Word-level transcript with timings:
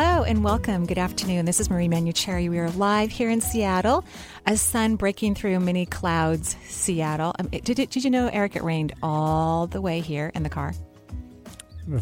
Hello 0.00 0.22
and 0.22 0.44
welcome. 0.44 0.86
Good 0.86 0.96
afternoon. 0.96 1.44
This 1.44 1.58
is 1.58 1.70
Marie 1.70 1.88
Manuchehri. 1.88 2.48
We 2.48 2.60
are 2.60 2.70
live 2.70 3.10
here 3.10 3.28
in 3.28 3.40
Seattle. 3.40 4.04
A 4.46 4.56
sun 4.56 4.94
breaking 4.94 5.34
through 5.34 5.58
many 5.58 5.86
clouds, 5.86 6.54
Seattle. 6.68 7.34
Um, 7.36 7.48
did, 7.48 7.80
it, 7.80 7.90
did 7.90 8.04
you 8.04 8.10
know, 8.10 8.28
Eric, 8.28 8.54
it 8.54 8.62
rained 8.62 8.94
all 9.02 9.66
the 9.66 9.80
way 9.80 9.98
here 9.98 10.30
in 10.36 10.44
the 10.44 10.48
car? 10.50 10.72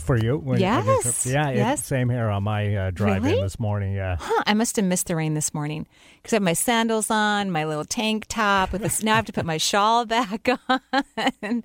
For 0.01 0.19
you? 0.19 0.37
When, 0.37 0.61
yes. 0.61 1.25
When 1.25 1.35
yeah, 1.35 1.51
yes. 1.53 1.81
It, 1.81 1.85
same 1.85 2.11
here 2.11 2.29
on 2.29 2.43
my 2.43 2.77
uh, 2.77 2.91
drive 2.91 3.25
really? 3.25 3.39
in 3.39 3.45
this 3.45 3.59
morning. 3.59 3.95
Yeah. 3.95 4.17
Huh, 4.21 4.43
I 4.47 4.53
must 4.53 4.77
have 4.77 4.85
missed 4.85 5.07
the 5.07 5.17
rain 5.17 5.33
this 5.33 5.55
morning 5.55 5.87
because 6.17 6.35
I 6.35 6.37
have 6.37 6.43
my 6.43 6.53
sandals 6.53 7.11
on, 7.11 7.51
my 7.51 7.65
little 7.65 7.87
tank 7.87 8.27
top 8.29 8.73
with 8.73 8.83
this. 8.83 9.03
now 9.03 9.15
I 9.15 9.17
have 9.17 9.25
to 9.25 9.33
put 9.33 9.47
my 9.47 9.57
shawl 9.57 10.05
back 10.05 10.47
on. 10.69 11.63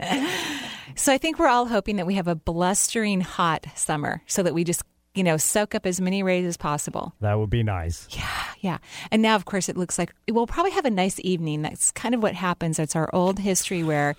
so 0.95 1.11
I 1.11 1.17
think 1.17 1.39
we're 1.39 1.49
all 1.49 1.65
hoping 1.65 1.97
that 1.97 2.07
we 2.07 2.13
have 2.13 2.29
a 2.29 2.35
blustering 2.35 3.19
hot 3.19 3.65
summer 3.75 4.21
so 4.27 4.43
that 4.43 4.53
we 4.53 4.63
just 4.63 4.83
you 5.13 5.23
know, 5.23 5.35
soak 5.35 5.75
up 5.75 5.85
as 5.85 5.99
many 5.99 6.23
rays 6.23 6.45
as 6.45 6.55
possible. 6.55 7.13
That 7.19 7.37
would 7.37 7.49
be 7.49 7.63
nice. 7.63 8.07
Yeah, 8.11 8.43
yeah. 8.61 8.77
And 9.11 9.21
now, 9.21 9.35
of 9.35 9.45
course, 9.45 9.67
it 9.67 9.75
looks 9.75 9.99
like 9.99 10.13
we'll 10.29 10.47
probably 10.47 10.71
have 10.71 10.85
a 10.85 10.89
nice 10.89 11.19
evening. 11.19 11.61
That's 11.63 11.91
kind 11.91 12.15
of 12.15 12.23
what 12.23 12.33
happens. 12.33 12.79
It's 12.79 12.95
our 12.95 13.09
old 13.13 13.39
history 13.39 13.83
where 13.83 14.15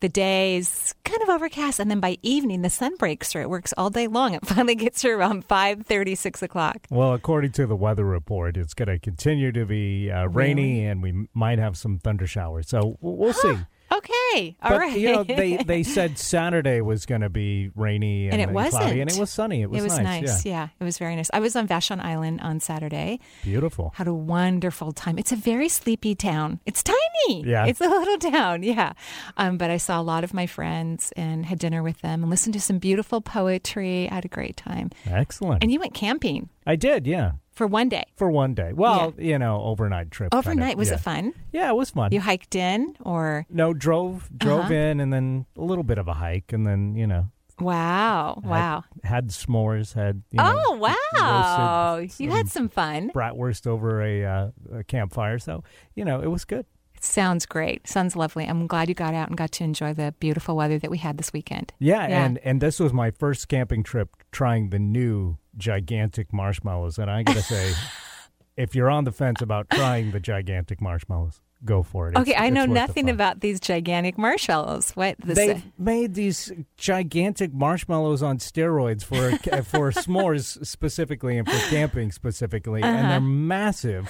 the 0.00 0.08
day 0.08 0.56
is 0.56 0.94
kind 1.04 1.20
of 1.22 1.30
overcast, 1.30 1.80
and 1.80 1.90
then 1.90 2.00
by 2.00 2.18
evening, 2.22 2.62
the 2.62 2.70
sun 2.70 2.94
breaks 2.96 3.32
through. 3.32 3.42
It 3.42 3.50
works 3.50 3.74
all 3.76 3.90
day 3.90 4.06
long. 4.06 4.34
It 4.34 4.46
finally 4.46 4.76
gets 4.76 5.02
here 5.02 5.18
around 5.18 5.44
five 5.46 5.84
thirty, 5.84 6.14
six 6.14 6.42
o'clock. 6.42 6.86
Well, 6.90 7.12
according 7.12 7.52
to 7.52 7.66
the 7.66 7.76
weather 7.76 8.04
report, 8.04 8.56
it's 8.56 8.74
going 8.74 8.88
to 8.88 8.98
continue 8.98 9.50
to 9.52 9.66
be 9.66 10.10
uh, 10.12 10.26
rainy, 10.26 10.74
really? 10.74 10.84
and 10.86 11.02
we 11.02 11.28
might 11.34 11.58
have 11.58 11.76
some 11.76 11.98
thunder 11.98 12.26
showers. 12.26 12.68
So 12.68 12.98
we'll 13.00 13.32
see. 13.32 13.56
Okay, 13.92 14.56
all 14.62 14.70
but, 14.70 14.78
right. 14.78 14.98
You 14.98 15.12
know, 15.12 15.24
they 15.24 15.56
they 15.58 15.82
said 15.82 16.18
Saturday 16.18 16.80
was 16.80 17.06
going 17.06 17.20
to 17.20 17.28
be 17.28 17.70
rainy 17.74 18.24
and, 18.24 18.40
and 18.40 18.42
it 18.42 18.52
wasn't. 18.52 18.82
cloudy, 18.82 19.00
and 19.00 19.10
it 19.10 19.18
was 19.18 19.30
sunny. 19.30 19.62
It 19.62 19.70
was, 19.70 19.80
it 19.80 19.84
was 19.84 19.98
nice. 19.98 20.22
nice. 20.22 20.44
Yeah. 20.44 20.52
yeah. 20.52 20.68
it 20.80 20.84
was 20.84 20.98
very 20.98 21.14
nice. 21.14 21.30
I 21.32 21.38
was 21.38 21.54
on 21.54 21.68
Vashon 21.68 22.00
Island 22.00 22.40
on 22.40 22.58
Saturday. 22.60 23.20
Beautiful. 23.44 23.92
Had 23.94 24.08
a 24.08 24.14
wonderful 24.14 24.92
time. 24.92 25.18
It's 25.18 25.32
a 25.32 25.36
very 25.36 25.68
sleepy 25.68 26.14
town. 26.14 26.60
It's 26.66 26.82
tiny. 26.82 27.44
Yeah, 27.44 27.66
it's 27.66 27.80
a 27.80 27.88
little 27.88 28.18
town. 28.18 28.62
Yeah, 28.66 28.94
um, 29.36 29.58
but 29.58 29.70
I 29.70 29.76
saw 29.76 30.00
a 30.00 30.02
lot 30.02 30.24
of 30.24 30.34
my 30.34 30.46
friends 30.46 31.12
and 31.16 31.46
had 31.46 31.58
dinner 31.58 31.82
with 31.82 32.00
them 32.00 32.22
and 32.22 32.30
listened 32.30 32.54
to 32.54 32.60
some 32.60 32.78
beautiful 32.78 33.20
poetry. 33.20 34.08
I 34.10 34.14
had 34.14 34.24
a 34.24 34.28
great 34.28 34.56
time. 34.56 34.90
Excellent. 35.06 35.62
And 35.62 35.70
you 35.70 35.78
went 35.78 35.94
camping. 35.94 36.48
I 36.66 36.74
did. 36.74 37.06
Yeah. 37.06 37.32
For 37.56 37.66
one 37.66 37.88
day. 37.88 38.04
For 38.16 38.30
one 38.30 38.52
day. 38.52 38.74
Well, 38.74 39.14
yeah. 39.16 39.24
you 39.24 39.38
know, 39.38 39.62
overnight 39.62 40.10
trip. 40.10 40.34
Overnight 40.34 40.58
kind 40.58 40.72
of, 40.74 40.78
was 40.78 40.88
yeah. 40.88 40.94
it 40.94 41.00
fun? 41.00 41.34
Yeah, 41.52 41.70
it 41.70 41.74
was 41.74 41.88
fun. 41.88 42.12
You 42.12 42.20
hiked 42.20 42.54
in 42.54 42.94
or 43.00 43.46
no? 43.48 43.72
Drove 43.72 44.28
drove 44.36 44.66
uh-huh. 44.66 44.74
in 44.74 45.00
and 45.00 45.10
then 45.10 45.46
a 45.56 45.62
little 45.62 45.82
bit 45.82 45.96
of 45.96 46.06
a 46.06 46.12
hike 46.12 46.52
and 46.52 46.66
then 46.66 46.94
you 46.96 47.06
know. 47.06 47.28
Wow! 47.58 48.42
Wow! 48.44 48.84
Had, 49.02 49.10
had 49.10 49.28
s'mores. 49.28 49.94
Had 49.94 50.22
you 50.30 50.36
know, 50.36 50.62
oh 50.66 50.76
wow! 50.76 52.06
You 52.18 52.30
had 52.30 52.50
some 52.50 52.68
fun. 52.68 53.10
Bratwurst 53.14 53.66
over 53.66 54.02
a, 54.02 54.24
uh, 54.24 54.50
a 54.74 54.84
campfire, 54.84 55.38
so 55.38 55.64
you 55.94 56.04
know 56.04 56.20
it 56.20 56.26
was 56.26 56.44
good. 56.44 56.66
It 56.94 57.04
sounds 57.04 57.46
great. 57.46 57.88
Sounds 57.88 58.16
lovely. 58.16 58.44
I'm 58.44 58.66
glad 58.66 58.90
you 58.90 58.94
got 58.94 59.14
out 59.14 59.28
and 59.28 59.36
got 59.38 59.52
to 59.52 59.64
enjoy 59.64 59.94
the 59.94 60.14
beautiful 60.20 60.56
weather 60.56 60.78
that 60.78 60.90
we 60.90 60.98
had 60.98 61.16
this 61.16 61.32
weekend. 61.32 61.72
Yeah, 61.78 62.06
Yeah. 62.06 62.26
and 62.26 62.38
and 62.44 62.60
this 62.60 62.78
was 62.78 62.92
my 62.92 63.10
first 63.10 63.48
camping 63.48 63.82
trip 63.82 64.10
trying 64.30 64.68
the 64.68 64.78
new 64.78 65.38
gigantic 65.56 66.32
marshmallows, 66.32 66.98
and 66.98 67.10
I 67.10 67.22
gotta 67.22 67.42
say, 67.42 67.72
if 68.56 68.74
you're 68.74 68.90
on 68.90 69.04
the 69.04 69.12
fence 69.12 69.40
about 69.40 69.68
trying 69.70 70.10
the 70.10 70.20
gigantic 70.20 70.80
marshmallows, 70.80 71.40
go 71.66 71.82
for 71.82 72.06
it. 72.08 72.12
It's- 72.12 72.22
Okay, 72.22 72.34
I 72.34 72.48
know 72.50 72.62
it's 72.62 72.68
worth 72.70 72.74
nothing 72.88 73.10
about 73.10 73.40
these 73.40 73.60
gigantic 73.60 74.16
marshmallows. 74.16 74.92
What 74.92 75.16
the 75.18 75.34
They've 75.34 75.62
made 75.78 76.14
these 76.14 76.52
gigantic 76.78 77.52
marshmallows 77.52 78.22
on 78.22 78.38
steroids 78.38 79.04
for 79.04 79.30
for 79.64 79.90
s'mores 79.92 80.64
specifically 80.66 81.36
and 81.38 81.46
for 81.48 81.58
camping 81.70 82.12
specifically, 82.12 82.82
and 82.82 82.96
Uh-huh. 82.98 83.08
they're 83.10 83.20
massive. 83.20 84.08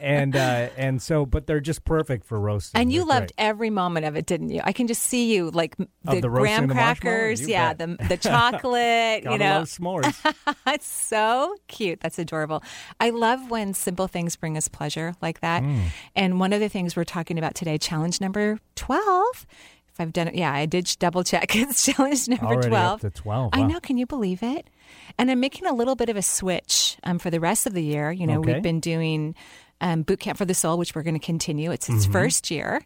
and 0.00 0.34
uh, 0.36 0.68
and 0.76 1.00
so, 1.00 1.26
but 1.26 1.46
they're 1.46 1.60
just 1.60 1.84
perfect 1.84 2.24
for 2.24 2.38
roasting. 2.40 2.80
And 2.80 2.92
you 2.92 3.00
They're 3.00 3.06
loved 3.20 3.36
great. 3.36 3.46
every 3.46 3.70
moment 3.70 4.06
of 4.06 4.16
it, 4.16 4.26
didn't 4.26 4.50
you? 4.50 4.60
I 4.64 4.72
can 4.72 4.86
just 4.86 5.02
see 5.02 5.32
you 5.34 5.50
like 5.50 5.76
the, 5.76 5.86
the 6.20 6.28
graham 6.28 6.68
crackers, 6.68 7.40
You 7.42 7.48
yeah, 7.48 7.74
bet. 7.74 7.98
the 7.98 8.08
the 8.08 8.16
chocolate, 8.16 9.24
you 9.30 9.38
know. 9.38 9.58
love 9.58 9.68
s'mores. 9.68 10.34
It's 10.66 10.86
so 10.86 11.54
cute. 11.68 12.00
That's 12.00 12.18
adorable. 12.18 12.62
I 13.00 13.10
love 13.10 13.50
when 13.50 13.72
simple 13.72 14.08
things 14.08 14.36
bring 14.36 14.56
us 14.56 14.68
pleasure 14.68 15.14
like 15.22 15.40
that. 15.40 15.62
Mm. 15.62 15.80
And 16.14 16.40
one 16.46 16.52
of 16.52 16.60
the 16.60 16.68
things 16.68 16.94
we're 16.94 17.02
talking 17.02 17.38
about 17.38 17.56
today, 17.56 17.76
challenge 17.76 18.20
number 18.20 18.60
12. 18.76 19.46
If 19.88 19.98
I've 20.00 20.12
done 20.12 20.28
it, 20.28 20.36
yeah, 20.36 20.52
I 20.52 20.64
did 20.66 20.88
double 21.00 21.24
check. 21.24 21.50
It's 21.56 21.84
challenge 21.84 22.28
number 22.28 22.44
Already 22.46 22.68
12. 22.68 22.92
up 22.92 23.00
to 23.00 23.10
twelve. 23.10 23.50
I 23.52 23.64
know. 23.64 23.80
Can 23.80 23.98
you 23.98 24.06
believe 24.06 24.44
it? 24.44 24.70
And 25.18 25.28
I'm 25.28 25.40
making 25.40 25.66
a 25.66 25.72
little 25.74 25.96
bit 25.96 26.08
of 26.08 26.16
a 26.16 26.22
switch 26.22 26.98
um, 27.02 27.18
for 27.18 27.30
the 27.30 27.40
rest 27.40 27.66
of 27.66 27.72
the 27.72 27.82
year. 27.82 28.12
You 28.12 28.28
know, 28.28 28.38
Okay. 28.38 28.54
we've 28.54 28.62
been 28.62 28.78
doing 28.78 29.34
um, 29.80 30.02
Boot 30.02 30.20
Camp 30.20 30.38
for 30.38 30.44
the 30.44 30.54
Soul, 30.54 30.78
which 30.78 30.94
we're 30.94 31.02
going 31.02 31.18
to 31.18 31.26
continue. 31.26 31.72
It's 31.72 31.88
its 31.88 32.06
first 32.06 32.48
year. 32.48 32.80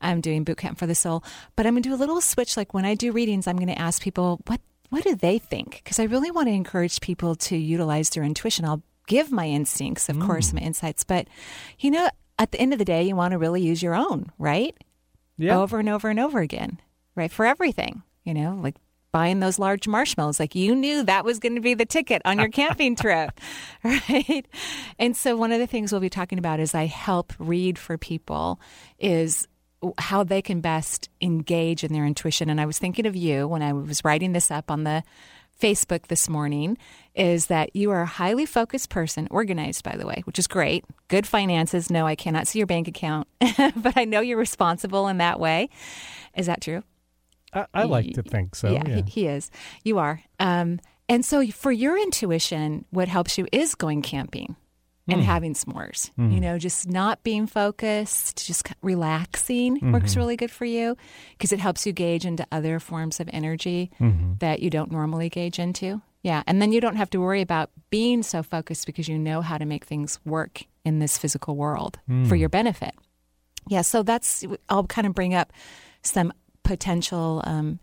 I'm 0.00 0.20
doing 0.20 0.42
Boot 0.42 0.56
Camp 0.56 0.76
for 0.76 0.88
the 0.88 0.96
Soul, 0.96 1.22
but 1.54 1.66
I'm 1.68 1.74
going 1.74 1.84
to 1.84 1.88
do 1.90 1.94
a 1.94 2.02
little 2.02 2.20
switch. 2.20 2.56
Like 2.56 2.74
when 2.74 2.84
I 2.84 2.96
do 2.96 3.12
readings, 3.12 3.46
I'm 3.46 3.56
going 3.58 3.68
to 3.68 3.78
ask 3.78 4.02
people 4.02 4.40
what 4.48 4.60
what 4.90 5.04
do 5.04 5.14
they 5.14 5.38
think 5.38 5.82
because 5.84 6.00
I 6.00 6.04
really 6.04 6.32
want 6.32 6.48
to 6.48 6.52
encourage 6.52 7.00
people 7.00 7.36
to 7.36 7.56
utilize 7.56 8.10
their 8.10 8.24
intuition. 8.24 8.64
I'll 8.64 8.82
give 9.06 9.30
my 9.30 9.46
instincts, 9.46 10.08
of 10.08 10.18
course, 10.18 10.52
my 10.52 10.60
insights, 10.62 11.04
but 11.04 11.28
you 11.78 11.90
know, 11.92 12.08
at 12.38 12.52
the 12.52 12.60
end 12.60 12.72
of 12.72 12.78
the 12.78 12.84
day, 12.84 13.02
you 13.04 13.16
want 13.16 13.32
to 13.32 13.38
really 13.38 13.62
use 13.62 13.82
your 13.82 13.94
own, 13.94 14.30
right? 14.38 14.76
Yeah. 15.36 15.58
over 15.58 15.80
and 15.80 15.88
over 15.88 16.08
and 16.08 16.20
over 16.20 16.38
again, 16.38 16.80
right? 17.16 17.30
For 17.30 17.44
everything, 17.44 18.02
you 18.22 18.34
know, 18.34 18.54
like 18.62 18.76
buying 19.14 19.38
those 19.38 19.60
large 19.60 19.86
marshmallows. 19.86 20.40
Like 20.40 20.56
you 20.56 20.74
knew 20.74 21.04
that 21.04 21.24
was 21.24 21.38
going 21.38 21.54
to 21.54 21.60
be 21.60 21.74
the 21.74 21.86
ticket 21.86 22.20
on 22.24 22.38
your 22.38 22.48
camping 22.48 22.96
trip, 23.00 23.40
right? 23.84 24.44
And 24.98 25.16
so 25.16 25.36
one 25.36 25.52
of 25.52 25.60
the 25.60 25.68
things 25.68 25.92
we'll 25.92 26.00
be 26.00 26.10
talking 26.10 26.38
about 26.38 26.60
is 26.60 26.74
I 26.74 26.86
help 26.86 27.32
read 27.38 27.78
for 27.78 27.96
people 27.96 28.60
is 28.98 29.46
how 29.98 30.24
they 30.24 30.42
can 30.42 30.60
best 30.60 31.08
engage 31.20 31.84
in 31.84 31.92
their 31.92 32.06
intuition. 32.06 32.50
And 32.50 32.60
I 32.60 32.66
was 32.66 32.78
thinking 32.78 33.06
of 33.06 33.14
you 33.14 33.46
when 33.46 33.62
I 33.62 33.72
was 33.72 34.04
writing 34.04 34.32
this 34.32 34.50
up 34.50 34.70
on 34.70 34.84
the 34.84 35.02
Facebook 35.64 36.08
this 36.08 36.28
morning 36.28 36.76
is 37.14 37.46
that 37.46 37.74
you 37.74 37.90
are 37.90 38.02
a 38.02 38.06
highly 38.06 38.44
focused 38.44 38.90
person, 38.90 39.26
organized, 39.30 39.82
by 39.82 39.96
the 39.96 40.06
way, 40.06 40.20
which 40.26 40.38
is 40.38 40.46
great. 40.46 40.84
Good 41.08 41.26
finances. 41.26 41.90
No, 41.90 42.06
I 42.06 42.16
cannot 42.16 42.46
see 42.46 42.58
your 42.58 42.66
bank 42.66 42.86
account, 42.86 43.28
but 43.74 43.96
I 43.96 44.04
know 44.04 44.20
you're 44.20 44.36
responsible 44.36 45.08
in 45.08 45.16
that 45.18 45.40
way. 45.40 45.70
Is 46.36 46.44
that 46.44 46.60
true? 46.60 46.82
I, 47.54 47.64
I 47.72 47.82
like 47.84 48.12
to 48.12 48.22
think 48.22 48.56
so. 48.56 48.72
yeah, 48.72 48.82
Yeah. 48.86 48.96
He, 48.96 49.02
he 49.22 49.26
is. 49.26 49.50
You 49.84 49.96
are. 49.96 50.20
Um, 50.38 50.80
and 51.08 51.24
so 51.24 51.46
for 51.46 51.72
your 51.72 51.96
intuition, 51.96 52.84
what 52.90 53.08
helps 53.08 53.38
you 53.38 53.46
is 53.50 53.74
going 53.74 54.02
camping 54.02 54.56
and 55.06 55.20
Hmm. 55.20 55.26
having 55.26 55.54
s'mores. 55.54 56.10
You 56.16 56.40
know, 56.40 56.58
just 56.58 56.88
not 56.88 57.22
being 57.22 57.46
focused, 57.46 58.46
just 58.46 58.66
relaxing 58.82 59.76
Mm-hmm. 59.76 59.92
works 59.92 60.16
really 60.16 60.36
good 60.36 60.50
for 60.50 60.64
you 60.64 60.96
because 61.32 61.52
it 61.52 61.58
helps 61.60 61.84
you 61.86 61.92
gauge 61.92 62.24
into 62.24 62.46
other 62.50 62.80
forms 62.80 63.20
of 63.20 63.28
energy 63.32 63.90
Mm-hmm. 64.00 64.34
that 64.38 64.60
you 64.60 64.70
don't 64.70 64.90
normally 64.90 65.28
gauge 65.28 65.58
into. 65.58 66.00
Yeah. 66.22 66.42
And 66.46 66.62
then 66.62 66.72
you 66.72 66.80
don't 66.80 66.96
have 66.96 67.10
to 67.10 67.20
worry 67.20 67.42
about 67.42 67.70
being 67.90 68.22
so 68.22 68.42
focused 68.42 68.86
because 68.86 69.06
you 69.08 69.18
know 69.18 69.42
how 69.42 69.58
to 69.58 69.66
make 69.66 69.84
things 69.84 70.18
work 70.24 70.62
in 70.84 70.98
this 71.00 71.18
physical 71.18 71.54
world 71.54 71.98
Hmm. 72.06 72.24
for 72.24 72.36
your 72.36 72.48
benefit. 72.48 72.94
Yeah. 73.68 73.82
So 73.82 74.02
that's, 74.02 74.44
I'll 74.70 74.86
kind 74.86 75.06
of 75.06 75.14
bring 75.14 75.34
up 75.34 75.52
some 76.02 76.32
potential 76.62 77.42
um, 77.44 77.78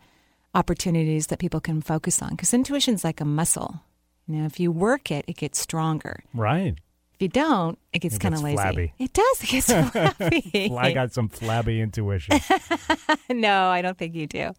opportunities 0.55 1.27
that 1.27 1.39
people 1.39 1.59
can 1.59 1.81
focus 1.81 2.21
on 2.21 2.31
because 2.31 2.53
intuition's 2.53 3.03
like 3.03 3.21
a 3.21 3.25
muscle. 3.25 3.81
You 4.27 4.37
know, 4.37 4.45
if 4.45 4.59
you 4.59 4.71
work 4.71 5.11
it, 5.11 5.25
it 5.27 5.37
gets 5.37 5.59
stronger. 5.59 6.23
Right. 6.33 6.75
You 7.21 7.27
don't, 7.27 7.77
it 7.93 7.99
gets 7.99 8.17
kind 8.17 8.33
of 8.33 8.41
lazy. 8.41 8.55
flabby. 8.55 8.93
It 8.97 9.13
does. 9.13 9.43
It 9.43 9.49
gets 9.49 9.67
flabby. 9.91 10.69
Well, 10.71 10.79
I 10.79 10.91
got 10.91 11.13
some 11.13 11.29
flabby 11.29 11.79
intuition. 11.79 12.39
no, 13.29 13.67
I 13.67 13.83
don't 13.83 13.95
think 13.95 14.15
you 14.15 14.25
do. 14.25 14.51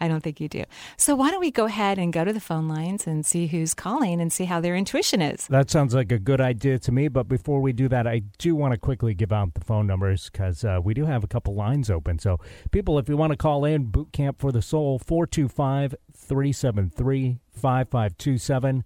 I 0.00 0.08
don't 0.08 0.22
think 0.22 0.40
you 0.40 0.48
do. 0.48 0.64
So 0.96 1.14
why 1.14 1.30
don't 1.30 1.40
we 1.40 1.50
go 1.50 1.66
ahead 1.66 1.98
and 1.98 2.10
go 2.10 2.24
to 2.24 2.32
the 2.32 2.40
phone 2.40 2.66
lines 2.66 3.06
and 3.06 3.26
see 3.26 3.46
who's 3.46 3.74
calling 3.74 4.22
and 4.22 4.32
see 4.32 4.46
how 4.46 4.58
their 4.58 4.74
intuition 4.74 5.20
is? 5.20 5.46
That 5.48 5.70
sounds 5.70 5.94
like 5.94 6.10
a 6.10 6.18
good 6.18 6.40
idea 6.40 6.78
to 6.78 6.92
me. 6.92 7.08
But 7.08 7.28
before 7.28 7.60
we 7.60 7.74
do 7.74 7.88
that, 7.88 8.06
I 8.06 8.22
do 8.38 8.54
want 8.56 8.72
to 8.72 8.78
quickly 8.78 9.12
give 9.12 9.30
out 9.30 9.52
the 9.52 9.60
phone 9.60 9.86
numbers 9.86 10.30
because 10.30 10.64
uh, 10.64 10.80
we 10.82 10.94
do 10.94 11.04
have 11.04 11.24
a 11.24 11.28
couple 11.28 11.54
lines 11.54 11.90
open. 11.90 12.18
So, 12.18 12.38
people, 12.70 12.98
if 12.98 13.08
you 13.10 13.18
want 13.18 13.32
to 13.32 13.36
call 13.36 13.66
in, 13.66 13.84
Boot 13.84 14.12
Camp 14.12 14.38
for 14.38 14.50
the 14.50 14.62
Soul, 14.62 14.98
425 14.98 15.94
373 16.14 17.40
5527 17.50 18.84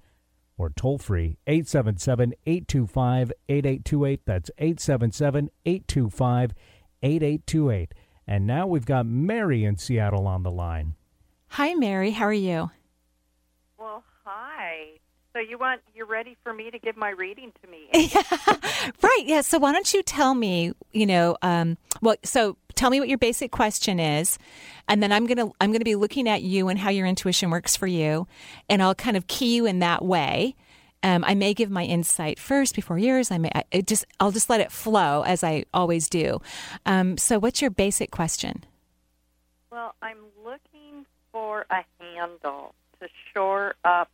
or 0.63 0.71
toll 0.71 0.97
free 0.97 1.37
877 1.49 2.35
825 2.47 3.33
8828. 3.49 4.21
That's 4.25 4.51
877 4.59 5.51
825 5.67 6.55
8828. 7.03 7.95
And 8.29 8.47
now 8.47 8.69
we've 8.69 8.87
got 8.87 9.05
Mary 9.05 9.65
in 9.65 9.77
Seattle 9.77 10.29
on 10.29 10.45
the 10.45 10.51
line. 10.53 10.95
Hi, 11.49 11.75
Mary. 11.75 12.13
How 12.13 12.27
are 12.27 12.33
you? 12.33 12.71
So 15.33 15.39
you 15.39 15.59
want 15.59 15.81
you're 15.95 16.07
ready 16.07 16.37
for 16.43 16.53
me 16.53 16.71
to 16.71 16.79
give 16.79 16.97
my 16.97 17.11
reading 17.11 17.53
to 17.63 17.71
me? 17.71 18.13
Right. 19.03 19.23
Yeah. 19.25 19.43
So 19.43 19.59
why 19.59 19.73
don't 19.73 19.93
you 19.95 20.03
tell 20.03 20.35
me, 20.35 20.73
you 20.93 21.07
know, 21.07 21.37
um, 21.43 21.77
well, 22.01 22.17
so 22.25 22.57
tell 22.75 22.91
me 22.91 22.99
what 22.99 23.09
your 23.09 23.19
basic 23.19 23.51
question 23.53 24.01
is, 24.01 24.39
and 24.89 25.03
then 25.03 25.13
I'm 25.13 25.27
gonna 25.27 25.51
I'm 25.61 25.73
gonna 25.73 25.85
be 25.85 25.95
looking 25.95 26.29
at 26.29 26.43
you 26.43 26.69
and 26.69 26.79
how 26.79 26.91
your 26.91 27.07
intuition 27.07 27.51
works 27.51 27.77
for 27.77 27.87
you, 27.87 28.27
and 28.69 28.83
I'll 28.83 28.95
kind 28.95 29.17
of 29.17 29.27
key 29.29 29.55
you 29.55 29.67
in 29.67 29.79
that 29.81 30.05
way. 30.05 30.57
Um, 31.05 31.25
I 31.25 31.35
may 31.35 31.55
give 31.55 31.71
my 31.71 31.85
insight 31.85 32.39
first 32.39 32.75
before 32.75 32.99
yours. 32.99 33.31
I 33.31 33.39
may 33.39 33.51
I, 33.55 33.65
it 33.71 33.87
just 33.87 34.05
I'll 34.21 34.33
just 34.33 34.51
let 34.51 34.61
it 34.61 34.73
flow 34.73 35.23
as 35.23 35.45
I 35.45 35.65
always 35.73 36.09
do. 36.09 36.41
Um, 36.87 37.17
so 37.19 37.39
what's 37.39 37.61
your 37.61 37.71
basic 37.71 38.11
question? 38.11 38.65
well, 39.71 39.95
I'm 40.03 40.19
looking 40.45 41.07
for 41.33 41.65
a 41.71 41.83
handle 41.99 42.75
to 43.01 43.09
shore 43.33 43.75
up 43.85 44.11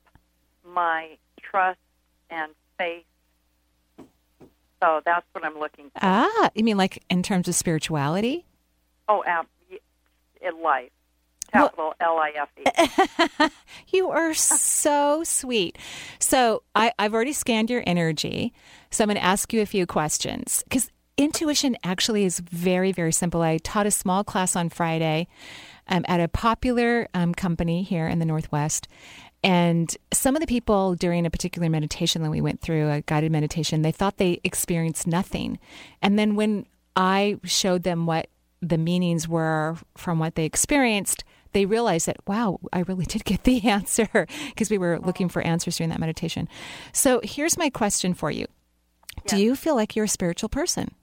my 0.74 1.16
trust 1.40 1.78
and 2.30 2.52
faith. 2.78 3.04
So 4.80 5.00
that's 5.04 5.26
what 5.32 5.44
I'm 5.44 5.58
looking 5.58 5.86
for. 5.86 5.98
Ah, 6.02 6.50
you 6.54 6.62
mean 6.62 6.76
like 6.76 7.02
in 7.10 7.22
terms 7.22 7.48
of 7.48 7.54
spirituality? 7.54 8.46
Oh, 9.08 9.24
in 10.40 10.62
life. 10.62 10.90
Capital 11.52 11.94
L 11.98 12.18
I 12.18 12.32
F 12.36 12.48
E. 13.40 13.48
You 13.90 14.10
are 14.10 14.34
so 14.34 15.24
sweet. 15.24 15.78
So 16.18 16.62
I, 16.74 16.92
I've 16.98 17.14
already 17.14 17.32
scanned 17.32 17.70
your 17.70 17.82
energy. 17.86 18.52
So 18.90 19.02
I'm 19.02 19.08
going 19.08 19.16
to 19.16 19.24
ask 19.24 19.52
you 19.52 19.62
a 19.62 19.66
few 19.66 19.86
questions 19.86 20.62
because 20.64 20.90
intuition 21.16 21.76
actually 21.82 22.24
is 22.24 22.38
very, 22.40 22.92
very 22.92 23.12
simple. 23.12 23.40
I 23.40 23.58
taught 23.58 23.86
a 23.86 23.90
small 23.90 24.24
class 24.24 24.56
on 24.56 24.68
Friday 24.68 25.26
um, 25.88 26.04
at 26.06 26.20
a 26.20 26.28
popular 26.28 27.08
um, 27.14 27.34
company 27.34 27.82
here 27.82 28.06
in 28.06 28.18
the 28.18 28.26
Northwest. 28.26 28.88
And 29.48 29.96
some 30.12 30.36
of 30.36 30.40
the 30.40 30.46
people 30.46 30.94
during 30.94 31.24
a 31.24 31.30
particular 31.30 31.70
meditation 31.70 32.22
that 32.22 32.30
we 32.30 32.42
went 32.42 32.60
through, 32.60 32.90
a 32.90 33.00
guided 33.00 33.32
meditation, 33.32 33.80
they 33.80 33.92
thought 33.92 34.18
they 34.18 34.40
experienced 34.44 35.06
nothing. 35.06 35.58
And 36.02 36.18
then 36.18 36.36
when 36.36 36.66
I 36.94 37.38
showed 37.44 37.82
them 37.82 38.04
what 38.04 38.28
the 38.60 38.76
meanings 38.76 39.26
were 39.26 39.76
from 39.96 40.18
what 40.18 40.34
they 40.34 40.44
experienced, 40.44 41.24
they 41.52 41.64
realized 41.64 42.06
that, 42.08 42.18
wow, 42.26 42.58
I 42.74 42.80
really 42.80 43.06
did 43.06 43.24
get 43.24 43.44
the 43.44 43.66
answer 43.68 44.26
because 44.48 44.68
we 44.68 44.76
were 44.76 44.98
looking 44.98 45.30
for 45.30 45.40
answers 45.40 45.78
during 45.78 45.88
that 45.90 46.00
meditation. 46.00 46.46
So 46.92 47.20
here's 47.24 47.56
my 47.56 47.70
question 47.70 48.12
for 48.12 48.30
you 48.30 48.46
Do 49.26 49.36
Yes. 49.36 49.42
you 49.42 49.56
feel 49.56 49.76
like 49.76 49.96
you're 49.96 50.04
a 50.04 50.08
spiritual 50.08 50.50
person? 50.50 50.94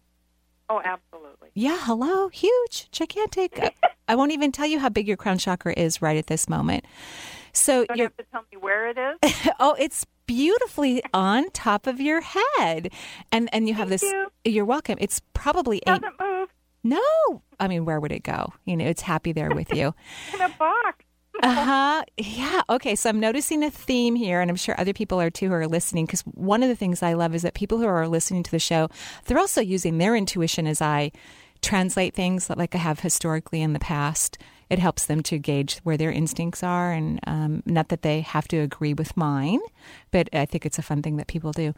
Oh, 0.69 0.81
absolutely. 0.85 1.49
Yeah, 1.55 1.79
hello, 1.81 2.27
huge, 2.27 2.89
gigantic. 2.91 3.73
I 4.07 4.15
won't 4.15 4.33
even 4.33 4.51
tell 4.51 4.67
you 4.67 4.77
how 4.77 4.89
big 4.89 5.07
your 5.07 5.17
crown 5.17 5.39
chakra 5.39 5.73
is 5.75 5.99
right 6.01 6.17
at 6.17 6.27
this 6.27 6.47
moment. 6.47 6.85
So 7.55 7.81
You 7.81 7.87
don't 7.87 7.99
have 7.99 8.17
to 8.17 8.23
tell 8.31 8.43
me 8.51 8.57
where 8.59 8.89
it 8.89 8.97
is. 8.97 9.49
oh, 9.59 9.75
it's 9.79 10.05
beautifully 10.27 11.01
on 11.13 11.49
top 11.51 11.87
of 11.87 11.99
your 12.01 12.21
head, 12.21 12.91
and 13.31 13.49
and 13.53 13.67
you 13.67 13.73
have 13.75 13.89
Thank 13.89 14.01
this. 14.01 14.11
you. 14.11 14.27
You're 14.43 14.65
welcome. 14.65 14.97
It's 14.99 15.21
probably 15.33 15.77
eight. 15.77 16.01
Doesn't 16.01 16.19
move 16.19 16.49
No, 16.83 17.41
I 17.59 17.67
mean, 17.67 17.85
where 17.85 17.99
would 17.99 18.11
it 18.11 18.23
go? 18.23 18.53
You 18.65 18.77
know, 18.77 18.85
it's 18.85 19.01
happy 19.01 19.31
there 19.31 19.49
with 19.49 19.73
you. 19.73 19.93
in 20.33 20.41
a 20.41 20.49
box. 20.49 21.03
Uh 21.43 21.53
huh. 21.53 22.03
Yeah. 22.15 22.61
Okay. 22.69 22.95
So 22.95 23.09
I'm 23.09 23.19
noticing 23.19 23.61
a 23.61 23.69
theme 23.69 24.15
here, 24.15 24.39
and 24.39 24.49
I'm 24.49 24.55
sure 24.55 24.73
other 24.77 24.93
people 24.93 25.19
are 25.19 25.29
too 25.29 25.49
who 25.49 25.53
are 25.53 25.67
listening. 25.67 26.05
Because 26.05 26.21
one 26.21 26.63
of 26.63 26.69
the 26.69 26.77
things 26.77 27.03
I 27.03 27.11
love 27.11 27.35
is 27.35 27.41
that 27.41 27.55
people 27.55 27.77
who 27.77 27.85
are 27.85 28.07
listening 28.07 28.41
to 28.43 28.51
the 28.51 28.57
show, 28.57 28.87
they're 29.25 29.37
also 29.37 29.59
using 29.59 29.97
their 29.97 30.15
intuition 30.15 30.65
as 30.65 30.81
I 30.81 31.11
translate 31.61 32.13
things 32.13 32.47
that 32.47 32.57
like 32.57 32.73
I 32.73 32.77
have 32.77 33.01
historically 33.01 33.61
in 33.61 33.73
the 33.73 33.79
past. 33.79 34.37
It 34.69 34.79
helps 34.79 35.05
them 35.05 35.21
to 35.23 35.37
gauge 35.37 35.79
where 35.83 35.97
their 35.97 36.11
instincts 36.11 36.63
are, 36.63 36.91
and 36.91 37.19
um, 37.27 37.63
not 37.65 37.89
that 37.89 38.01
they 38.01 38.21
have 38.21 38.47
to 38.49 38.57
agree 38.57 38.93
with 38.93 39.15
mine, 39.15 39.59
but 40.11 40.29
I 40.33 40.45
think 40.45 40.65
it's 40.65 40.79
a 40.79 40.81
fun 40.81 41.01
thing 41.01 41.17
that 41.17 41.27
people 41.27 41.51
do. 41.51 41.73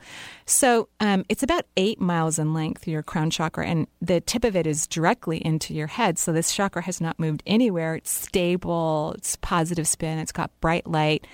So 0.45 0.89
um, 0.99 1.25
it's 1.29 1.43
about 1.43 1.65
eight 1.75 1.99
miles 1.99 2.39
in 2.39 2.53
length, 2.53 2.87
your 2.87 3.03
crown 3.03 3.29
chakra, 3.29 3.67
and 3.67 3.87
the 4.01 4.21
tip 4.21 4.43
of 4.43 4.55
it 4.55 4.65
is 4.65 4.87
directly 4.87 5.45
into 5.45 5.73
your 5.73 5.87
head. 5.87 6.17
So 6.17 6.31
this 6.31 6.53
chakra 6.53 6.81
has 6.83 7.01
not 7.01 7.19
moved 7.19 7.43
anywhere. 7.45 7.95
It's 7.95 8.11
stable, 8.11 9.13
it's 9.17 9.35
positive 9.37 9.87
spin, 9.87 10.19
it's 10.19 10.31
got 10.31 10.51
bright 10.61 10.87
light. 10.87 11.27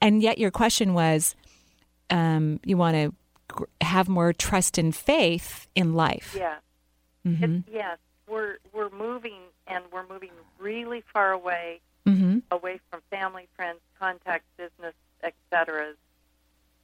And 0.00 0.22
yet 0.22 0.38
your 0.38 0.50
question 0.50 0.94
was 0.94 1.34
um, 2.10 2.60
you 2.64 2.76
want 2.76 2.94
to 2.96 3.14
gr- 3.48 3.64
have 3.80 4.08
more 4.08 4.32
trust 4.32 4.78
and 4.78 4.94
faith 4.94 5.66
in 5.74 5.94
life. 5.94 6.36
Yeah. 6.38 6.56
Mm-hmm. 7.26 7.72
Yes, 7.72 7.98
we're 8.28 8.58
we're 8.72 8.90
moving 8.90 9.40
and 9.66 9.84
we're 9.92 10.06
moving 10.06 10.30
really 10.58 11.02
far 11.12 11.32
away, 11.32 11.80
Mm-hmm. 12.06 12.38
away 12.50 12.80
from 12.90 13.00
family, 13.10 13.46
friends, 13.54 13.78
contacts, 13.98 14.46
business, 14.56 14.94
etc., 15.22 15.92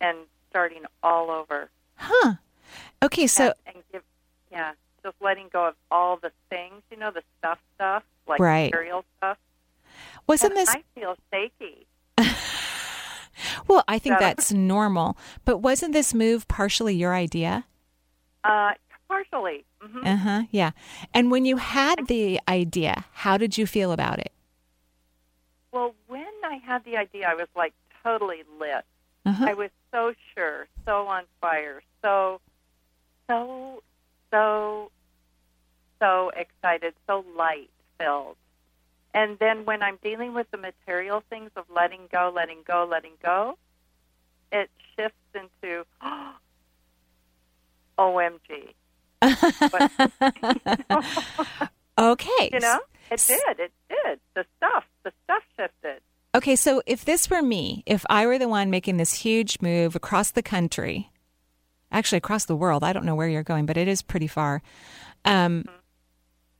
and 0.00 0.16
starting 0.48 0.82
all 1.02 1.30
over. 1.30 1.70
Huh. 1.96 2.34
Okay. 3.02 3.26
So, 3.26 3.46
and, 3.46 3.54
and 3.66 3.84
give, 3.92 4.02
yeah, 4.52 4.72
just 5.02 5.16
letting 5.20 5.48
go 5.52 5.66
of 5.66 5.74
all 5.90 6.18
the 6.18 6.30
things, 6.50 6.82
you 6.90 6.96
know, 6.96 7.10
the 7.10 7.22
stuff 7.38 7.58
stuff, 7.74 8.04
like 8.28 8.38
Right. 8.38 8.70
material 8.70 9.04
stuff. 9.16 9.38
wasn't 10.28 10.52
And 10.52 10.60
this 10.60 10.68
I 10.68 10.84
feel 10.94 11.16
shaky. 11.32 11.86
Well, 13.66 13.84
I 13.86 13.98
think 13.98 14.18
So- 14.18 14.24
that's 14.24 14.52
normal. 14.52 15.16
But 15.44 15.58
wasn't 15.58 15.92
this 15.92 16.14
move 16.14 16.48
partially 16.48 16.94
your 16.94 17.14
idea? 17.14 17.66
Uh, 18.44 18.72
partially. 19.08 19.64
hmm 19.80 20.06
Uh 20.06 20.16
huh. 20.16 20.42
Yeah. 20.50 20.70
And 21.14 21.30
when 21.30 21.44
you 21.44 21.56
had 21.56 22.06
the 22.06 22.40
idea, 22.48 23.04
how 23.12 23.36
did 23.36 23.58
you 23.58 23.66
feel 23.66 23.92
about 23.92 24.18
it? 24.18 24.32
Well, 25.72 25.94
when 26.06 26.26
I 26.44 26.56
had 26.64 26.84
the 26.84 26.96
idea, 26.96 27.28
I 27.28 27.34
was 27.34 27.48
like 27.56 27.74
totally 28.02 28.42
lit. 28.60 28.84
Uh 29.26 29.32
huh. 29.32 29.46
I 29.48 29.54
was 29.54 29.70
so 29.92 30.14
sure, 30.34 30.68
so 30.86 31.06
on 31.06 31.24
fire, 31.40 31.82
so, 32.02 32.40
so, 33.26 33.82
so, 34.30 34.90
so 36.00 36.30
excited, 36.36 36.94
so 37.06 37.24
light 37.36 37.70
filled. 37.98 38.36
And 39.14 39.38
then 39.38 39.64
when 39.64 39.82
I'm 39.82 39.98
dealing 40.02 40.34
with 40.34 40.50
the 40.50 40.58
material 40.58 41.22
things 41.28 41.50
of 41.56 41.64
letting 41.74 42.02
go, 42.12 42.30
letting 42.34 42.58
go, 42.66 42.86
letting 42.88 43.14
go, 43.22 43.58
it 44.52 44.70
shifts 44.96 45.16
into 45.34 45.84
OMG. 47.98 48.74
okay. 51.98 52.50
You 52.52 52.60
know, 52.60 52.80
it 53.10 53.24
did, 53.26 53.58
it 53.58 53.72
did. 53.88 54.20
The 54.34 54.44
stuff, 54.56 54.84
the 55.04 55.12
stuff 55.24 55.42
shifted. 55.56 56.00
Okay, 56.34 56.56
so 56.56 56.82
if 56.86 57.04
this 57.04 57.30
were 57.30 57.42
me, 57.42 57.82
if 57.86 58.04
I 58.10 58.26
were 58.26 58.38
the 58.38 58.48
one 58.48 58.70
making 58.70 58.98
this 58.98 59.14
huge 59.14 59.58
move 59.60 59.96
across 59.96 60.30
the 60.30 60.42
country, 60.42 61.10
actually 61.90 62.18
across 62.18 62.44
the 62.44 62.56
world, 62.56 62.84
I 62.84 62.92
don't 62.92 63.06
know 63.06 63.14
where 63.14 63.28
you're 63.28 63.42
going, 63.42 63.66
but 63.66 63.76
it 63.76 63.88
is 63.88 64.02
pretty 64.02 64.26
far. 64.26 64.62
Um, 65.24 65.64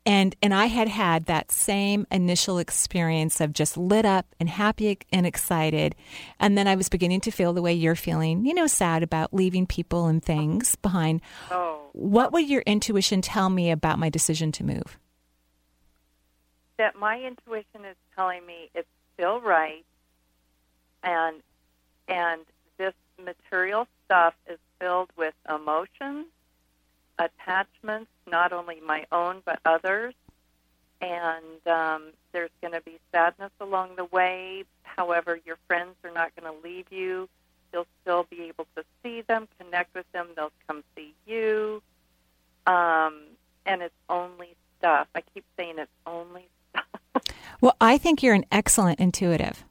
and 0.09 0.35
and 0.43 0.55
I 0.55 0.67
had 0.67 0.89
had 0.89 1.27
that 1.27 1.53
same 1.53 2.07
initial 2.11 2.59
experience 2.59 3.41
of 3.41 3.53
just 3.53 3.77
lit 3.77 4.05
up 4.07 4.27
and 4.41 4.49
happy 4.49 4.99
and 5.13 5.27
excited, 5.27 5.95
and 6.41 6.57
then 6.57 6.67
I 6.67 6.75
was 6.75 6.89
beginning 6.89 7.21
to 7.21 7.31
feel 7.31 7.53
the 7.53 7.63
way 7.63 7.75
you're 7.75 7.95
feeling, 7.95 8.47
you 8.47 8.55
know, 8.55 8.67
sad 8.67 9.03
about 9.03 9.35
leaving 9.35 9.67
people 9.67 10.07
and 10.07 10.25
things 10.25 10.77
behind. 10.77 11.21
Oh, 11.51 11.91
What 11.93 12.33
would 12.33 12.49
your 12.49 12.63
intuition 12.63 13.21
tell 13.21 13.51
me 13.51 13.71
about 13.71 13.99
my 13.99 14.09
decision 14.09 14.51
to 14.53 14.65
move? 14.65 14.99
that 16.79 16.95
my 16.95 17.21
intuition 17.21 17.85
is 17.85 17.97
telling 18.15 18.47
me 18.47 18.71
it's 18.73 18.87
still 19.15 19.41
right 19.41 19.85
and 21.03 21.43
and 22.07 22.43
this 22.79 22.95
material 23.23 23.89
stuff 24.05 24.35
is 24.49 24.61
filled 24.81 25.11
with 25.17 25.35
emotions 25.49 26.27
attachments 27.19 28.11
not 28.31 28.53
only 28.53 28.81
my 28.81 29.07
own 29.13 29.43
but 29.45 29.59
others 29.65 30.15
and 31.01 31.67
um, 31.67 32.05
there's 32.33 32.51
going 32.61 32.75
to 32.75 32.81
be 32.81 32.99
sadness 33.13 33.53
along 33.61 33.97
the 33.97 34.05
way 34.07 34.65
however 34.83 35.39
your 35.47 35.57
friends 35.67 35.95
are 36.05 36.11
not 36.11 36.31
going 36.37 36.53
to 36.53 36.61
leave 36.63 36.87
you 36.91 37.29
You'll 37.73 37.87
still 38.03 38.27
be 38.31 38.43
able 38.45 38.67
to 38.77 38.85
see 39.03 39.23
them, 39.23 39.49
connect 39.59 39.95
with 39.95 40.11
them. 40.13 40.29
They'll 40.35 40.53
come 40.67 40.85
see 40.97 41.15
you. 41.27 41.83
Um, 42.67 43.21
and 43.67 43.83
it's 43.83 43.95
only 44.09 44.57
stuff. 44.79 45.09
I 45.15 45.23
keep 45.35 45.45
saying 45.57 45.75
it's 45.79 45.91
only 46.07 46.49
stuff. 46.71 46.85
Well, 47.61 47.75
I 47.81 47.99
think 47.99 48.23
you're 48.23 48.35
an 48.35 48.45
excellent 48.53 49.01
intuitive. 49.01 49.65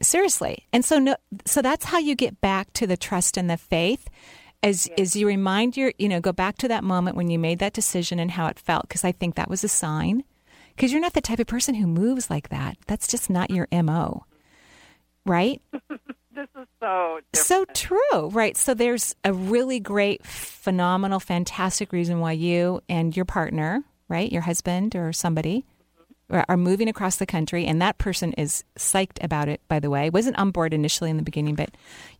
Seriously. 0.00 0.66
And 0.72 0.82
so 0.82 0.98
no 0.98 1.16
so 1.44 1.60
that's 1.60 1.84
how 1.86 1.98
you 1.98 2.14
get 2.14 2.40
back 2.40 2.72
to 2.72 2.86
the 2.86 2.96
trust 2.96 3.36
and 3.36 3.50
the 3.50 3.58
faith 3.58 4.08
as 4.62 4.88
Yeah. 4.88 5.02
as 5.02 5.16
you 5.16 5.26
remind 5.26 5.76
your, 5.76 5.92
you 5.98 6.08
know, 6.08 6.20
go 6.20 6.32
back 6.32 6.56
to 6.58 6.68
that 6.68 6.84
moment 6.84 7.16
when 7.16 7.30
you 7.30 7.38
made 7.38 7.58
that 7.60 7.72
decision 7.72 8.18
and 8.18 8.30
how 8.32 8.46
it 8.46 8.58
felt 8.58 8.88
because 8.88 9.04
I 9.04 9.12
think 9.12 9.34
that 9.34 9.50
was 9.50 9.64
a 9.64 9.68
sign. 9.68 10.24
Cuz 10.76 10.92
you're 10.92 11.00
not 11.00 11.12
the 11.14 11.20
type 11.20 11.38
of 11.38 11.46
person 11.46 11.74
who 11.74 11.86
moves 11.86 12.30
like 12.30 12.48
that. 12.48 12.76
That's 12.86 13.06
just 13.08 13.28
not 13.30 13.50
your 13.50 13.68
MO. 13.72 14.24
Right? 15.26 15.60
This 16.34 16.48
is 16.58 16.66
so 16.80 17.20
different. 17.30 17.36
So 17.36 17.64
true, 17.74 18.28
right? 18.30 18.56
So 18.56 18.72
there's 18.72 19.14
a 19.22 19.34
really 19.34 19.80
great, 19.80 20.24
phenomenal, 20.24 21.20
fantastic 21.20 21.92
reason 21.92 22.20
why 22.20 22.32
you 22.32 22.80
and 22.88 23.14
your 23.14 23.26
partner, 23.26 23.84
right, 24.08 24.32
your 24.32 24.40
husband 24.40 24.96
or 24.96 25.12
somebody, 25.12 25.66
are 26.32 26.56
moving 26.56 26.88
across 26.88 27.16
the 27.16 27.26
country, 27.26 27.66
and 27.66 27.80
that 27.82 27.98
person 27.98 28.32
is 28.34 28.64
psyched 28.76 29.22
about 29.22 29.48
it. 29.48 29.60
By 29.68 29.80
the 29.80 29.90
way, 29.90 30.10
wasn't 30.10 30.38
on 30.38 30.50
board 30.50 30.72
initially 30.74 31.10
in 31.10 31.16
the 31.16 31.22
beginning, 31.22 31.54
but 31.54 31.70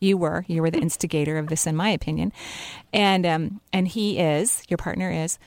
you 0.00 0.16
were. 0.16 0.44
You 0.48 0.62
were 0.62 0.70
the 0.70 0.78
instigator 0.82 1.38
of 1.38 1.48
this, 1.48 1.66
in 1.66 1.76
my 1.76 1.88
opinion, 1.90 2.32
and 2.92 3.26
um, 3.26 3.60
and 3.72 3.88
he 3.88 4.18
is 4.18 4.62
your 4.68 4.78
partner 4.78 5.10
is. 5.10 5.38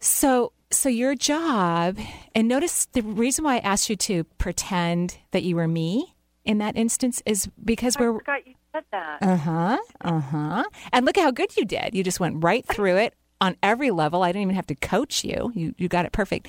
So 0.00 0.52
so 0.70 0.88
your 0.88 1.14
job, 1.14 1.98
and 2.34 2.48
notice 2.48 2.86
the 2.86 3.02
reason 3.02 3.44
why 3.44 3.56
I 3.56 3.58
asked 3.60 3.88
you 3.88 3.96
to 3.96 4.24
pretend 4.38 5.18
that 5.30 5.42
you 5.42 5.56
were 5.56 5.68
me 5.68 6.14
in 6.44 6.58
that 6.58 6.76
instance 6.76 7.22
is 7.24 7.48
because 7.64 7.96
I 7.96 8.00
we're 8.00 8.18
forgot 8.18 8.46
you 8.46 8.54
said 8.72 8.84
that. 8.90 9.22
uh 9.22 9.36
huh. 9.36 9.78
Uh 10.00 10.20
huh. 10.20 10.64
And 10.92 11.06
look 11.06 11.16
at 11.16 11.22
how 11.22 11.30
good 11.30 11.56
you 11.56 11.64
did. 11.64 11.94
You 11.94 12.02
just 12.04 12.20
went 12.20 12.42
right 12.42 12.66
through 12.66 12.96
it 12.96 13.14
on 13.40 13.56
every 13.62 13.90
level. 13.90 14.22
I 14.22 14.28
didn't 14.28 14.42
even 14.42 14.54
have 14.56 14.66
to 14.66 14.74
coach 14.74 15.24
you. 15.24 15.52
You 15.54 15.74
you 15.78 15.88
got 15.88 16.04
it 16.04 16.12
perfect. 16.12 16.48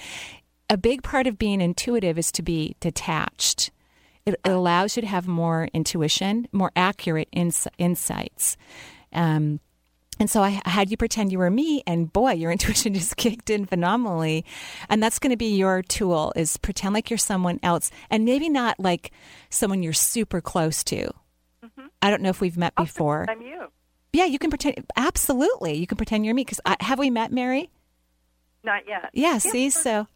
A 0.70 0.78
big 0.78 1.04
part 1.04 1.28
of 1.28 1.38
being 1.38 1.62
intuitive 1.62 2.18
is 2.18 2.32
to 2.34 2.42
be 2.42 2.76
detached. 2.80 3.72
It, 4.26 4.34
it 4.44 4.50
allows 4.50 4.96
you 4.96 5.02
to 5.02 5.08
have 5.08 5.28
more 5.28 5.70
intuition, 5.74 6.48
more 6.52 6.72
accurate 6.76 7.28
ins- 7.32 7.68
insights. 7.78 8.58
Um, 9.14 9.60
and 10.20 10.30
so 10.30 10.42
I 10.42 10.62
had 10.66 10.90
you 10.90 10.98
pretend 10.98 11.32
you 11.32 11.40
were 11.40 11.52
me, 11.52 11.84
and 11.86 12.12
boy, 12.12 12.32
your 12.32 12.52
intuition 12.54 12.94
just 12.94 13.18
kicked 13.18 13.50
in 13.50 13.66
phenomenally. 13.66 14.46
And 14.90 15.04
that's 15.04 15.20
going 15.20 15.32
to 15.32 15.38
be 15.38 15.56
your 15.56 15.82
tool: 15.82 16.34
is 16.36 16.58
pretend 16.58 16.94
like 16.94 17.10
you're 17.10 17.18
someone 17.18 17.60
else, 17.62 17.92
and 18.10 18.26
maybe 18.26 18.50
not 18.50 18.80
like 18.80 19.12
someone 19.50 19.84
you're 19.84 19.94
super 19.94 20.42
close 20.42 20.84
to. 20.86 21.10
I 22.02 22.10
don't 22.12 22.22
know 22.22 22.30
if 22.30 22.40
we've 22.40 22.58
met 22.58 22.74
I'll 22.78 22.86
before. 22.86 23.26
I'm 23.28 23.42
you. 23.42 23.68
Yeah, 24.14 24.26
you 24.26 24.40
can 24.40 24.50
pretend. 24.50 24.86
Absolutely, 24.96 25.74
you 25.74 25.88
can 25.88 25.98
pretend 25.98 26.26
you're 26.26 26.36
me. 26.36 26.44
Because 26.44 26.62
have 26.80 27.00
we 27.00 27.10
met, 27.10 27.32
Mary? 27.32 27.72
Not 28.64 28.88
yet. 28.88 29.10
Yeah. 29.14 29.38
see, 29.40 29.70
so 29.70 30.08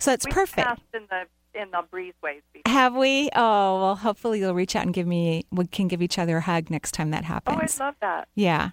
so 0.00 0.12
it's 0.12 0.26
we 0.26 0.32
perfect. 0.32 0.80
In 0.94 1.06
the 1.08 1.26
in 1.54 1.70
the 1.70 1.82
breezeways 1.92 2.42
before. 2.52 2.72
Have 2.72 2.94
we? 2.94 3.28
Oh 3.34 3.80
well, 3.80 3.96
hopefully 3.96 4.40
you'll 4.40 4.54
reach 4.54 4.76
out 4.76 4.84
and 4.84 4.94
give 4.94 5.06
me. 5.06 5.44
We 5.50 5.66
can 5.66 5.88
give 5.88 6.02
each 6.02 6.18
other 6.18 6.38
a 6.38 6.40
hug 6.40 6.70
next 6.70 6.92
time 6.92 7.10
that 7.10 7.24
oh, 7.24 7.26
happens. 7.26 7.80
Oh. 7.80 7.84
I 7.84 7.86
love 7.86 7.96
that. 8.00 8.28
Yeah. 8.34 8.70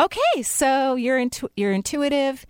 Okay. 0.00 0.42
So 0.42 0.94
you're 0.94 1.18
intu- 1.18 1.48
you're 1.56 1.72
intuitive. 1.72 2.46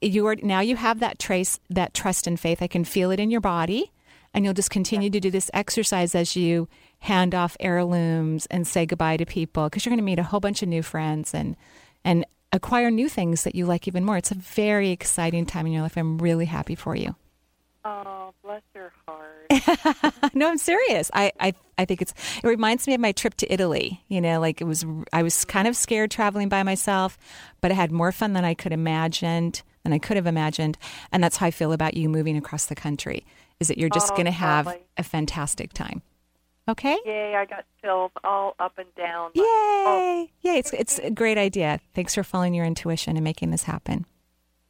You 0.00 0.26
are 0.26 0.36
now 0.36 0.60
you 0.60 0.76
have 0.76 1.00
that 1.00 1.18
trace 1.18 1.60
that 1.70 1.94
trust 1.94 2.26
and 2.26 2.38
faith. 2.38 2.62
I 2.62 2.66
can 2.66 2.84
feel 2.84 3.10
it 3.10 3.20
in 3.20 3.30
your 3.30 3.40
body, 3.40 3.92
and 4.34 4.44
you'll 4.44 4.54
just 4.54 4.70
continue 4.70 5.10
to 5.10 5.20
do 5.20 5.30
this 5.30 5.50
exercise 5.54 6.14
as 6.14 6.36
you 6.36 6.68
hand 7.00 7.34
off 7.34 7.56
heirlooms 7.60 8.46
and 8.46 8.66
say 8.66 8.86
goodbye 8.86 9.16
to 9.16 9.26
people 9.26 9.64
because 9.64 9.84
you're 9.84 9.90
going 9.90 9.98
to 9.98 10.04
meet 10.04 10.18
a 10.18 10.24
whole 10.24 10.40
bunch 10.40 10.62
of 10.62 10.68
new 10.68 10.82
friends 10.82 11.34
and 11.34 11.56
and 12.04 12.24
acquire 12.52 12.90
new 12.90 13.08
things 13.08 13.44
that 13.44 13.54
you 13.54 13.64
like 13.64 13.86
even 13.86 14.04
more. 14.04 14.16
It's 14.16 14.32
a 14.32 14.34
very 14.34 14.90
exciting 14.90 15.46
time 15.46 15.66
in 15.66 15.72
your 15.72 15.82
life. 15.82 15.96
I'm 15.96 16.18
really 16.18 16.46
happy 16.46 16.74
for 16.74 16.96
you. 16.96 17.14
Oh, 17.84 18.34
bless 18.44 18.62
your 18.74 18.92
heart. 19.08 20.34
no, 20.34 20.48
I'm 20.48 20.58
serious. 20.58 21.10
I, 21.14 21.32
I 21.40 21.54
I 21.78 21.84
think 21.86 22.02
it's 22.02 22.12
it 22.42 22.46
reminds 22.46 22.86
me 22.86 22.94
of 22.94 23.00
my 23.00 23.12
trip 23.12 23.34
to 23.38 23.52
Italy. 23.52 24.02
You 24.08 24.20
know, 24.20 24.38
like 24.38 24.60
it 24.60 24.64
was 24.64 24.84
I 25.12 25.22
was 25.22 25.44
kind 25.46 25.66
of 25.66 25.74
scared 25.76 26.10
traveling 26.10 26.48
by 26.50 26.62
myself, 26.62 27.16
but 27.60 27.70
I 27.70 27.74
had 27.74 27.90
more 27.90 28.12
fun 28.12 28.34
than 28.34 28.44
I 28.44 28.54
could 28.54 28.72
imagined 28.72 29.62
than 29.82 29.94
I 29.94 29.98
could 29.98 30.16
have 30.18 30.26
imagined, 30.26 30.76
and 31.10 31.24
that's 31.24 31.38
how 31.38 31.46
I 31.46 31.50
feel 31.50 31.72
about 31.72 31.96
you 31.96 32.08
moving 32.10 32.36
across 32.36 32.66
the 32.66 32.74
country. 32.74 33.24
Is 33.60 33.68
that 33.68 33.78
you're 33.78 33.88
just 33.88 34.12
Oh, 34.12 34.14
going 34.16 34.26
to 34.26 34.30
have 34.32 34.66
a 34.98 35.02
fantastic 35.02 35.72
time. 35.72 36.02
Okay? 36.68 36.98
Yay! 37.04 37.34
I 37.34 37.46
got 37.46 37.64
chills 37.82 38.12
all 38.22 38.54
up 38.60 38.78
and 38.78 38.94
down. 38.94 39.30
my- 39.34 39.42
Oh, 39.42 40.26
Yay! 40.42 40.50
Yay! 40.52 40.58
It's 40.58 40.72
it's 40.74 40.98
a 40.98 41.10
great 41.10 41.38
idea. 41.38 41.80
Thanks 41.94 42.14
for 42.14 42.22
following 42.22 42.52
your 42.54 42.64
intuition 42.66 43.16
and 43.16 43.24
making 43.24 43.50
this 43.50 43.62
happen. 43.64 44.04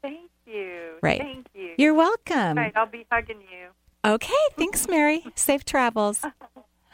thank 0.00 0.31
you. 0.47 0.89
Right. 1.02 1.21
Thank 1.21 1.47
you. 1.54 1.75
You're 1.78 1.95
welcome. 1.95 2.59
All 2.59 2.64
right, 2.64 2.73
I'll 2.76 2.87
be 2.87 3.07
hugging 3.11 3.40
you. 3.40 3.69
Okay. 4.04 4.33
Thanks, 4.57 4.88
Mary. 4.88 5.25
Safe 5.35 5.64
travels. 5.64 6.25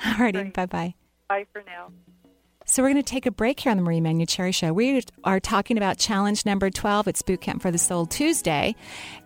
Alrighty. 0.02 0.32
Great. 0.32 0.52
Bye 0.54 0.66
bye. 0.66 0.94
Bye 1.28 1.46
for 1.52 1.62
now. 1.66 1.90
So 2.68 2.82
we're 2.82 2.88
going 2.90 3.02
to 3.02 3.08
take 3.08 3.26
a 3.26 3.30
break 3.30 3.60
here 3.60 3.70
on 3.70 3.76
the 3.76 3.82
Marie 3.84 4.00
Manuchehri 4.00 4.52
Show. 4.52 4.72
We 4.72 5.00
are 5.22 5.38
talking 5.38 5.78
about 5.78 5.98
challenge 5.98 6.44
number 6.44 6.68
12. 6.68 7.06
It's 7.06 7.22
Boot 7.22 7.40
Camp 7.40 7.62
for 7.62 7.70
the 7.70 7.78
Soul 7.78 8.06
Tuesday. 8.06 8.75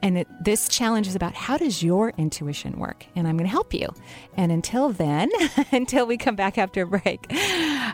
And 0.02 0.18
it, 0.18 0.28
this 0.44 0.68
challenge 0.68 1.06
is 1.06 1.14
about 1.14 1.32
how 1.32 1.56
does 1.56 1.82
your 1.82 2.10
intuition 2.18 2.78
work? 2.78 3.06
And 3.16 3.26
I'm 3.26 3.38
going 3.38 3.46
to 3.46 3.50
help 3.50 3.72
you. 3.72 3.88
And 4.36 4.52
until 4.52 4.90
then, 4.90 5.30
until 5.72 6.06
we 6.06 6.18
come 6.18 6.36
back 6.36 6.58
after 6.58 6.82
a 6.82 6.86
break, 6.86 7.32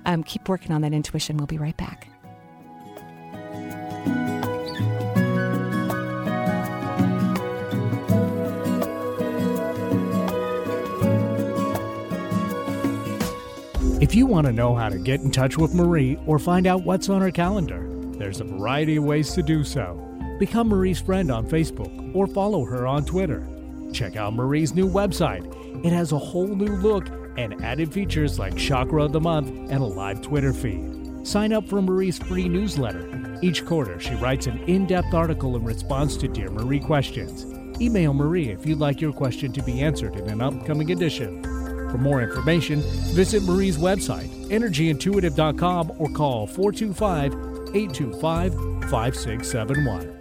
um, 0.04 0.24
keep 0.24 0.48
working 0.48 0.72
on 0.72 0.80
that 0.82 0.92
intuition. 0.92 1.36
We'll 1.36 1.46
be 1.46 1.58
right 1.58 1.76
back. 1.76 2.08
If 14.06 14.14
you 14.14 14.24
want 14.24 14.46
to 14.46 14.52
know 14.52 14.72
how 14.72 14.88
to 14.88 14.98
get 14.98 15.22
in 15.22 15.32
touch 15.32 15.58
with 15.58 15.74
Marie 15.74 16.16
or 16.26 16.38
find 16.38 16.68
out 16.68 16.84
what's 16.84 17.08
on 17.08 17.20
her 17.22 17.32
calendar, 17.32 17.88
there's 18.16 18.40
a 18.40 18.44
variety 18.44 18.94
of 18.94 19.02
ways 19.02 19.32
to 19.32 19.42
do 19.42 19.64
so. 19.64 20.00
Become 20.38 20.68
Marie's 20.68 21.00
friend 21.00 21.28
on 21.28 21.48
Facebook 21.48 22.14
or 22.14 22.28
follow 22.28 22.64
her 22.64 22.86
on 22.86 23.04
Twitter. 23.04 23.44
Check 23.92 24.14
out 24.14 24.32
Marie's 24.32 24.76
new 24.76 24.88
website. 24.88 25.44
It 25.84 25.92
has 25.92 26.12
a 26.12 26.18
whole 26.18 26.46
new 26.46 26.76
look 26.76 27.08
and 27.36 27.60
added 27.64 27.92
features 27.92 28.38
like 28.38 28.56
Chakra 28.56 29.02
of 29.02 29.12
the 29.12 29.20
Month 29.20 29.48
and 29.48 29.82
a 29.82 29.84
live 29.84 30.22
Twitter 30.22 30.52
feed. 30.52 31.26
Sign 31.26 31.52
up 31.52 31.68
for 31.68 31.82
Marie's 31.82 32.16
free 32.16 32.48
newsletter. 32.48 33.40
Each 33.42 33.66
quarter, 33.66 33.98
she 33.98 34.14
writes 34.14 34.46
an 34.46 34.58
in 34.68 34.86
depth 34.86 35.14
article 35.14 35.56
in 35.56 35.64
response 35.64 36.16
to 36.18 36.28
Dear 36.28 36.50
Marie 36.50 36.78
questions. 36.78 37.44
Email 37.80 38.14
Marie 38.14 38.50
if 38.50 38.64
you'd 38.64 38.78
like 38.78 39.00
your 39.00 39.12
question 39.12 39.52
to 39.52 39.62
be 39.64 39.80
answered 39.80 40.14
in 40.14 40.30
an 40.30 40.42
upcoming 40.42 40.92
edition. 40.92 41.55
For 41.96 42.02
more 42.02 42.22
information, 42.22 42.82
visit 43.14 43.42
Marie's 43.44 43.78
website, 43.78 44.28
energyintuitive.com, 44.50 45.92
or 45.96 46.10
call 46.10 46.46
425 46.46 47.32
825 47.74 48.52
5671. 48.90 50.15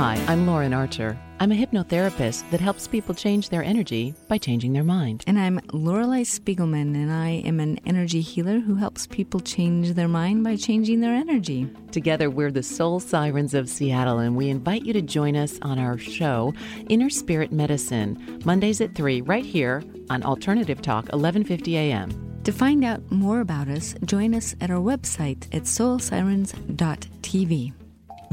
Hi, 0.00 0.16
I'm 0.28 0.46
Lauren 0.46 0.72
Archer. 0.72 1.18
I'm 1.40 1.52
a 1.52 1.54
hypnotherapist 1.54 2.48
that 2.52 2.60
helps 2.60 2.88
people 2.88 3.14
change 3.14 3.50
their 3.50 3.62
energy 3.62 4.14
by 4.28 4.38
changing 4.38 4.72
their 4.72 4.82
mind. 4.82 5.24
And 5.26 5.38
I'm 5.38 5.60
Lorelei 5.74 6.22
Spiegelman, 6.22 6.94
and 6.94 7.12
I 7.12 7.42
am 7.44 7.60
an 7.60 7.78
energy 7.84 8.22
healer 8.22 8.60
who 8.60 8.76
helps 8.76 9.06
people 9.06 9.40
change 9.40 9.92
their 9.92 10.08
mind 10.08 10.42
by 10.42 10.56
changing 10.56 11.00
their 11.00 11.12
energy. 11.12 11.68
Together, 11.92 12.30
we're 12.30 12.50
the 12.50 12.62
Soul 12.62 12.98
Sirens 12.98 13.52
of 13.52 13.68
Seattle, 13.68 14.20
and 14.20 14.36
we 14.36 14.48
invite 14.48 14.86
you 14.86 14.94
to 14.94 15.02
join 15.02 15.36
us 15.36 15.58
on 15.60 15.78
our 15.78 15.98
show, 15.98 16.54
Inner 16.88 17.10
Spirit 17.10 17.52
Medicine, 17.52 18.40
Mondays 18.46 18.80
at 18.80 18.94
3, 18.94 19.20
right 19.20 19.44
here 19.44 19.82
on 20.08 20.22
Alternative 20.22 20.80
Talk, 20.80 21.12
1150 21.12 21.76
a.m. 21.76 22.40
To 22.44 22.52
find 22.52 22.86
out 22.86 23.02
more 23.12 23.40
about 23.40 23.68
us, 23.68 23.94
join 24.06 24.34
us 24.34 24.56
at 24.62 24.70
our 24.70 24.80
website 24.80 25.44
at 25.54 25.64
soulsirens.tv. 25.64 27.74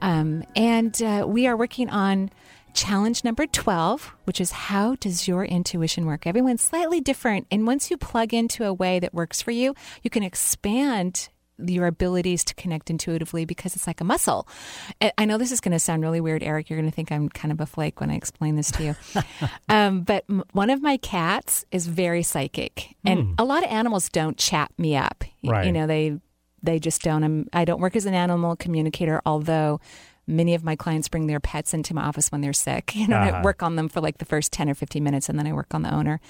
Um, 0.00 0.44
and 0.54 1.02
uh, 1.02 1.24
we 1.26 1.48
are 1.48 1.56
working 1.56 1.90
on 1.90 2.30
challenge 2.70 3.24
number 3.24 3.46
12, 3.46 4.14
which 4.24 4.40
is 4.40 4.52
how 4.52 4.94
does 4.96 5.28
your 5.28 5.44
intuition 5.44 6.06
work? 6.06 6.26
Everyone's 6.26 6.62
slightly 6.62 7.00
different. 7.00 7.46
And 7.50 7.66
once 7.66 7.90
you 7.90 7.96
plug 7.96 8.32
into 8.34 8.64
a 8.64 8.72
way 8.72 8.98
that 9.00 9.12
works 9.14 9.42
for 9.42 9.50
you, 9.50 9.74
you 10.02 10.10
can 10.10 10.22
expand 10.22 11.28
your 11.62 11.86
abilities 11.86 12.42
to 12.42 12.54
connect 12.54 12.88
intuitively 12.88 13.44
because 13.44 13.76
it's 13.76 13.86
like 13.86 14.00
a 14.00 14.04
muscle. 14.04 14.48
I 15.18 15.26
know 15.26 15.36
this 15.36 15.52
is 15.52 15.60
going 15.60 15.72
to 15.72 15.78
sound 15.78 16.02
really 16.02 16.20
weird, 16.20 16.42
Eric. 16.42 16.70
You're 16.70 16.78
going 16.78 16.90
to 16.90 16.94
think 16.94 17.12
I'm 17.12 17.28
kind 17.28 17.52
of 17.52 17.60
a 17.60 17.66
flake 17.66 18.00
when 18.00 18.10
I 18.10 18.14
explain 18.14 18.56
this 18.56 18.70
to 18.72 18.82
you. 18.82 18.96
um, 19.68 20.00
but 20.00 20.24
m- 20.30 20.42
one 20.52 20.70
of 20.70 20.80
my 20.80 20.96
cats 20.96 21.66
is 21.70 21.86
very 21.86 22.22
psychic, 22.22 22.96
and 23.04 23.20
Hmm. 23.20 23.32
a 23.38 23.44
lot 23.44 23.62
of 23.62 23.70
animals 23.70 24.08
don't 24.08 24.38
chat 24.38 24.70
me 24.78 24.96
up. 24.96 25.22
Right. 25.44 25.66
You 25.66 25.72
know, 25.72 25.86
they 25.86 26.18
they 26.62 26.78
just 26.78 27.02
don't. 27.02 27.22
I'm, 27.24 27.46
I 27.52 27.66
don't 27.66 27.80
work 27.80 27.94
as 27.94 28.06
an 28.06 28.14
animal 28.14 28.56
communicator, 28.56 29.20
although. 29.26 29.80
Many 30.30 30.54
of 30.54 30.64
my 30.64 30.76
clients 30.76 31.08
bring 31.08 31.26
their 31.26 31.40
pets 31.40 31.74
into 31.74 31.92
my 31.94 32.02
office 32.04 32.30
when 32.32 32.40
they're 32.40 32.52
sick. 32.52 32.94
You 33.00 33.08
know, 33.08 33.16
and 33.16 33.24
I 33.24 33.30
Uh-huh. 33.30 33.42
work 33.42 33.62
on 33.62 33.76
them 33.76 33.88
for 33.88 34.00
like 34.00 34.18
the 34.18 34.24
first 34.24 34.52
10 34.52 34.68
or 34.70 34.74
15 34.74 35.02
minutes 35.04 35.28
and 35.28 35.38
then 35.38 35.46
I 35.46 35.52
work 35.52 35.74
on 35.74 35.82
the 35.82 35.92
owner. 35.94 36.20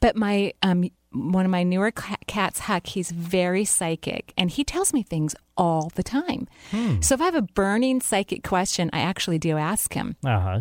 But 0.00 0.16
my 0.16 0.52
um, 0.62 0.90
one 1.12 1.44
of 1.44 1.50
my 1.50 1.62
newer 1.62 1.92
cats, 2.26 2.58
Huck, 2.60 2.86
he's 2.88 3.10
very 3.12 3.64
psychic 3.64 4.32
and 4.36 4.50
he 4.50 4.64
tells 4.64 4.92
me 4.92 5.02
things 5.04 5.34
all 5.56 5.92
the 5.94 6.02
time. 6.02 6.48
So 7.00 7.14
if 7.14 7.20
I 7.20 7.24
have 7.26 7.36
a 7.36 7.42
burning 7.42 8.00
psychic 8.00 8.42
question, 8.42 8.90
I 8.92 8.98
actually 9.00 9.38
do 9.38 9.56
ask 9.56 9.94
him. 9.94 10.16
Uh 10.24 10.40
huh. 10.40 10.60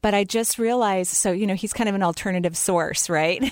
But 0.00 0.14
I 0.14 0.22
just 0.24 0.58
realized, 0.58 1.10
so 1.12 1.32
you 1.32 1.46
know, 1.46 1.54
he's 1.54 1.72
kind 1.72 1.88
of 1.88 1.94
an 1.96 2.02
alternative 2.04 2.56
source, 2.56 3.10
right? 3.10 3.42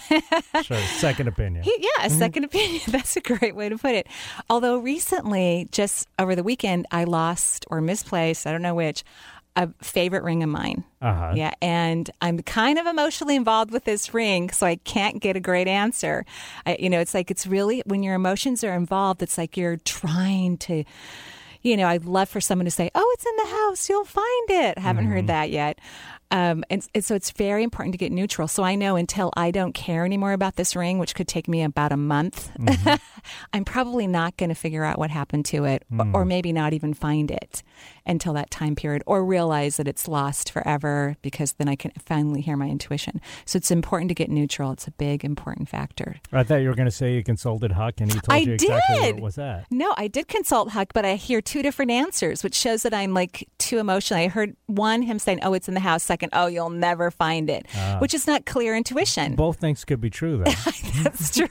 Sure. 0.62 0.76
Second 0.98 1.26
opinion. 1.28 1.64
He- 1.64 1.76
yeah, 1.80 2.06
a 2.06 2.10
second 2.10 2.44
opinion. 2.44 2.82
That's 2.88 3.16
a 3.16 3.20
great 3.20 3.56
way 3.56 3.68
to 3.68 3.76
put 3.78 3.94
it. 3.96 4.06
Although 4.48 4.78
recently, 4.78 5.68
just 5.72 6.06
over 6.18 6.36
the 6.36 6.44
weekend, 6.44 6.86
I 6.92 7.04
lost 7.04 7.66
or 7.68 7.80
misplaced, 7.80 8.46
I 8.46 8.52
don't 8.52 8.62
know 8.62 8.76
which, 8.76 9.02
a 9.56 9.68
favorite 9.82 10.22
ring 10.22 10.42
of 10.44 10.48
mine. 10.48 10.84
Uh 11.02 11.14
huh. 11.14 11.32
Yeah, 11.34 11.52
and 11.60 12.08
I'm 12.20 12.38
kind 12.42 12.78
of 12.78 12.86
emotionally 12.86 13.34
involved 13.34 13.72
with 13.72 13.82
this 13.84 14.14
ring, 14.14 14.50
so 14.50 14.66
I 14.66 14.76
can't 14.76 15.20
get 15.20 15.34
a 15.34 15.40
great 15.40 15.66
answer. 15.66 16.24
I, 16.64 16.76
you 16.78 16.90
know, 16.90 17.00
it's 17.00 17.14
like 17.14 17.30
it's 17.30 17.46
really 17.46 17.82
when 17.86 18.02
your 18.04 18.14
emotions 18.14 18.62
are 18.62 18.74
involved, 18.74 19.20
it's 19.22 19.36
like 19.36 19.56
you're 19.56 19.78
trying 19.78 20.58
to. 20.58 20.84
You 21.62 21.76
know, 21.76 21.88
I'd 21.88 22.04
love 22.04 22.28
for 22.28 22.40
someone 22.40 22.66
to 22.66 22.70
say, 22.70 22.90
"Oh, 22.94 23.14
it's 23.14 23.26
in 23.26 23.36
the 23.38 23.46
house. 23.56 23.88
You'll 23.88 24.04
find 24.04 24.50
it." 24.50 24.74
I 24.78 24.80
haven't 24.82 25.06
heard 25.06 25.26
that 25.26 25.50
yet, 25.50 25.80
um, 26.30 26.64
and, 26.70 26.86
and 26.94 27.04
so 27.04 27.14
it's 27.14 27.30
very 27.30 27.62
important 27.62 27.92
to 27.92 27.98
get 27.98 28.10
neutral. 28.10 28.48
So 28.48 28.62
I 28.62 28.74
know 28.74 28.96
until 28.96 29.32
I 29.36 29.50
don't 29.50 29.74
care 29.74 30.04
anymore 30.04 30.32
about 30.32 30.56
this 30.56 30.74
ring, 30.74 30.98
which 30.98 31.14
could 31.14 31.28
take 31.28 31.46
me 31.46 31.62
about 31.62 31.92
a 31.92 31.96
month, 31.96 32.50
I'm 33.52 33.64
probably 33.64 34.06
not 34.06 34.36
going 34.36 34.48
to 34.48 34.54
figure 34.54 34.84
out 34.84 34.98
what 34.98 35.10
happened 35.10 35.44
to 35.46 35.64
it, 35.64 35.84
or, 35.96 36.06
or 36.14 36.24
maybe 36.24 36.52
not 36.52 36.72
even 36.72 36.94
find 36.94 37.30
it 37.30 37.62
until 38.04 38.32
that 38.34 38.50
time 38.50 38.74
period, 38.74 39.02
or 39.06 39.24
realize 39.24 39.76
that 39.76 39.86
it's 39.86 40.08
lost 40.08 40.50
forever 40.50 41.16
because 41.22 41.52
then 41.54 41.68
I 41.68 41.76
can 41.76 41.92
finally 42.04 42.40
hear 42.40 42.56
my 42.56 42.68
intuition. 42.68 43.20
So 43.44 43.56
it's 43.56 43.70
important 43.70 44.08
to 44.08 44.14
get 44.14 44.28
neutral. 44.30 44.72
It's 44.72 44.86
a 44.86 44.92
big 44.92 45.24
important 45.24 45.68
factor. 45.68 46.16
I 46.32 46.42
thought 46.42 46.56
you 46.56 46.68
were 46.68 46.74
going 46.74 46.88
to 46.88 46.94
say 46.94 47.14
you 47.14 47.22
consulted 47.22 47.72
Huck 47.72 47.94
and 48.00 48.12
he 48.12 48.18
told 48.20 48.36
I 48.36 48.38
you 48.38 48.52
exactly 48.54 48.96
did. 48.96 49.14
what 49.16 49.22
was 49.22 49.34
that. 49.36 49.66
No, 49.70 49.94
I 49.96 50.08
did 50.08 50.28
consult 50.28 50.70
Huck, 50.70 50.92
but 50.92 51.04
I 51.04 51.14
hear 51.14 51.40
two 51.40 51.62
different 51.62 51.90
answers, 51.90 52.42
which 52.42 52.54
shows 52.54 52.82
that 52.82 52.94
I'm 52.94 53.14
like 53.14 53.48
too 53.58 53.78
emotional. 53.78 54.20
I 54.20 54.28
heard 54.28 54.56
one 54.66 55.02
him 55.02 55.18
saying, 55.18 55.40
"Oh, 55.42 55.52
it's 55.52 55.68
in 55.68 55.74
the 55.74 55.80
house." 55.80 56.02
Second, 56.02 56.15
"Oh, 56.32 56.46
you'll 56.46 56.70
never 56.70 57.10
find 57.10 57.48
it," 57.50 57.66
which 57.98 58.14
is 58.14 58.26
not 58.26 58.46
clear 58.46 58.76
intuition. 58.76 59.34
Both 59.34 59.58
things 59.58 59.84
could 59.84 60.00
be 60.00 60.10
true, 60.10 60.38
though. 60.38 60.44
That's 61.02 61.36
true. 61.36 61.46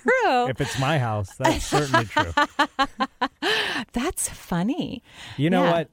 if 0.49 0.59
it's 0.61 0.79
my 0.79 0.97
house, 0.99 1.29
that's 1.37 1.65
certainly 1.65 2.05
true. 2.05 2.31
That's 3.93 4.29
funny. 4.29 5.03
You 5.37 5.49
know 5.49 5.63
Yeah. 5.63 5.71
what? 5.71 5.89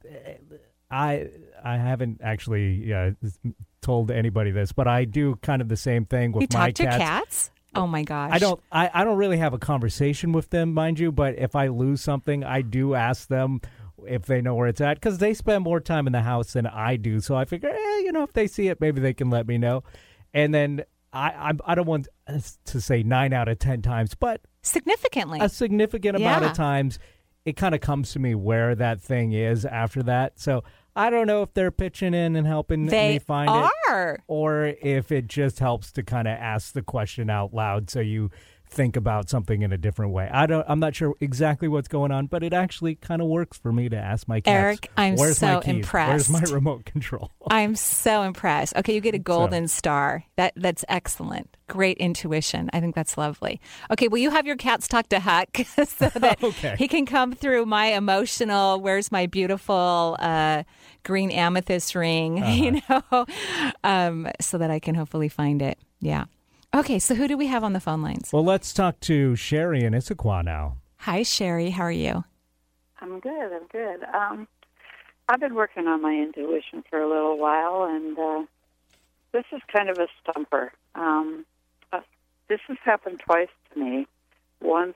I 0.90 1.28
I 1.64 1.76
haven't 1.78 2.20
actually 2.22 2.92
uh, 2.92 3.12
told 3.80 4.10
anybody 4.10 4.50
this, 4.50 4.72
but 4.72 4.88
I 4.88 5.04
do 5.04 5.36
kind 5.42 5.62
of 5.62 5.68
the 5.68 5.76
same 5.76 6.04
thing 6.04 6.32
with 6.32 6.42
You 6.52 6.58
my 6.58 6.70
to 6.72 6.82
cats. 6.84 6.96
cats? 6.98 7.50
Oh 7.74 7.86
my 7.86 8.02
gosh! 8.02 8.30
I 8.32 8.38
don't. 8.38 8.60
I, 8.70 8.90
I 8.92 9.04
don't 9.04 9.16
really 9.16 9.38
have 9.38 9.54
a 9.54 9.58
conversation 9.58 10.32
with 10.32 10.50
them, 10.50 10.74
mind 10.74 10.98
you. 10.98 11.10
But 11.10 11.38
if 11.38 11.56
I 11.56 11.68
lose 11.68 12.02
something, 12.02 12.44
I 12.44 12.61
do 12.61 12.94
ask 12.94 13.28
them 13.28 13.61
if 14.06 14.26
they 14.26 14.40
know 14.40 14.54
where 14.54 14.68
it's 14.68 14.80
at 14.80 14.94
because 14.94 15.18
they 15.18 15.34
spend 15.34 15.64
more 15.64 15.80
time 15.80 16.06
in 16.06 16.12
the 16.12 16.22
house 16.22 16.52
than 16.52 16.66
I 16.66 16.96
do. 16.96 17.20
So 17.20 17.34
I 17.34 17.44
figure, 17.44 17.70
eh, 17.70 17.98
you 18.00 18.12
know, 18.12 18.22
if 18.22 18.32
they 18.32 18.46
see 18.46 18.68
it, 18.68 18.80
maybe 18.80 19.00
they 19.00 19.14
can 19.14 19.30
let 19.30 19.46
me 19.46 19.58
know. 19.58 19.82
And 20.34 20.54
then 20.54 20.84
I 21.12 21.28
I, 21.28 21.52
I 21.64 21.74
don't 21.74 21.86
want 21.86 22.08
to 22.66 22.80
say 22.80 23.02
nine 23.02 23.32
out 23.32 23.48
of 23.48 23.58
ten 23.58 23.82
times, 23.82 24.14
but 24.14 24.42
significantly. 24.62 25.40
a 25.40 25.48
significant 25.48 26.16
amount 26.16 26.44
of 26.44 26.54
times 26.54 26.98
it 27.44 27.56
kind 27.56 27.74
of 27.74 27.80
comes 27.80 28.12
to 28.12 28.18
me 28.18 28.34
where 28.34 28.74
that 28.74 29.00
thing 29.00 29.32
is 29.32 29.64
after 29.64 30.02
that. 30.04 30.38
So 30.38 30.62
I 30.94 31.10
don't 31.10 31.26
know 31.26 31.42
if 31.42 31.54
they're 31.54 31.70
pitching 31.70 32.14
in 32.14 32.36
and 32.36 32.46
helping 32.46 32.86
they 32.86 33.14
me 33.14 33.18
find 33.18 33.50
it 33.50 34.20
or 34.28 34.74
if 34.80 35.10
it 35.10 35.26
just 35.26 35.58
helps 35.58 35.90
to 35.92 36.02
kind 36.02 36.28
of 36.28 36.36
ask 36.38 36.72
the 36.72 36.82
question 36.82 37.30
out 37.30 37.54
loud 37.54 37.90
so 37.90 38.00
you 38.00 38.30
think 38.72 38.96
about 38.96 39.28
something 39.28 39.62
in 39.62 39.72
a 39.72 39.78
different 39.78 40.12
way. 40.12 40.28
I 40.32 40.46
don't 40.46 40.64
I'm 40.68 40.80
not 40.80 40.94
sure 40.94 41.14
exactly 41.20 41.68
what's 41.68 41.88
going 41.88 42.11
on, 42.11 42.26
but 42.26 42.42
it 42.42 42.52
actually 42.52 42.94
kind 42.96 43.20
of 43.20 43.28
works 43.28 43.58
for 43.58 43.72
me 43.72 43.88
to 43.90 43.96
ask 43.96 44.26
my 44.26 44.40
cats. 44.40 44.52
Eric, 44.52 44.90
I'm 44.96 45.16
Where's 45.16 45.38
so 45.38 45.61
impressed. 45.61 46.30
Where's 46.30 46.30
my 46.30 46.40
remote 46.54 46.85
control? 46.85 47.30
I'm 47.50 47.76
so 47.76 48.22
impressed. 48.22 48.74
Okay, 48.76 48.94
you 48.94 49.00
get 49.00 49.14
a 49.14 49.18
golden 49.18 49.68
star. 49.68 50.24
That 50.37 50.54
that's 50.56 50.85
excellent. 50.88 51.54
Great 51.68 51.98
intuition. 51.98 52.68
I 52.72 52.80
think 52.80 52.94
that's 52.94 53.16
lovely. 53.16 53.61
Okay, 53.90 54.08
will 54.08 54.18
you 54.18 54.30
have 54.30 54.46
your 54.46 54.56
cats 54.56 54.88
talk 54.88 55.08
to 55.11 55.20
Huck 55.20 55.48
so 55.87 56.08
that 56.14 56.42
Okay. 56.42 56.74
he 56.78 56.88
can 56.88 57.06
come 57.06 57.32
through 57.35 57.66
my 57.66 57.87
emotional? 57.87 58.80
Where's 58.80 59.12
my 59.12 59.26
beautiful 59.26 60.16
uh, 60.18 60.64
green 61.02 61.30
amethyst 61.30 61.94
ring? 61.94 62.38
You 62.62 62.80
know, 62.88 63.26
um, 63.85 64.28
so 64.40 64.58
that 64.58 64.70
I 64.70 64.78
can 64.80 64.94
hopefully 64.94 65.28
find 65.28 65.61
it. 65.62 65.78
Yeah. 66.00 66.24
Okay, 66.74 66.98
so 66.98 67.14
who 67.14 67.28
do 67.28 67.37
we 67.37 67.48
have 67.48 67.62
on 67.64 67.74
the 67.74 67.80
phone 67.80 68.00
lines? 68.00 68.30
well, 68.32 68.44
let's 68.44 68.72
talk 68.72 68.98
to 69.00 69.37
Sherry 69.37 69.85
in 69.85 69.92
Issaquah 69.92 70.42
now. 70.42 70.78
Hi, 70.98 71.22
Sherry. 71.22 71.70
How 71.70 71.85
are 71.85 71.92
you? 71.92 72.24
I'm 73.00 73.20
good. 73.20 73.52
I'm 73.52 73.66
good. 73.70 74.04
Um, 74.04 74.48
I've 75.28 75.40
been 75.40 75.54
working 75.54 75.87
on 75.87 76.00
my 76.00 76.14
intuition 76.14 76.82
for 76.88 77.00
a 77.00 77.08
little 77.08 77.38
while, 77.38 77.85
and 77.85 78.18
uh, 78.18 78.42
this 79.32 79.44
is 79.52 79.61
kind 79.70 79.90
of 79.90 79.98
a 79.98 80.06
stumper. 80.22 80.72
Um, 80.94 81.44
uh, 81.92 82.00
this 82.48 82.61
has 82.68 82.78
happened 82.85 83.20
twice 83.24 83.48
to 83.74 83.78
me. 83.78 84.06
Once 84.61 84.94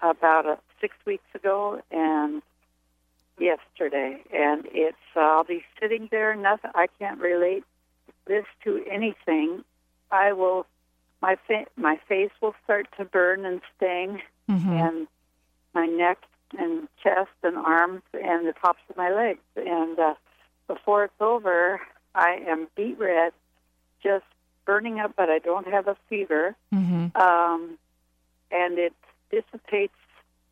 about 0.00 0.46
uh, 0.46 0.56
six 0.80 0.94
weeks 1.06 1.24
ago, 1.34 1.80
and 1.90 2.42
yesterday. 3.38 4.22
And 4.32 4.66
it's 4.66 4.96
uh, 5.16 5.20
I'll 5.20 5.44
be 5.44 5.64
sitting 5.80 6.08
there. 6.10 6.36
Nothing. 6.36 6.70
I 6.74 6.86
can't 6.98 7.20
relate 7.20 7.64
this 8.26 8.44
to 8.64 8.84
anything. 8.90 9.64
I 10.10 10.32
will. 10.32 10.66
My 11.24 11.36
fa- 11.46 11.70
my 11.76 11.96
face 12.08 12.30
will 12.42 12.54
start 12.64 12.86
to 12.98 13.04
burn 13.04 13.44
and 13.46 13.60
sting, 13.76 14.20
Mm-hmm. 14.50 14.72
and 14.86 15.06
my 15.74 15.86
neck 15.86 16.18
and 16.58 16.86
chest 17.02 17.30
and 17.42 17.56
arms 17.56 18.02
and 18.12 18.46
the 18.46 18.52
tops 18.52 18.82
of 18.90 18.96
my 18.98 19.10
legs. 19.10 19.40
And 19.56 19.98
uh, 19.98 20.14
before 20.68 21.04
it's 21.04 21.20
over, 21.20 21.80
I 22.14 22.30
am 22.46 22.68
beet 22.76 22.98
red, 22.98 23.32
just 24.02 24.26
burning 24.66 25.00
up, 25.00 25.12
but 25.16 25.30
I 25.30 25.38
don't 25.38 25.66
have 25.66 25.88
a 25.88 25.96
fever. 26.10 26.54
Mm-hmm. 26.74 27.16
Um, 27.20 27.78
and 28.50 28.78
it 28.78 28.92
dissipates. 29.30 29.94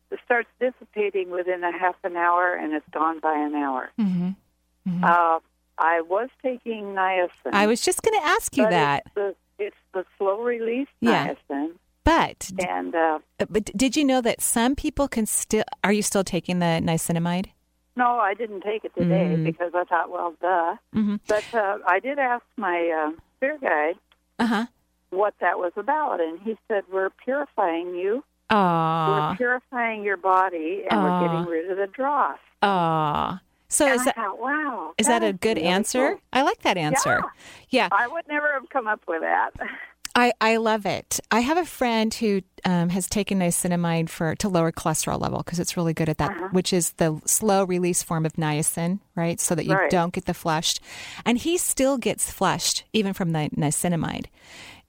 It 0.09 0.19
starts 0.25 0.49
dissipating 0.59 1.29
within 1.29 1.63
a 1.63 1.71
half 1.71 1.95
an 2.03 2.15
hour, 2.17 2.53
and 2.55 2.73
it's 2.73 2.89
gone 2.91 3.19
by 3.19 3.35
an 3.37 3.53
hour. 3.53 3.91
Mm-hmm. 3.99 5.03
Uh, 5.03 5.39
I 5.77 6.01
was 6.01 6.29
taking 6.41 6.95
niacin. 6.95 7.53
I 7.53 7.67
was 7.67 7.81
just 7.81 8.01
going 8.01 8.19
to 8.19 8.25
ask 8.25 8.57
you 8.57 8.67
that. 8.67 9.03
It's 9.05 9.15
the 9.15 9.35
it's 9.59 9.75
the 9.93 10.05
slow 10.17 10.41
release 10.41 10.87
Yeah. 11.01 11.33
niacin, 11.49 11.71
But 12.03 12.51
and 12.59 12.93
uh, 12.95 13.19
but 13.49 13.65
did 13.75 13.95
you 13.95 14.03
know 14.03 14.21
that 14.21 14.41
some 14.41 14.75
people 14.75 15.07
can 15.07 15.25
still? 15.25 15.63
Are 15.83 15.93
you 15.93 16.01
still 16.01 16.23
taking 16.23 16.59
the 16.59 16.79
niacinamide? 16.83 17.47
no, 17.95 18.17
I 18.17 18.33
didn't 18.33 18.61
take 18.61 18.83
it 18.85 18.93
today 18.95 19.35
Mm. 19.37 19.43
because 19.43 19.71
I 19.75 19.83
thought, 19.83 20.09
well, 20.09 20.33
duh. 20.41 20.75
Mm-hmm. 20.95 21.17
But 21.27 21.45
uh, 21.53 21.77
I 21.87 21.99
did 21.99 22.17
ask 22.17 22.43
my 22.57 22.79
uh, 22.89 23.11
spirit 23.37 23.61
guide 23.61 23.95
Uh 24.39 24.47
huh. 24.47 24.65
what 25.11 25.35
that 25.41 25.59
was 25.59 25.73
about, 25.77 26.19
and 26.19 26.39
he 26.41 26.57
said, 26.67 26.83
"We're 26.91 27.11
purifying 27.23 27.93
you. 27.95 28.23
We're 28.49 29.35
purifying 29.37 30.03
your 30.03 30.17
body, 30.17 30.83
and 30.89 30.99
Aw. 30.99 31.03
we're 31.03 31.27
getting 31.27 31.45
rid 31.51 31.71
of 31.71 31.77
the 31.77 31.87
dross." 31.87 32.39
Aw. 32.63 33.39
So 33.73 33.87
and 33.87 33.95
is 33.95 34.05
that 34.05 34.15
thought, 34.15 34.39
wow, 34.39 34.93
is 34.99 35.07
that 35.07 35.23
a 35.23 35.33
good 35.33 35.57
really 35.57 35.67
answer? 35.67 36.11
cool. 36.11 36.19
I 36.31 36.43
like 36.43 36.61
that 36.61 36.77
answer. 36.77 37.23
Yeah. 37.69 37.89
I 37.91 38.07
would 38.07 38.27
never 38.27 38.53
have 38.53 38.69
come 38.69 38.87
up 38.87 39.01
with 39.07 39.21
that. 39.21 39.49
I, 40.15 40.31
I 40.39 40.57
love 40.57 40.85
it. 40.85 41.19
I 41.31 41.39
have 41.39 41.57
a 41.57 41.65
friend 41.65 42.13
who 42.13 42.43
um, 42.65 42.89
has 42.89 43.07
taken 43.07 43.39
niacinamide 43.39 44.09
for 44.09 44.35
to 44.35 44.47
lower 44.47 44.71
cholesterol 44.71 45.19
level 45.19 45.39
because 45.39 45.59
it's 45.59 45.75
really 45.75 45.95
good 45.95 46.07
at 46.07 46.19
that, 46.19 46.29
Uh-huh. 46.29 46.49
which 46.51 46.71
is 46.71 46.91
the 46.93 47.19
slow 47.25 47.63
release 47.63 48.03
form 48.03 48.23
of 48.27 48.33
niacin, 48.33 48.99
right? 49.15 49.39
So 49.41 49.55
that 49.55 49.65
you 49.65 49.73
Right. 49.73 49.89
don't 49.89 50.13
get 50.13 50.25
the 50.25 50.35
flushed, 50.35 50.79
and 51.25 51.39
he 51.39 51.57
still 51.57 51.97
gets 51.97 52.29
flushed 52.31 52.83
even 52.93 53.13
from 53.13 53.31
the 53.31 53.49
niacinamide. 53.57 54.27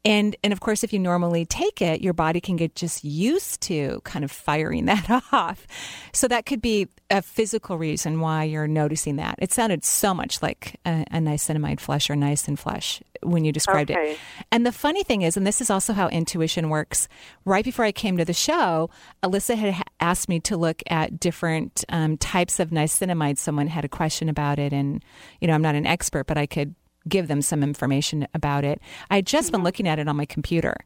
And 0.05 0.37
and 0.45 0.53
of 0.53 0.61
course, 0.61 0.85
if 0.85 0.93
you 0.93 0.99
normally 0.99 1.47
take 1.47 1.81
it, 1.81 2.03
your 2.03 2.13
body 2.13 2.41
can 2.41 2.57
get 2.57 2.75
just 2.75 3.05
used 3.05 3.63
to 3.63 4.01
kind 4.05 4.25
of 4.25 4.31
firing 4.31 4.85
that 4.87 5.09
off. 5.33 5.67
So 6.13 6.29
that 6.29 6.47
could 6.47 6.61
be 6.61 6.89
a 7.11 7.23
physical 7.23 7.79
reason 7.79 8.21
why 8.21 8.45
you're 8.45 8.69
noticing 8.69 9.17
that. 9.17 9.37
It 9.39 9.53
sounded 9.53 9.85
so 9.85 10.13
much 10.13 10.43
like 10.43 10.79
a, 10.85 11.05
a 11.11 11.19
niacinamide 11.19 11.81
flush 11.81 12.11
or 12.11 12.15
niacin 12.15 12.59
flush 12.59 13.03
when 13.23 13.45
you 13.45 13.53
described 13.53 13.91
it. 13.91 14.19
And 14.53 14.67
the 14.67 14.73
funny 14.73 15.03
thing 15.03 15.23
is, 15.23 15.37
and 15.37 15.47
this 15.47 15.61
is 15.61 15.71
also 15.71 15.93
how 15.93 16.09
intuition 16.09 16.69
works, 16.69 17.09
right 17.45 17.65
before 17.65 17.85
I 17.85 17.93
came 17.93 18.17
to 18.19 18.25
the 18.25 18.33
show, 18.33 18.91
Alyssa 19.23 19.57
had 19.57 19.83
asked 20.01 20.29
me 20.29 20.41
to 20.41 20.57
look 20.57 20.83
at 20.89 21.19
different 21.21 21.85
um, 21.89 22.17
types 22.19 22.61
of 22.61 22.71
niacinamide. 22.71 23.39
Someone 23.39 23.69
had 23.69 23.85
a 23.85 23.89
question 23.89 24.29
about 24.29 24.59
it. 24.59 24.73
And, 24.73 25.03
you 25.41 25.49
know, 25.49 25.55
I'm 25.55 25.63
not 25.63 25.75
an 25.75 25.87
expert, 25.87 26.27
but 26.27 26.37
I 26.37 26.47
could 26.47 26.75
give 27.09 27.29
them 27.29 27.43
some 27.43 27.63
information 27.63 28.27
about 28.35 28.65
it. 28.65 28.81
I 29.11 29.17
had 29.17 29.27
just 29.27 29.53
been 29.53 29.63
looking 29.63 29.87
at 29.89 29.99
it 29.99 30.09
on 30.09 30.17
my 30.17 30.25
computer. 30.27 30.77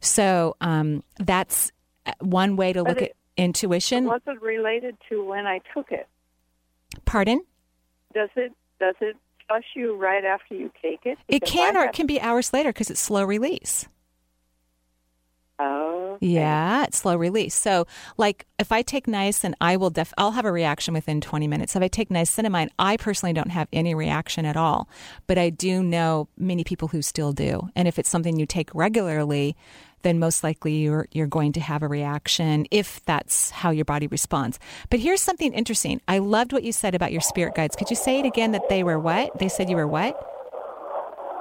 So 0.00 0.56
um, 0.60 1.02
that's 1.18 1.72
uh, 2.06 2.12
one 2.20 2.56
way 2.56 2.72
to 2.72 2.84
But 2.84 2.88
look 2.88 3.02
it- 3.02 3.10
at 3.10 3.16
intuition. 3.36 4.04
Was 4.04 4.20
it 4.26 4.40
related 4.40 4.96
to 5.08 5.24
when 5.24 5.46
I 5.46 5.60
took 5.74 5.90
it? 5.90 6.06
Pardon? 7.04 7.40
Does 8.12 8.28
it 8.36 8.52
does 8.78 8.94
it 9.00 9.16
flush 9.48 9.64
you 9.74 9.96
right 9.96 10.24
after 10.24 10.54
you 10.54 10.70
take 10.80 11.00
it? 11.04 11.18
It 11.28 11.42
can, 11.44 11.76
or 11.76 11.84
it 11.84 11.92
can 11.92 12.06
be 12.06 12.20
hours 12.20 12.52
later 12.52 12.70
because 12.70 12.90
it's 12.90 13.00
slow 13.00 13.24
release. 13.24 13.88
Oh. 15.58 15.83
Yeah, 16.20 16.84
it's 16.84 16.98
slow 16.98 17.16
release. 17.16 17.54
So, 17.54 17.86
like, 18.16 18.46
if 18.58 18.72
I 18.72 18.82
take 18.82 19.06
niacin, 19.06 19.54
I 19.60 19.76
will 19.76 19.90
def. 19.90 20.12
I'll 20.18 20.32
have 20.32 20.44
a 20.44 20.52
reaction 20.52 20.94
within 20.94 21.20
20 21.20 21.46
minutes. 21.48 21.74
If 21.76 21.82
I 21.82 21.88
take 21.88 22.08
niacinamide, 22.08 22.68
I 22.78 22.96
personally 22.96 23.32
don't 23.32 23.50
have 23.50 23.68
any 23.72 23.94
reaction 23.94 24.44
at 24.46 24.56
all. 24.56 24.88
But 25.26 25.38
I 25.38 25.50
do 25.50 25.82
know 25.82 26.28
many 26.38 26.64
people 26.64 26.88
who 26.88 27.02
still 27.02 27.32
do. 27.32 27.68
And 27.76 27.88
if 27.88 27.98
it's 27.98 28.08
something 28.10 28.38
you 28.38 28.46
take 28.46 28.74
regularly, 28.74 29.56
then 30.02 30.18
most 30.18 30.44
likely 30.44 30.74
you're 30.76 31.06
you're 31.12 31.26
going 31.26 31.52
to 31.52 31.60
have 31.60 31.82
a 31.82 31.88
reaction 31.88 32.66
if 32.70 33.02
that's 33.06 33.48
how 33.50 33.70
your 33.70 33.86
body 33.86 34.06
responds. 34.06 34.58
But 34.90 35.00
here's 35.00 35.22
something 35.22 35.52
interesting. 35.54 36.00
I 36.06 36.18
loved 36.18 36.52
what 36.52 36.62
you 36.62 36.72
said 36.72 36.94
about 36.94 37.10
your 37.10 37.22
spirit 37.22 37.54
guides. 37.54 37.74
Could 37.74 37.88
you 37.88 37.96
say 37.96 38.18
it 38.20 38.26
again? 38.26 38.52
That 38.52 38.68
they 38.68 38.82
were 38.84 38.98
what? 38.98 39.38
They 39.38 39.48
said 39.48 39.70
you 39.70 39.76
were 39.76 39.86
what? 39.88 40.14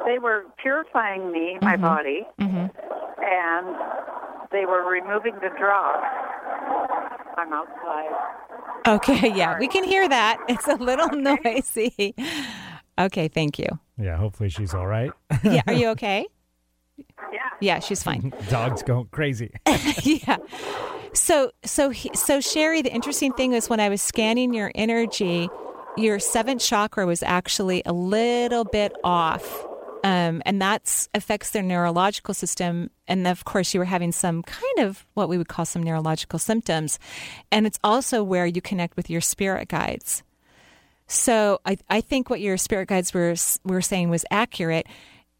They 0.06 0.18
were 0.18 0.46
purifying 0.62 1.32
me, 1.32 1.58
my 1.62 1.76
body, 1.78 2.26
Mm-hmm. 2.40 2.68
and 3.22 3.76
they 4.54 4.66
were 4.66 4.90
removing 4.90 5.34
the 5.42 5.50
dross. 5.60 6.06
I'm 7.36 7.52
outside. 7.52 8.12
Okay, 8.88 9.34
yeah, 9.36 9.60
we 9.60 9.68
can 9.68 9.84
hear 9.84 10.08
that. 10.08 10.38
It's 10.48 10.68
a 10.68 10.76
little 10.76 11.10
noisy. 11.10 12.16
Okay, 12.98 13.28
thank 13.28 13.60
you. 13.60 13.68
Yeah, 13.98 14.16
hopefully 14.18 14.50
she's 14.50 14.74
all 14.74 14.88
right. 14.88 15.12
Yeah, 15.44 15.62
are 15.68 15.74
you 15.74 15.88
okay? 15.98 16.28
Yeah. 16.98 17.40
Yeah, 17.60 17.80
she's 17.80 18.04
fine. 18.04 18.32
Dog's 18.50 18.84
going 18.84 19.08
crazy. 19.12 19.52
yeah. 20.04 20.38
So, 21.14 21.52
so, 21.66 21.90
he, 21.90 22.12
so, 22.14 22.40
Sherry. 22.40 22.82
The 22.82 22.94
interesting 22.94 23.34
thing 23.34 23.54
is 23.54 23.70
when 23.70 23.80
I 23.80 23.90
was 23.90 24.02
scanning 24.02 24.54
your 24.54 24.72
energy, 24.76 25.50
your 25.98 26.20
seventh 26.20 26.62
chakra 26.62 27.06
was 27.06 27.24
actually 27.24 27.82
a 27.86 27.94
little 27.94 28.64
bit 28.64 28.94
off, 29.04 29.66
um, 30.04 30.42
and 30.46 30.62
that 30.62 31.08
affects 31.14 31.52
their 31.52 31.64
neurological 31.64 32.34
system. 32.34 32.90
And 33.08 33.26
of 33.26 33.46
course, 33.46 33.74
you 33.74 33.80
were 33.80 33.86
having 33.86 34.12
some 34.12 34.44
kind 34.44 34.80
of 34.80 35.06
what 35.14 35.30
we 35.30 35.38
would 35.38 35.48
call 35.48 35.66
some 35.66 35.84
neurological 35.84 36.40
symptoms, 36.40 37.00
and 37.52 37.66
it's 37.66 37.80
also 37.84 38.24
where 38.24 38.46
you 38.46 38.62
connect 38.62 38.98
with 38.98 39.10
your 39.10 39.22
spirit 39.22 39.70
guides. 39.70 40.24
So 41.08 41.60
I, 41.66 41.78
I 41.90 42.02
think 42.02 42.30
what 42.30 42.42
your 42.42 42.58
spirit 42.58 42.88
guides 42.90 43.14
were 43.14 43.36
were 43.64 43.82
saying 43.82 44.10
was 44.10 44.26
accurate. 44.30 44.88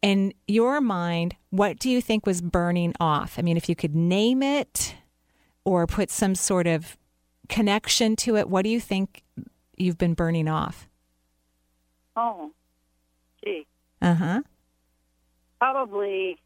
In 0.02 0.34
your 0.46 0.82
mind, 0.82 1.34
what 1.48 1.78
do 1.78 1.88
you 1.88 2.02
think 2.02 2.26
was 2.26 2.42
burning 2.42 2.94
off? 3.00 3.38
I 3.38 3.42
mean, 3.42 3.56
if 3.56 3.70
you 3.70 3.74
could 3.74 3.94
name 3.94 4.42
it 4.42 4.94
or 5.64 5.86
put 5.86 6.10
some 6.10 6.34
sort 6.34 6.66
of 6.66 6.98
connection 7.48 8.14
to 8.16 8.36
it, 8.36 8.50
what 8.50 8.62
do 8.62 8.68
you 8.68 8.80
think 8.80 9.22
you've 9.76 9.96
been 9.96 10.12
burning 10.12 10.46
off? 10.46 10.88
Oh, 12.16 12.52
gee. 13.42 13.66
Uh 14.02 14.14
huh. 14.14 14.42
Probably, 15.58 16.38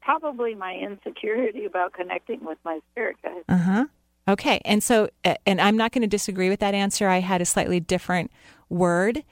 probably 0.00 0.54
my 0.54 0.74
insecurity 0.74 1.64
about 1.64 1.92
connecting 1.92 2.44
with 2.44 2.58
my 2.64 2.80
spirit 2.90 3.16
guides. 3.22 3.44
Uh 3.48 3.56
huh. 3.56 3.84
Okay. 4.26 4.60
And 4.64 4.82
so, 4.82 5.08
and 5.46 5.60
I'm 5.60 5.76
not 5.76 5.92
going 5.92 6.02
to 6.02 6.08
disagree 6.08 6.48
with 6.48 6.60
that 6.60 6.74
answer. 6.74 7.08
I 7.08 7.20
had 7.20 7.40
a 7.40 7.44
slightly 7.44 7.78
different 7.80 8.30
word, 8.68 9.22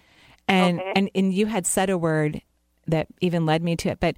and 0.46 0.78
Okay. 0.78 0.92
and 0.94 1.10
and 1.14 1.34
you 1.34 1.46
had 1.46 1.66
said 1.66 1.88
a 1.90 1.96
word 1.98 2.42
that 2.86 3.06
even 3.20 3.46
led 3.46 3.62
me 3.62 3.76
to 3.76 3.88
it. 3.88 4.00
But 4.00 4.16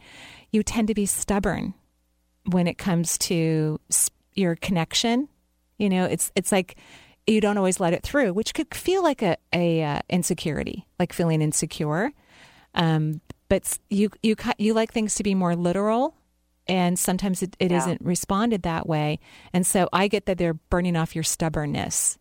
you 0.51 0.63
tend 0.63 0.89
to 0.89 0.95
be 0.95 1.07
stubborn 1.07 1.75
when 2.51 2.67
it 2.67 2.77
comes 2.77 3.17
to 3.19 3.81
your 4.35 4.57
connection. 4.57 5.29
You 5.79 5.89
know, 5.89 6.05
it's 6.05 6.33
it's 6.35 6.51
like 6.51 6.77
you 7.27 7.41
don't 7.41 7.57
always 7.57 7.79
let 7.81 7.93
it 7.93 8.03
through, 8.03 8.33
which 8.33 8.53
could 8.53 8.75
feel 8.75 9.03
like 9.03 9.23
a 9.23 9.37
a 9.53 9.83
uh, 9.83 10.01
insecurity, 10.11 10.87
like 10.99 11.13
feeling 11.13 11.41
insecure. 11.41 12.13
Um, 12.75 13.21
but 13.49 13.79
you 13.91 14.11
you 14.23 14.37
you 14.59 14.75
like 14.75 14.93
things 14.93 15.15
to 15.17 15.23
be 15.23 15.35
more 15.35 15.55
literal, 15.55 16.17
and 16.67 16.99
sometimes 16.99 17.43
it, 17.43 17.57
it 17.61 17.71
Yeah. 17.71 17.87
not 17.87 17.99
responded 18.05 18.63
that 18.63 18.87
way. 18.89 19.19
And 19.53 19.67
so 19.67 19.89
I 19.93 20.09
get 20.09 20.27
that 20.27 20.39
they're 20.39 20.55
burning 20.55 20.97
off 20.97 21.15
your 21.15 21.25
stubbornness. 21.25 22.19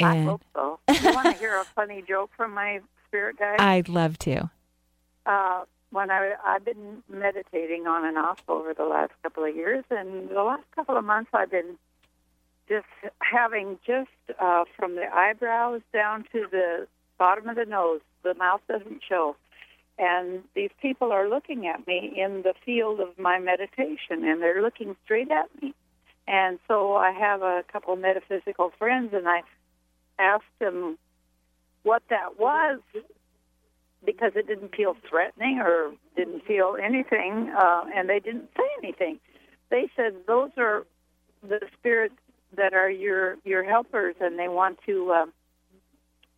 I 0.00 0.14
And 0.16 0.28
hope 0.28 0.42
so. 0.54 0.78
You 0.88 1.14
want 1.14 1.30
to 1.32 1.38
hear 1.38 1.54
a 1.60 1.64
funny 1.74 2.02
joke 2.06 2.30
from 2.36 2.52
my 2.54 2.80
spirit 3.06 3.38
guide? 3.38 3.60
I'd 3.60 3.88
love 3.88 4.18
to. 4.20 4.50
uh, 5.26 5.64
when 5.90 6.10
I 6.10 6.34
I've 6.44 6.64
been 6.64 7.02
meditating 7.08 7.86
on 7.86 8.04
and 8.04 8.18
off 8.18 8.38
over 8.48 8.74
the 8.74 8.84
last 8.84 9.12
couple 9.22 9.44
of 9.44 9.54
years, 9.54 9.84
and 9.90 10.28
the 10.30 10.42
last 10.42 10.64
couple 10.74 10.96
of 10.96 11.04
months 11.04 11.30
I've 11.32 11.50
been 11.50 11.76
just 12.68 12.86
having 13.20 13.78
just 13.86 14.08
uh, 14.40 14.64
from 14.76 14.96
the 14.96 15.04
eyebrows 15.14 15.82
down 15.92 16.24
to 16.32 16.46
the 16.50 16.86
bottom 17.18 17.48
of 17.48 17.56
the 17.56 17.64
nose. 17.66 18.00
The 18.24 18.34
mouth 18.34 18.62
doesn't 18.66 19.02
show, 19.08 19.36
and 19.98 20.42
these 20.54 20.70
people 20.82 21.12
are 21.12 21.28
looking 21.28 21.66
at 21.66 21.86
me 21.86 22.12
in 22.16 22.42
the 22.42 22.54
field 22.64 23.00
of 23.00 23.18
my 23.18 23.38
meditation, 23.38 24.24
and 24.24 24.42
they're 24.42 24.62
looking 24.62 24.96
straight 25.04 25.30
at 25.30 25.46
me. 25.62 25.74
And 26.26 26.58
so 26.66 26.96
I 26.96 27.12
have 27.12 27.42
a 27.42 27.62
couple 27.70 27.94
metaphysical 27.96 28.72
friends, 28.78 29.12
and 29.12 29.28
I 29.28 29.42
asked 30.18 30.58
them 30.58 30.98
what 31.82 32.02
that 32.08 32.38
was 32.38 32.80
because 34.04 34.32
it 34.34 34.46
didn't 34.46 34.74
feel 34.74 34.96
threatening 35.08 35.60
or 35.60 35.92
didn't 36.16 36.44
feel 36.44 36.76
anything, 36.82 37.52
uh, 37.56 37.84
and 37.94 38.08
they 38.08 38.20
didn't 38.20 38.48
say 38.56 38.68
anything. 38.82 39.18
They 39.70 39.88
said 39.96 40.14
those 40.26 40.50
are 40.56 40.86
the 41.42 41.60
spirits 41.78 42.14
that 42.56 42.74
are 42.74 42.90
your 42.90 43.36
your 43.44 43.64
helpers, 43.64 44.16
and 44.20 44.38
they 44.38 44.48
want 44.48 44.78
to 44.86 45.12
uh, 45.12 45.26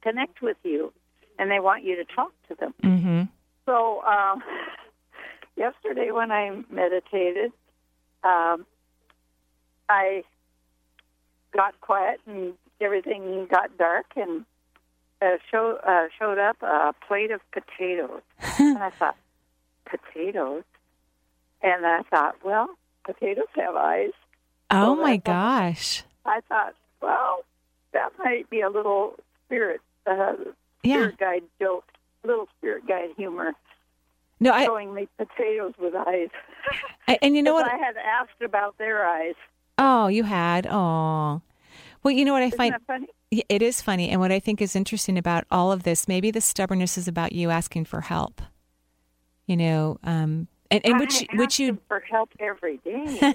connect 0.02 0.42
with 0.42 0.56
you, 0.62 0.92
and 1.38 1.50
they 1.50 1.60
want 1.60 1.84
you 1.84 1.96
to 1.96 2.04
talk 2.04 2.32
to 2.48 2.54
them. 2.54 2.74
Mm-hmm. 2.82 3.22
So 3.66 4.02
um, 4.02 4.42
yesterday, 5.56 6.10
when 6.10 6.30
I 6.32 6.62
meditated, 6.70 7.52
um, 8.24 8.66
I 9.88 10.24
got 11.54 11.80
quiet 11.80 12.20
and 12.26 12.54
everything 12.80 13.46
got 13.50 13.76
dark, 13.78 14.06
and 14.16 14.44
uh, 15.22 15.36
show, 15.50 15.78
uh, 15.86 16.06
showed 16.18 16.38
up 16.38 16.56
a 16.62 16.94
plate 17.06 17.30
of 17.30 17.40
potatoes, 17.52 18.20
and 18.58 18.78
I 18.78 18.90
thought, 18.90 19.16
potatoes, 19.86 20.64
and 21.62 21.86
I 21.86 22.02
thought, 22.10 22.36
well, 22.44 22.68
potatoes 23.04 23.46
have 23.56 23.74
eyes. 23.76 24.10
Oh 24.70 24.94
So 24.96 25.02
my 25.02 25.16
that's- 25.16 25.22
gosh. 25.24 26.02
I 26.26 26.40
thought, 26.48 26.74
well, 27.00 27.44
that 27.92 28.10
might 28.18 28.50
be 28.50 28.60
a 28.60 28.68
little 28.68 29.14
spirit, 29.46 29.80
uh, 30.06 30.32
Yeah. 30.86 30.94
spirit 30.94 31.18
guide 31.18 31.42
joke, 31.60 31.84
little 32.24 32.48
spirit 32.58 32.86
guide 32.86 33.10
humor. 33.16 33.52
No, 34.38 34.52
I, 34.52 34.66
showing 34.66 34.92
me 34.92 35.08
potatoes 35.16 35.72
with 35.78 35.94
eyes. 35.94 36.28
I 37.08 37.18
and 37.22 37.34
you 37.36 37.42
know 37.42 37.54
what? 37.54 37.66
I 37.66 37.76
had 37.76 37.96
asked 37.96 38.42
about 38.44 38.76
their 38.78 39.06
eyes. 39.06 39.34
oh, 39.78 40.08
you 40.08 40.24
had. 40.24 40.66
Oh. 40.66 41.40
Well, 42.02 42.14
you 42.14 42.24
know 42.24 42.32
what 42.32 42.42
I 42.42 42.46
Isn't 42.46 42.58
find 42.58 42.74
that 42.74 42.82
funny? 42.86 43.08
It 43.30 43.62
is 43.62 43.82
funny. 43.82 44.10
And 44.10 44.20
what 44.20 44.30
I 44.30 44.38
think 44.38 44.62
is 44.62 44.76
interesting 44.76 45.18
about 45.18 45.44
all 45.50 45.72
of 45.72 45.82
this, 45.82 46.06
maybe 46.06 46.30
the 46.30 46.40
stubbornness 46.40 46.96
is 46.96 47.08
about 47.08 47.32
you 47.32 47.50
asking 47.50 47.86
for 47.86 48.02
help. 48.02 48.40
You 49.46 49.56
know, 49.56 49.98
um, 50.04 50.48
and, 50.70 50.84
and 50.84 51.00
which 51.00 51.24
which 51.34 51.58
you 51.58 51.78
for 51.88 52.00
help 52.00 52.30
every 52.38 52.78
day. 52.78 53.34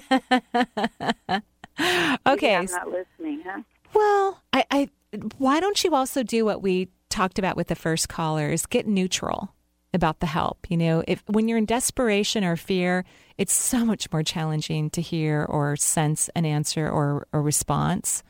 okay. 2.26 2.56
I'm 2.56 2.66
not 2.66 2.88
listening, 2.88 3.42
huh? 3.44 3.62
Well, 3.94 4.42
I, 4.52 4.64
I 4.70 4.90
why 5.38 5.60
don't 5.60 5.82
you 5.84 5.94
also 5.94 6.22
do 6.22 6.44
what 6.44 6.62
we 6.62 6.88
talked 7.12 7.38
about 7.38 7.56
with 7.56 7.68
the 7.68 7.74
first 7.74 8.08
caller 8.08 8.48
is 8.48 8.66
get 8.66 8.86
neutral 8.86 9.54
about 9.94 10.20
the 10.20 10.26
help. 10.26 10.66
You 10.70 10.76
know, 10.76 11.04
if 11.06 11.22
when 11.26 11.48
you're 11.48 11.58
in 11.58 11.66
desperation 11.66 12.44
or 12.44 12.56
fear, 12.56 13.04
it's 13.38 13.52
so 13.52 13.84
much 13.84 14.10
more 14.10 14.22
challenging 14.22 14.90
to 14.90 15.02
hear 15.02 15.44
or 15.44 15.76
sense 15.76 16.30
an 16.34 16.44
answer 16.44 16.88
or 16.88 17.26
a 17.32 17.40
response. 17.40 18.22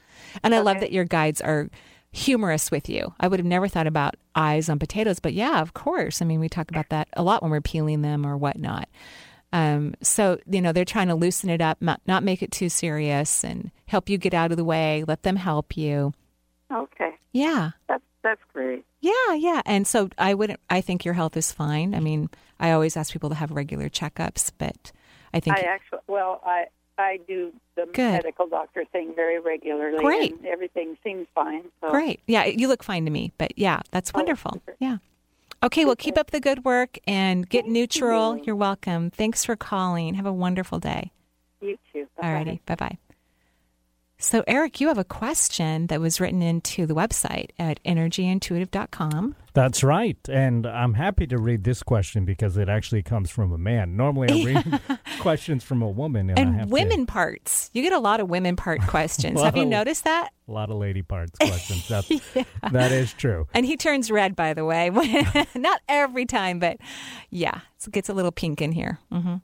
And 0.43 0.55
I 0.55 0.61
love 0.61 0.81
that 0.81 0.93
your 0.93 1.05
guides 1.05 1.41
are 1.41 1.71
humorous 2.11 2.71
with 2.71 2.89
you. 2.89 3.15
I 3.19 3.29
would 3.29 3.39
have 3.39 3.47
never 3.47 3.69
thought 3.69 3.87
about 3.87 4.17
eyes 4.35 4.69
on 4.69 4.79
potatoes, 4.79 5.21
but 5.21 5.33
yeah, 5.33 5.61
of 5.61 5.73
course. 5.75 6.21
I 6.21 6.25
mean, 6.25 6.41
we 6.41 6.49
talk 6.49 6.71
about 6.71 6.91
that 6.91 7.09
a 7.15 7.23
lot 7.23 7.43
when 7.43 7.51
we're 7.51 7.61
peeling 7.61 8.03
them 8.03 8.27
or 8.27 8.37
whatnot. 8.37 8.89
Um, 9.53 9.95
so 10.03 10.39
you 10.51 10.63
know 10.63 10.73
they're 10.73 10.85
trying 10.85 11.09
to 11.09 11.15
loosen 11.15 11.51
it 11.51 11.61
up, 11.61 11.81
not, 11.81 12.01
not 12.07 12.25
make 12.25 12.43
it 12.43 12.51
too 12.51 12.69
serious, 12.69 13.45
and 13.45 13.71
help 13.87 14.09
you 14.09 14.17
get 14.17 14.35
out 14.35 14.51
of 14.51 14.57
the 14.57 14.65
way. 14.65 15.05
Let 15.07 15.23
them 15.23 15.37
help 15.37 15.77
you. 15.77 16.15
Okay, 16.73 17.13
Yeah, 17.33 17.73
that's 17.87 18.03
that's 18.23 18.41
great. 18.53 18.85
yeah, 19.01 19.35
yeah. 19.35 19.63
And 19.67 19.87
so 19.87 20.09
I 20.19 20.35
wouldn't. 20.35 20.61
I 20.71 20.81
think 20.81 21.05
your 21.05 21.15
health 21.15 21.37
is 21.37 21.53
fine. 21.53 21.95
I 21.95 22.01
mean, 22.01 22.29
I 22.61 22.71
always 22.73 22.97
ask 22.97 23.13
people 23.13 23.29
to 23.31 23.35
have 23.37 23.51
regular 23.51 23.89
checkups, 23.89 24.51
but 24.59 24.93
I 25.35 25.41
think 25.41 25.57
I 25.57 25.61
actually, 25.63 26.01
well, 26.07 26.41
I 26.45 26.67
I 26.99 27.19
do 27.27 27.53
the 27.75 27.87
Good. 27.87 28.13
medical 28.13 28.47
doctor 28.47 28.85
thing 28.93 29.15
very 29.17 29.41
regularly. 29.41 29.99
Great. 30.05 30.33
and 30.37 30.47
everything 30.47 30.97
seems 31.03 31.27
fine. 31.35 31.65
So. 31.81 31.91
great. 31.91 32.21
Yeah, 32.27 32.45
you 32.45 32.69
look 32.69 32.83
fine 32.83 33.05
to 33.07 33.11
me. 33.11 33.33
But 33.39 33.57
yeah, 33.59 33.81
that's 33.91 34.11
Oh, 34.15 34.19
wonderful. 34.19 34.53
super. 34.53 34.77
Yeah. 34.79 34.99
Okay, 35.65 35.85
well, 35.85 35.97
keep 35.97 36.19
up 36.19 36.33
the 36.33 36.41
good 36.41 36.65
work 36.65 36.99
and 37.07 37.49
get 37.49 37.63
Thank 37.65 37.73
neutral. 37.73 38.37
you. 38.37 38.43
You're 38.47 38.57
welcome. 38.57 39.11
Thanks 39.11 39.45
for 39.45 39.55
calling. 39.57 40.15
Have 40.15 40.27
a 40.27 40.33
wonderful 40.33 40.81
day. 40.81 41.13
You 41.61 41.79
too. 41.93 42.07
Bye-bye. 42.21 42.29
Alrighty, 42.29 42.61
bye 42.67 42.75
bye. 42.75 42.99
So, 44.25 44.45
Eric, 44.47 44.81
you 44.81 44.87
have 44.87 44.99
a 44.99 45.05
question 45.05 45.89
that 45.89 46.01
was 46.01 46.21
written 46.21 46.43
into 46.43 46.87
the 46.87 46.95
website 46.95 47.51
at 47.59 47.83
energyintuitive.com. 47.85 49.35
That's 49.53 49.83
right. 49.83 50.17
And 50.29 50.65
I'm 50.65 50.95
happy 50.95 51.27
to 51.27 51.39
read 51.39 51.65
this 51.65 51.83
question 51.83 52.25
because 52.25 52.57
it 52.57 52.69
actually 52.69 53.03
comes 53.03 53.31
from 53.31 53.53
a 53.53 53.59
man. 53.59 53.97
Normally 53.97 54.31
I 54.31 54.45
read 54.63 54.81
questions 55.19 55.65
from 55.65 55.83
a 55.83 55.91
woman. 55.91 56.31
And, 56.31 56.39
I 56.39 56.43
And 56.43 56.55
have 56.55 56.69
to- 56.69 56.73
women 56.73 57.05
parts. 57.05 57.69
You 57.75 57.83
get 57.83 57.93
a 57.93 57.99
lot 57.99 58.21
of 58.21 58.31
women 58.31 58.55
part 58.55 58.81
questions. 58.87 59.43
have 59.43 59.57
you 59.57 59.65
Whoa. 59.65 59.71
noticed 59.71 60.05
that? 60.05 60.31
a 60.49 60.53
lot 60.53 60.71
of 60.71 60.77
lady 60.77 61.03
parts 61.03 61.33
questions. 61.41 61.89
That's, 61.89 62.09
That 62.73 62.93
is 62.93 63.13
true. 63.15 63.49
And 63.55 63.67
he 63.67 63.77
turns 63.77 64.11
red, 64.11 64.37
by 64.37 64.55
the 64.55 64.65
way. 64.65 64.91
Not 65.55 65.81
every 65.89 66.27
time, 66.27 66.59
but 66.61 66.77
yeah, 67.31 67.61
it 67.85 67.93
gets 67.93 68.09
a 68.09 68.15
little 68.15 68.33
pink 68.33 68.63
in 68.63 68.71
here. 68.73 68.99
hmm 69.11 69.37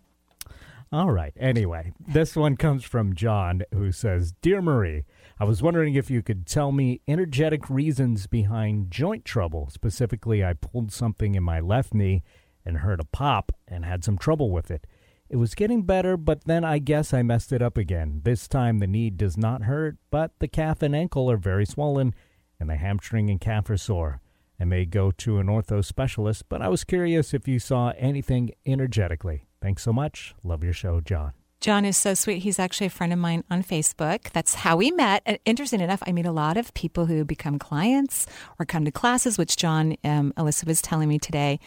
All 0.90 1.10
right. 1.10 1.34
Anyway, 1.38 1.92
this 1.98 2.34
one 2.34 2.56
comes 2.56 2.82
from 2.82 3.14
John 3.14 3.62
who 3.74 3.92
says 3.92 4.32
Dear 4.40 4.62
Marie, 4.62 5.04
I 5.38 5.44
was 5.44 5.62
wondering 5.62 5.94
if 5.94 6.10
you 6.10 6.22
could 6.22 6.46
tell 6.46 6.72
me 6.72 7.02
energetic 7.06 7.68
reasons 7.68 8.26
behind 8.26 8.90
joint 8.90 9.26
trouble. 9.26 9.68
Specifically, 9.70 10.42
I 10.42 10.54
pulled 10.54 10.90
something 10.90 11.34
in 11.34 11.42
my 11.42 11.60
left 11.60 11.92
knee 11.92 12.22
and 12.64 12.78
heard 12.78 13.00
a 13.00 13.04
pop 13.04 13.52
and 13.66 13.84
had 13.84 14.02
some 14.02 14.16
trouble 14.16 14.50
with 14.50 14.70
it. 14.70 14.86
It 15.28 15.36
was 15.36 15.54
getting 15.54 15.82
better, 15.82 16.16
but 16.16 16.44
then 16.44 16.64
I 16.64 16.78
guess 16.78 17.12
I 17.12 17.22
messed 17.22 17.52
it 17.52 17.60
up 17.60 17.76
again. 17.76 18.22
This 18.24 18.48
time 18.48 18.78
the 18.78 18.86
knee 18.86 19.10
does 19.10 19.36
not 19.36 19.64
hurt, 19.64 19.98
but 20.10 20.32
the 20.38 20.48
calf 20.48 20.80
and 20.80 20.96
ankle 20.96 21.30
are 21.30 21.36
very 21.36 21.66
swollen, 21.66 22.14
and 22.58 22.70
the 22.70 22.76
hamstring 22.76 23.28
and 23.28 23.38
calf 23.38 23.68
are 23.68 23.76
sore. 23.76 24.22
I 24.60 24.64
may 24.64 24.84
go 24.84 25.10
to 25.12 25.38
an 25.38 25.46
ortho 25.46 25.84
specialist, 25.84 26.44
but 26.48 26.62
I 26.62 26.68
was 26.68 26.84
curious 26.84 27.32
if 27.32 27.46
you 27.46 27.58
saw 27.58 27.92
anything 27.96 28.50
energetically. 28.66 29.46
Thanks 29.60 29.82
so 29.82 29.92
much. 29.92 30.34
Love 30.42 30.64
your 30.64 30.72
show, 30.72 31.00
John. 31.00 31.32
John 31.60 31.84
is 31.84 31.96
so 31.96 32.14
sweet. 32.14 32.42
He's 32.44 32.60
actually 32.60 32.86
a 32.86 32.90
friend 32.90 33.12
of 33.12 33.18
mine 33.18 33.42
on 33.50 33.64
Facebook. 33.64 34.30
That's 34.30 34.54
how 34.54 34.76
we 34.76 34.92
met. 34.92 35.22
And 35.26 35.40
interesting 35.44 35.80
enough, 35.80 36.02
I 36.06 36.12
meet 36.12 36.26
a 36.26 36.30
lot 36.32 36.56
of 36.56 36.72
people 36.74 37.06
who 37.06 37.24
become 37.24 37.58
clients 37.58 38.26
or 38.60 38.64
come 38.64 38.84
to 38.84 38.92
classes, 38.92 39.36
which 39.36 39.56
John, 39.56 39.96
um, 40.04 40.32
Alyssa 40.36 40.68
was 40.68 40.80
telling 40.80 41.08
me 41.08 41.18
today 41.18 41.58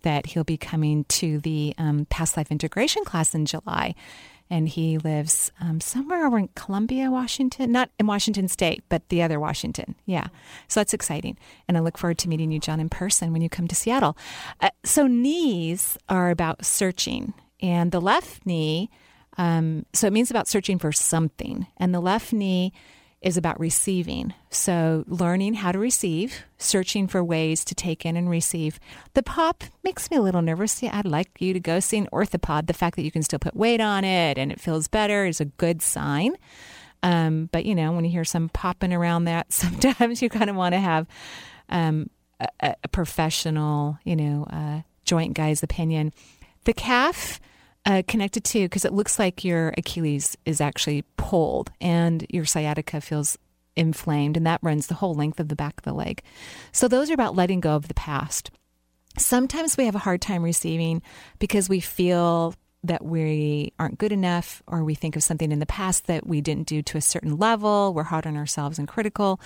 that 0.00 0.26
he'll 0.26 0.44
be 0.44 0.56
coming 0.56 1.04
to 1.04 1.40
the 1.40 1.74
um, 1.76 2.06
past 2.08 2.38
life 2.38 2.50
integration 2.50 3.04
class 3.04 3.34
in 3.34 3.44
July. 3.44 3.94
And 4.50 4.68
he 4.68 4.98
lives 4.98 5.50
um, 5.60 5.80
somewhere 5.80 6.26
over 6.26 6.38
in 6.38 6.48
Columbia, 6.54 7.10
Washington, 7.10 7.72
not 7.72 7.90
in 7.98 8.06
Washington 8.06 8.46
State, 8.46 8.84
but 8.88 9.08
the 9.08 9.22
other 9.22 9.40
Washington. 9.40 9.94
Yeah. 10.04 10.26
So 10.68 10.80
that's 10.80 10.94
exciting. 10.94 11.38
And 11.66 11.76
I 11.76 11.80
look 11.80 11.96
forward 11.96 12.18
to 12.18 12.28
meeting 12.28 12.52
you, 12.52 12.60
John, 12.60 12.78
in 12.78 12.88
person 12.88 13.32
when 13.32 13.42
you 13.42 13.48
come 13.48 13.68
to 13.68 13.74
Seattle. 13.74 14.16
Uh, 14.60 14.70
so 14.84 15.06
knees 15.06 15.96
are 16.08 16.30
about 16.30 16.64
searching, 16.64 17.32
and 17.60 17.90
the 17.90 18.00
left 18.00 18.44
knee 18.44 18.90
um, 19.36 19.86
so 19.92 20.06
it 20.06 20.12
means 20.12 20.30
about 20.30 20.48
searching 20.48 20.78
for 20.78 20.92
something. 20.92 21.66
And 21.76 21.94
the 21.94 22.00
left 22.00 22.32
knee 22.32 22.72
is 23.24 23.38
about 23.38 23.58
receiving. 23.58 24.34
So 24.50 25.02
learning 25.08 25.54
how 25.54 25.72
to 25.72 25.78
receive, 25.78 26.44
searching 26.58 27.08
for 27.08 27.24
ways 27.24 27.64
to 27.64 27.74
take 27.74 28.04
in 28.04 28.18
and 28.18 28.28
receive. 28.28 28.78
The 29.14 29.22
pop 29.22 29.64
makes 29.82 30.10
me 30.10 30.18
a 30.18 30.20
little 30.20 30.42
nervous. 30.42 30.82
Yeah, 30.82 30.96
I'd 30.96 31.06
like 31.06 31.40
you 31.40 31.54
to 31.54 31.58
go 31.58 31.80
see 31.80 31.96
an 31.96 32.08
orthopod. 32.12 32.66
The 32.66 32.74
fact 32.74 32.96
that 32.96 33.02
you 33.02 33.10
can 33.10 33.22
still 33.22 33.38
put 33.38 33.56
weight 33.56 33.80
on 33.80 34.04
it 34.04 34.36
and 34.36 34.52
it 34.52 34.60
feels 34.60 34.88
better 34.88 35.24
is 35.24 35.40
a 35.40 35.46
good 35.46 35.80
sign. 35.80 36.36
Um, 37.02 37.48
but 37.50 37.64
you 37.64 37.74
know, 37.74 37.92
when 37.92 38.04
you 38.04 38.10
hear 38.10 38.24
some 38.24 38.50
popping 38.50 38.92
around 38.92 39.24
that, 39.24 39.52
sometimes 39.52 40.20
you 40.20 40.28
kind 40.28 40.50
of 40.50 40.56
want 40.56 40.74
to 40.74 40.80
have 40.80 41.06
um, 41.70 42.10
a, 42.60 42.74
a 42.84 42.88
professional, 42.88 43.98
you 44.04 44.16
know, 44.16 44.46
uh, 44.50 44.82
joint 45.06 45.32
guy's 45.32 45.62
opinion. 45.62 46.12
The 46.64 46.74
calf 46.74 47.40
uh, 47.86 48.02
connected 48.06 48.44
to 48.44 48.62
because 48.64 48.84
it 48.84 48.92
looks 48.92 49.18
like 49.18 49.44
your 49.44 49.74
Achilles 49.76 50.36
is 50.44 50.60
actually 50.60 51.02
pulled 51.16 51.70
and 51.80 52.26
your 52.30 52.44
sciatica 52.44 53.00
feels 53.00 53.38
inflamed, 53.76 54.36
and 54.36 54.46
that 54.46 54.60
runs 54.62 54.86
the 54.86 54.94
whole 54.94 55.14
length 55.14 55.40
of 55.40 55.48
the 55.48 55.56
back 55.56 55.74
of 55.78 55.84
the 55.84 55.92
leg. 55.92 56.22
So 56.72 56.88
those 56.88 57.10
are 57.10 57.14
about 57.14 57.36
letting 57.36 57.60
go 57.60 57.74
of 57.74 57.88
the 57.88 57.94
past. 57.94 58.50
Sometimes 59.18 59.76
we 59.76 59.86
have 59.86 59.94
a 59.94 60.00
hard 60.00 60.20
time 60.20 60.42
receiving 60.42 61.02
because 61.38 61.68
we 61.68 61.80
feel 61.80 62.54
that 62.84 63.04
we 63.04 63.72
aren't 63.78 63.98
good 63.98 64.12
enough, 64.12 64.62
or 64.66 64.84
we 64.84 64.94
think 64.94 65.16
of 65.16 65.22
something 65.22 65.50
in 65.50 65.58
the 65.58 65.66
past 65.66 66.06
that 66.06 66.26
we 66.26 66.40
didn't 66.40 66.66
do 66.66 66.82
to 66.82 66.98
a 66.98 67.00
certain 67.00 67.38
level. 67.38 67.94
We're 67.94 68.02
hard 68.02 68.26
on 68.26 68.36
ourselves 68.36 68.78
and 68.78 68.86
critical, 68.86 69.40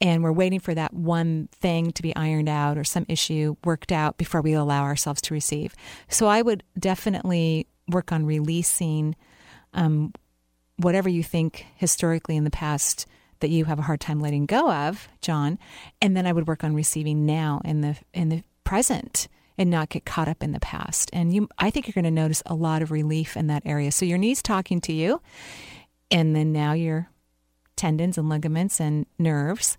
and 0.00 0.22
we're 0.22 0.32
waiting 0.32 0.58
for 0.58 0.74
that 0.74 0.92
one 0.92 1.48
thing 1.52 1.92
to 1.92 2.02
be 2.02 2.14
ironed 2.16 2.48
out 2.48 2.76
or 2.76 2.84
some 2.84 3.06
issue 3.08 3.54
worked 3.64 3.92
out 3.92 4.18
before 4.18 4.42
we 4.42 4.54
allow 4.54 4.82
ourselves 4.82 5.22
to 5.22 5.34
receive. 5.34 5.76
So 6.08 6.26
I 6.26 6.42
would 6.42 6.64
definitely 6.76 7.68
work 7.88 8.12
on 8.12 8.26
releasing 8.26 9.16
um, 9.74 10.12
whatever 10.76 11.08
you 11.08 11.22
think 11.22 11.66
historically 11.76 12.36
in 12.36 12.44
the 12.44 12.50
past 12.50 13.06
that 13.40 13.50
you 13.50 13.64
have 13.64 13.78
a 13.78 13.82
hard 13.82 14.00
time 14.00 14.20
letting 14.20 14.46
go 14.46 14.70
of, 14.70 15.08
John, 15.20 15.58
and 16.00 16.16
then 16.16 16.26
I 16.26 16.32
would 16.32 16.46
work 16.46 16.62
on 16.64 16.74
receiving 16.74 17.26
now 17.26 17.60
in 17.64 17.80
the 17.80 17.96
in 18.14 18.28
the 18.28 18.42
present 18.64 19.28
and 19.58 19.68
not 19.68 19.90
get 19.90 20.04
caught 20.04 20.28
up 20.28 20.42
in 20.42 20.52
the 20.52 20.60
past. 20.60 21.10
And 21.12 21.32
you 21.32 21.48
I 21.58 21.70
think 21.70 21.86
you're 21.86 22.00
going 22.00 22.04
to 22.04 22.10
notice 22.10 22.42
a 22.46 22.54
lot 22.54 22.82
of 22.82 22.90
relief 22.90 23.36
in 23.36 23.48
that 23.48 23.62
area. 23.66 23.92
So 23.92 24.04
your 24.04 24.18
knees 24.18 24.42
talking 24.42 24.80
to 24.82 24.92
you 24.92 25.20
and 26.10 26.36
then 26.36 26.52
now 26.52 26.72
your 26.72 27.08
tendons 27.76 28.16
and 28.18 28.28
ligaments 28.28 28.80
and 28.80 29.06
nerves. 29.18 29.76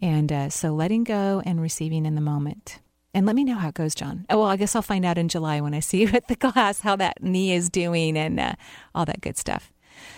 And 0.00 0.32
uh, 0.32 0.48
so 0.50 0.70
letting 0.70 1.04
go 1.04 1.42
and 1.44 1.60
receiving 1.60 2.06
in 2.06 2.14
the 2.14 2.20
moment. 2.20 2.80
And 3.12 3.26
let 3.26 3.34
me 3.34 3.44
know 3.44 3.56
how 3.56 3.68
it 3.68 3.74
goes, 3.74 3.94
John. 3.94 4.24
Oh, 4.30 4.38
well, 4.38 4.48
I 4.48 4.56
guess 4.56 4.76
I'll 4.76 4.82
find 4.82 5.04
out 5.04 5.18
in 5.18 5.28
July 5.28 5.60
when 5.60 5.74
I 5.74 5.80
see 5.80 6.02
you 6.02 6.08
at 6.12 6.28
the 6.28 6.36
class 6.52 6.80
how 6.80 6.96
that 6.96 7.22
knee 7.22 7.52
is 7.52 7.68
doing 7.68 8.16
and 8.16 8.38
uh, 8.38 8.54
all 8.94 9.04
that 9.04 9.20
good 9.20 9.36
stuff. 9.36 9.72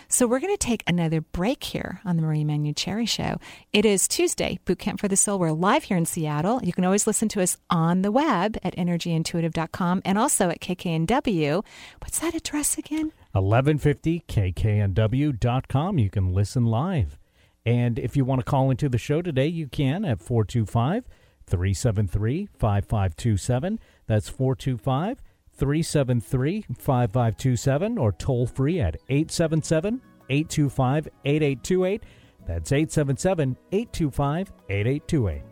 So 0.09 0.27
we're 0.27 0.41
going 0.41 0.53
to 0.53 0.59
take 0.59 0.83
another 0.87 1.21
break 1.21 1.65
here 1.65 2.01
on 2.05 2.17
the 2.17 2.23
Marie 2.23 2.45
Manuchehri 2.45 3.09
Show. 3.09 3.39
It 3.73 3.85
is 3.85 4.07
Tuesday, 4.07 4.59
Boot 4.65 4.79
Camp 4.79 5.01
for 5.01 5.09
the 5.09 5.17
Soul. 5.17 5.39
We're 5.39 5.53
live 5.53 5.85
here 5.85 5.97
in 5.97 6.07
Seattle. 6.07 6.61
You 6.63 6.73
can 6.73 6.85
always 6.85 7.07
listen 7.07 7.29
to 7.31 7.43
us 7.43 7.57
on 7.71 8.03
the 8.03 8.13
web 8.13 8.59
at 8.63 8.77
energyintuitive.com 8.77 10.03
and 10.05 10.19
also 10.19 10.51
at 10.51 10.61
KKNW. 10.61 11.65
What's 12.01 12.19
that 12.21 12.35
address 12.35 12.79
again? 12.79 13.13
1150 13.33 14.25
kknw.com. 14.29 15.99
You 15.99 16.11
can 16.11 16.33
listen 16.33 16.67
live. 16.67 17.19
And 17.65 17.99
if 17.99 18.17
you 18.17 18.25
want 18.25 18.41
to 18.41 18.45
call 18.45 18.71
into 18.71 18.89
the 18.89 18.99
show 18.99 19.23
today, 19.23 19.47
you 19.47 19.67
can 19.69 20.05
at 20.05 20.21
425 20.21 21.05
373 21.53 22.49
5527. 22.59 23.79
That's 24.07 24.31
425 24.31 25.21
373 25.55 26.65
5527 26.79 27.99
or 27.99 28.13
toll 28.13 28.47
free 28.47 28.81
at 28.81 28.97
877 29.11 30.01
825 30.31 31.09
8828. 31.27 32.03
That's 32.47 32.73
877 32.73 33.57
825 33.71 34.53
8828. 34.71 35.52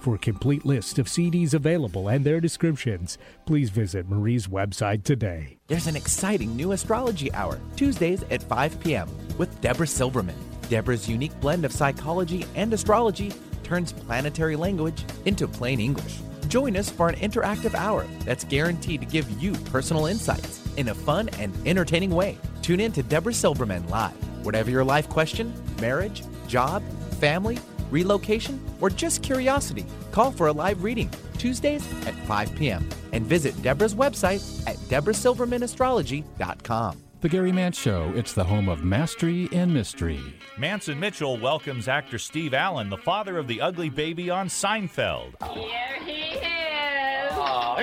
For 0.00 0.14
a 0.14 0.18
complete 0.18 0.64
list 0.64 0.98
of 0.98 1.08
CDs 1.08 1.52
available 1.52 2.08
and 2.08 2.24
their 2.24 2.40
descriptions, 2.40 3.18
please 3.44 3.68
visit 3.68 4.08
Marie's 4.08 4.46
website 4.46 5.04
today. 5.04 5.58
There's 5.66 5.86
an 5.86 5.94
exciting 5.94 6.56
new 6.56 6.72
astrology 6.72 7.30
hour, 7.34 7.60
Tuesdays 7.76 8.22
at 8.30 8.42
5 8.42 8.80
p.m., 8.80 9.10
with 9.36 9.60
Deborah 9.60 9.86
Silverman. 9.86 10.36
Deborah's 10.70 11.06
unique 11.06 11.38
blend 11.42 11.66
of 11.66 11.72
psychology 11.72 12.46
and 12.54 12.72
astrology 12.72 13.30
turns 13.62 13.92
planetary 13.92 14.56
language 14.56 15.04
into 15.26 15.46
plain 15.46 15.80
English. 15.80 16.20
Join 16.48 16.78
us 16.78 16.88
for 16.88 17.10
an 17.10 17.16
interactive 17.16 17.74
hour 17.74 18.06
that's 18.24 18.44
guaranteed 18.44 19.02
to 19.02 19.06
give 19.06 19.30
you 19.32 19.52
personal 19.66 20.06
insights 20.06 20.66
in 20.78 20.88
a 20.88 20.94
fun 20.94 21.28
and 21.38 21.54
entertaining 21.66 22.10
way. 22.10 22.38
Tune 22.62 22.80
in 22.80 22.92
to 22.92 23.02
Deborah 23.02 23.34
Silverman 23.34 23.86
live. 23.88 24.16
Whatever 24.46 24.70
your 24.70 24.82
life 24.82 25.10
question, 25.10 25.52
marriage, 25.78 26.22
job, 26.48 26.82
family, 27.20 27.58
relocation, 27.90 28.60
or 28.80 28.88
just 28.90 29.22
curiosity, 29.22 29.86
call 30.10 30.30
for 30.30 30.48
a 30.48 30.52
live 30.52 30.82
reading 30.82 31.10
Tuesdays 31.38 31.82
at 32.06 32.14
5 32.26 32.54
p.m. 32.56 32.86
and 33.12 33.24
visit 33.26 33.60
Deborah's 33.62 33.94
website 33.94 34.66
at 34.66 34.76
deborahsilvermanastrology.com. 34.76 36.96
The 37.20 37.28
Gary 37.28 37.52
Mance 37.52 37.78
Show, 37.78 38.10
it's 38.16 38.32
the 38.32 38.44
home 38.44 38.70
of 38.70 38.82
mastery 38.82 39.46
and 39.52 39.74
mystery. 39.74 40.22
Manson 40.56 40.98
Mitchell 40.98 41.38
welcomes 41.38 41.86
actor 41.86 42.18
Steve 42.18 42.54
Allen, 42.54 42.88
the 42.88 42.96
father 42.96 43.36
of 43.36 43.46
the 43.46 43.60
ugly 43.60 43.90
baby 43.90 44.30
on 44.30 44.48
Seinfeld. 44.48 45.34
Here 45.52 45.98
he 46.02 46.38
is. 46.38 47.32
Oh, 47.32 47.76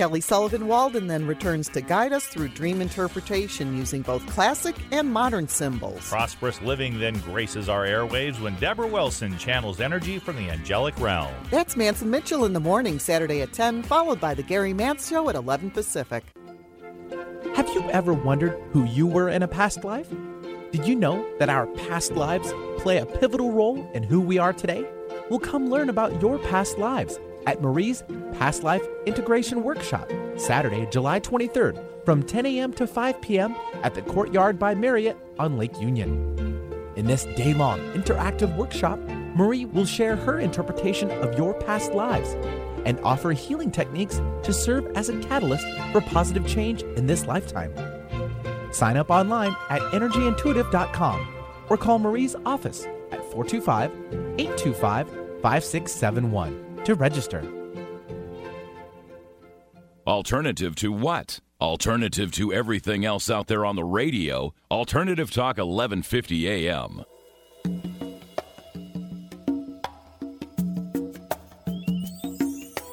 Kelly 0.00 0.22
Sullivan 0.22 0.66
Walden 0.66 1.08
then 1.08 1.26
returns 1.26 1.68
to 1.68 1.82
guide 1.82 2.14
us 2.14 2.24
through 2.24 2.48
dream 2.48 2.80
interpretation 2.80 3.76
using 3.76 4.00
both 4.00 4.26
classic 4.28 4.74
and 4.92 5.12
modern 5.12 5.46
symbols. 5.46 6.08
Prosperous 6.08 6.58
living 6.62 6.98
then 6.98 7.18
graces 7.18 7.68
our 7.68 7.84
airwaves 7.84 8.40
when 8.40 8.54
Deborah 8.54 8.86
Wilson 8.86 9.36
channels 9.36 9.78
energy 9.78 10.18
from 10.18 10.36
the 10.36 10.48
angelic 10.48 10.98
realm. 10.98 11.34
That's 11.50 11.76
Manson 11.76 12.08
Mitchell 12.08 12.46
in 12.46 12.54
the 12.54 12.60
morning, 12.60 12.98
Saturday 12.98 13.42
at 13.42 13.52
10, 13.52 13.82
followed 13.82 14.18
by 14.18 14.32
The 14.32 14.42
Gary 14.42 14.72
Mance 14.72 15.06
Show 15.06 15.28
at 15.28 15.34
11 15.34 15.70
Pacific. 15.70 16.24
Have 17.54 17.68
you 17.68 17.82
ever 17.90 18.14
wondered 18.14 18.58
who 18.72 18.84
you 18.84 19.06
were 19.06 19.28
in 19.28 19.42
a 19.42 19.48
past 19.48 19.84
life? 19.84 20.08
Did 20.72 20.86
you 20.86 20.94
know 20.94 21.22
that 21.38 21.50
our 21.50 21.66
past 21.66 22.12
lives 22.12 22.50
play 22.78 22.96
a 22.96 23.04
pivotal 23.04 23.52
role 23.52 23.86
in 23.92 24.02
who 24.02 24.22
we 24.22 24.38
are 24.38 24.54
today? 24.54 24.82
Well, 25.28 25.40
come 25.40 25.68
learn 25.68 25.90
about 25.90 26.22
your 26.22 26.38
past 26.38 26.78
lives 26.78 27.18
at 27.46 27.62
Marie's 27.62 28.02
Past 28.32 28.62
Life 28.62 28.82
Integration 29.06 29.62
Workshop, 29.62 30.10
Saturday, 30.36 30.86
July 30.90 31.20
23rd, 31.20 32.04
from 32.04 32.22
10 32.22 32.46
a.m. 32.46 32.72
to 32.74 32.86
5 32.86 33.20
p.m. 33.20 33.54
at 33.82 33.94
the 33.94 34.02
Courtyard 34.02 34.58
by 34.58 34.74
Marriott 34.74 35.16
on 35.38 35.56
Lake 35.56 35.78
Union. 35.80 36.36
In 36.96 37.06
this 37.06 37.24
day 37.36 37.54
long 37.54 37.78
interactive 37.92 38.54
workshop, 38.56 38.98
Marie 39.34 39.64
will 39.64 39.86
share 39.86 40.16
her 40.16 40.40
interpretation 40.40 41.10
of 41.22 41.38
your 41.38 41.54
past 41.54 41.92
lives 41.92 42.36
and 42.84 42.98
offer 43.00 43.32
healing 43.32 43.70
techniques 43.70 44.20
to 44.42 44.52
serve 44.52 44.86
as 44.96 45.08
a 45.08 45.18
catalyst 45.20 45.66
for 45.92 46.00
positive 46.00 46.46
change 46.46 46.82
in 46.82 47.06
this 47.06 47.26
lifetime. 47.26 47.72
Sign 48.72 48.96
up 48.96 49.10
online 49.10 49.56
at 49.68 49.80
energyintuitive.com 49.92 51.34
or 51.68 51.76
call 51.76 51.98
Marie's 51.98 52.36
office 52.44 52.86
at 53.12 53.24
425 53.30 53.90
825 54.38 55.08
5671 55.42 56.69
to 56.84 56.94
register. 56.94 57.44
Alternative 60.06 60.74
to 60.76 60.92
what? 60.92 61.40
Alternative 61.60 62.32
to 62.32 62.52
everything 62.52 63.04
else 63.04 63.30
out 63.30 63.46
there 63.46 63.64
on 63.66 63.76
the 63.76 63.84
radio. 63.84 64.54
Alternative 64.70 65.30
Talk 65.30 65.58
1150 65.58 66.48
AM. 66.48 67.04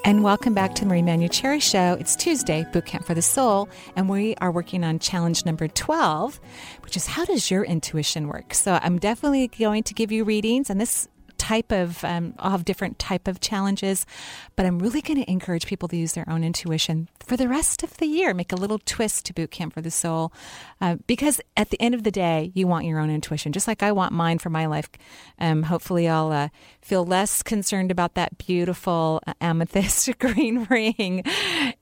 And 0.07 0.23
welcome 0.23 0.53
back 0.53 0.73
to 0.75 0.83
the 0.83 0.87
Marie 0.87 1.01
Manuchehri 1.01 1.61
Show. 1.61 1.97
It's 1.99 2.15
Tuesday, 2.15 2.65
Boot 2.71 2.85
Camp 2.85 3.05
for 3.05 3.13
the 3.13 3.21
Soul, 3.21 3.67
and 3.97 4.07
we 4.07 4.35
are 4.35 4.51
working 4.51 4.85
on 4.85 4.99
challenge 4.99 5.45
number 5.45 5.67
12, 5.67 6.39
which 6.83 6.95
is 6.95 7.07
how 7.07 7.25
does 7.25 7.51
your 7.51 7.65
intuition 7.65 8.29
work? 8.29 8.53
So 8.53 8.79
I'm 8.81 8.99
definitely 8.99 9.49
going 9.49 9.83
to 9.83 9.93
give 9.93 10.11
you 10.13 10.23
readings, 10.23 10.69
and 10.69 10.79
this 10.79 11.09
type 11.47 11.71
of 11.71 12.03
um, 12.03 12.33
have 12.43 12.65
different 12.65 12.99
type 12.99 13.25
of 13.25 13.39
challenges, 13.39 14.05
but 14.57 14.65
I'm 14.65 14.79
really 14.79 15.01
going 15.01 15.23
to 15.23 15.31
encourage 15.31 15.65
people 15.65 15.87
to 15.87 15.95
use 15.95 16.11
their 16.11 16.29
own 16.29 16.43
intuition 16.43 17.07
for 17.25 17.37
the 17.37 17.47
rest 17.47 17.83
of 17.83 17.95
the 17.97 18.05
year. 18.05 18.33
Make 18.33 18.51
a 18.51 18.57
little 18.57 18.79
twist 18.79 19.25
to 19.25 19.33
Boot 19.33 19.51
Camp 19.51 19.73
for 19.73 19.81
the 19.81 19.89
Soul, 19.89 20.33
uh, 20.81 20.97
because 21.07 21.39
at 21.55 21.69
the 21.69 21.81
end 21.81 21.95
of 21.95 22.03
the 22.03 22.11
day, 22.11 22.51
you 22.53 22.67
want 22.67 22.85
your 22.85 22.99
own 22.99 23.09
intuition, 23.09 23.53
just 23.53 23.67
like 23.67 23.81
I 23.81 23.93
want 23.93 24.11
mine 24.11 24.39
for 24.39 24.49
my 24.49 24.65
life. 24.65 24.89
Um, 25.39 25.63
hopefully, 25.63 26.09
I'll 26.09 26.33
uh, 26.33 26.49
feel 26.81 27.05
less 27.05 27.41
concerned 27.43 27.91
about 27.91 28.15
that 28.15 28.37
beautiful 28.37 29.21
uh, 29.25 29.33
amethyst 29.39 30.09
green 30.19 30.67
ring, 30.69 31.23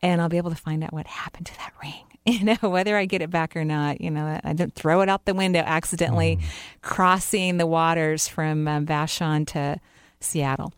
and 0.03 0.21
I'll 0.21 0.29
be 0.29 0.37
able 0.37 0.51
to 0.51 0.55
find 0.55 0.83
out 0.83 0.93
what 0.93 1.07
happened 1.07 1.47
to 1.47 1.57
that 1.57 1.73
ring 1.81 2.04
you 2.27 2.43
know, 2.43 2.57
whether 2.61 2.97
I 2.97 3.05
get 3.05 3.21
it 3.21 3.29
back 3.29 3.55
or 3.55 3.63
not, 3.63 4.01
you 4.01 4.09
know, 4.09 4.39
I 4.43 4.53
don't 4.53 4.73
throw 4.73 5.01
it 5.01 5.09
out 5.09 5.25
the 5.25 5.35
window 5.35 5.59
accidentally, 5.59 6.37
mm. 6.37 6.43
crossing 6.81 7.57
the 7.57 7.67
waters 7.67 8.27
from 8.27 8.67
um, 8.67 8.85
Vashon 8.87 9.45
to 9.47 9.79
Seattle. 10.19 10.73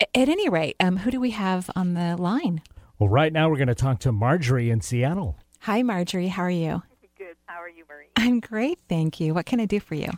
At 0.00 0.28
any 0.28 0.48
rate, 0.48 0.74
um, 0.80 0.98
who 0.98 1.10
do 1.10 1.20
we 1.20 1.30
have 1.30 1.68
on 1.76 1.92
the 1.92 2.16
line? 2.16 2.62
Well, 2.98 3.10
right 3.10 3.30
now 3.30 3.50
we're 3.50 3.56
going 3.56 3.68
to 3.68 3.74
talk 3.74 3.98
to 4.00 4.12
Marjorie 4.12 4.70
in 4.70 4.80
Seattle. 4.80 5.36
Hi, 5.60 5.82
Marjorie. 5.82 6.28
How 6.28 6.44
are 6.44 6.50
you? 6.50 6.82
Good. 7.18 7.36
How 7.44 7.60
are 7.60 7.68
you, 7.68 7.84
Marie? 7.88 8.06
I'm 8.16 8.40
great, 8.40 8.78
thank 8.88 9.20
you. 9.20 9.34
What 9.34 9.44
can 9.44 9.60
I 9.60 9.66
do 9.66 9.80
for 9.80 9.94
you? 9.96 10.08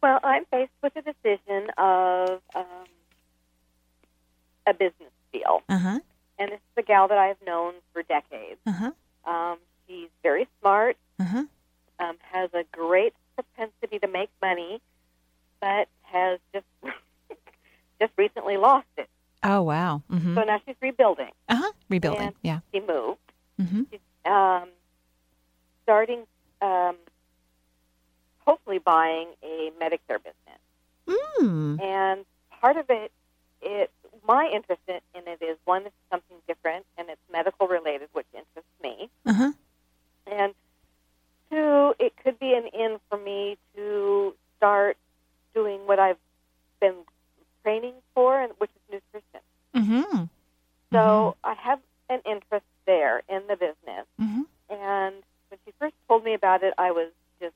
Well, 0.00 0.20
I'm 0.22 0.44
faced 0.44 0.70
with 0.80 0.94
a 0.94 1.02
decision 1.02 1.70
of 1.76 2.40
um, 2.54 2.86
a 4.64 4.74
business 4.74 5.10
deal. 5.32 5.62
Uh-huh. 5.68 5.98
And 6.38 6.52
this 6.52 6.58
is 6.58 6.76
a 6.76 6.82
gal 6.82 7.08
that 7.08 7.18
I've 7.18 7.44
known 7.44 7.74
for 7.92 8.04
decades. 8.04 8.60
Uh-huh. 8.64 8.92
Um, 9.24 9.58
She's 9.88 10.08
very 10.22 10.46
smart, 10.60 10.96
uh-huh. 11.18 11.44
um, 11.98 12.16
has 12.20 12.50
a 12.52 12.64
great 12.72 13.14
propensity 13.34 13.98
to 14.00 14.08
make 14.08 14.30
money, 14.42 14.80
but 15.60 15.88
has 16.02 16.38
just 16.52 16.66
just 18.00 18.12
recently 18.16 18.56
lost 18.56 18.86
it. 18.96 19.08
Oh 19.42 19.62
wow! 19.62 20.02
Mm-hmm. 20.10 20.34
So 20.34 20.42
now 20.42 20.60
she's 20.66 20.76
rebuilding. 20.80 21.30
Uh 21.48 21.56
huh. 21.56 21.72
Rebuilding. 21.88 22.20
And 22.20 22.34
yeah. 22.42 22.60
She 22.72 22.80
moved. 22.80 23.18
Mm-hmm. 23.60 23.82
She's 23.90 24.00
um, 24.24 24.68
starting, 25.84 26.24
um, 26.60 26.96
hopefully 28.40 28.78
buying 28.78 29.28
a 29.42 29.70
Medicare 29.80 30.18
business. 30.18 30.60
Mm. 31.40 31.80
And 31.80 32.24
part 32.60 32.76
of 32.76 32.86
it, 32.90 33.10
it 33.62 33.90
my 34.26 34.50
interest 34.52 34.82
in, 34.86 35.00
in 35.14 35.26
it 35.26 35.42
is 35.42 35.56
one, 35.64 35.86
it's 35.86 35.94
something 36.10 36.36
different 36.46 36.84
and 36.98 37.08
it's 37.08 37.20
medical 37.32 37.66
related, 37.66 38.08
which 38.12 38.26
interests 38.34 38.70
me. 38.82 39.08
Uh 39.24 39.32
huh. 39.32 39.52
And 40.30 40.54
be 42.40 42.54
an 42.54 42.66
in 42.72 42.98
for 43.08 43.18
me 43.18 43.56
to 43.76 44.34
start 44.56 44.96
doing 45.54 45.80
what 45.86 45.98
I've 45.98 46.16
been 46.80 46.94
training 47.62 47.94
for, 48.14 48.40
and 48.40 48.52
which 48.58 48.70
is 48.70 49.00
nutrition. 49.14 49.40
Mm-hmm. 49.74 50.24
So 50.92 50.98
mm-hmm. 50.98 51.50
I 51.50 51.54
have 51.54 51.80
an 52.08 52.20
interest 52.24 52.64
there 52.86 53.22
in 53.28 53.42
the 53.48 53.56
business. 53.56 54.06
Mm-hmm. 54.20 54.42
And 54.70 55.14
when 55.50 55.58
she 55.64 55.72
first 55.78 55.94
told 56.08 56.24
me 56.24 56.34
about 56.34 56.62
it, 56.62 56.74
I 56.78 56.90
was 56.92 57.10
just 57.40 57.54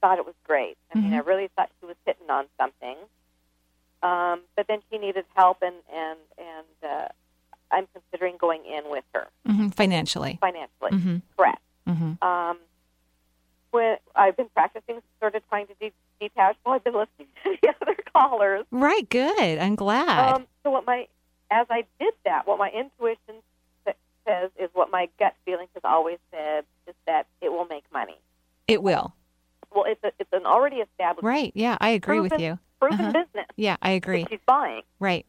thought 0.00 0.18
it 0.18 0.26
was 0.26 0.34
great. 0.46 0.76
I 0.94 0.98
mean, 0.98 1.12
I 1.12 1.18
Mm-hmm. 1.18 1.28
really 1.28 1.48
thought 1.56 1.70
she 1.80 1.86
was 1.86 1.96
hitting 2.06 2.30
on 2.30 2.46
something. 2.58 2.96
Um, 4.02 4.40
but 4.54 4.66
then 4.68 4.80
she 4.90 4.98
needed 4.98 5.24
help, 5.34 5.62
and 5.62 5.74
and 5.94 6.18
and 6.36 6.90
uh, 6.90 7.08
I'm 7.70 7.86
considering 7.94 8.36
going 8.38 8.62
in 8.66 8.90
with 8.90 9.04
her 9.14 9.28
Mm-hmm. 9.48 9.68
Financially. 9.68 10.38
financially. 10.40 10.90
Mm-hmm. 10.92 11.16
Correct. 11.36 11.60
Mm-hmm. 11.88 12.26
um, 12.26 12.56
when 13.72 13.96
I've 14.16 14.36
been 14.38 14.48
practicing 14.54 15.00
sort 15.20 15.34
of 15.34 15.46
trying 15.50 15.66
to 15.66 15.74
de- 15.80 15.92
detach 16.20 16.56
while 16.62 16.76
I've 16.76 16.84
been 16.84 16.94
listening 16.94 17.28
to 17.44 17.56
the 17.60 17.74
other 17.82 17.96
callers. 18.12 18.64
Right. 18.94 19.08
Good. 19.10 19.58
I'm 19.58 19.74
glad. 19.74 20.34
Um, 20.36 20.46
so 20.62 20.70
what 20.70 20.86
my 20.86 21.08
as 21.50 21.66
I 21.70 21.84
did 22.00 22.14
that, 22.24 22.46
what 22.46 22.58
my 22.58 22.70
intuition 22.70 23.42
says 24.26 24.50
is 24.58 24.70
what 24.72 24.90
my 24.90 25.08
gut 25.18 25.34
feeling 25.44 25.66
has 25.74 25.82
always 25.84 26.18
said 26.30 26.64
is 26.86 26.94
that 27.06 27.26
it 27.42 27.50
will 27.52 27.66
make 27.66 27.84
money. 27.92 28.16
it 28.68 28.82
will. 28.82 29.14
Well, 29.74 29.84
it's 29.86 30.02
a, 30.04 30.12
it's 30.18 30.32
an 30.32 30.46
already 30.46 30.76
established 30.76 31.24
Right. 31.24 31.52
Yeah. 31.54 31.76
I 31.80 31.90
agree 31.90 32.20
with 32.20 32.38
you. 32.38 32.58
proven 32.80 33.00
Uh-huh. 33.00 33.12
business 33.24 33.46
Yeah. 33.56 33.76
I 33.82 33.90
agree. 33.90 34.22
that 34.22 34.30
she's 34.30 34.38
buying. 34.46 34.82
Right. 35.00 35.26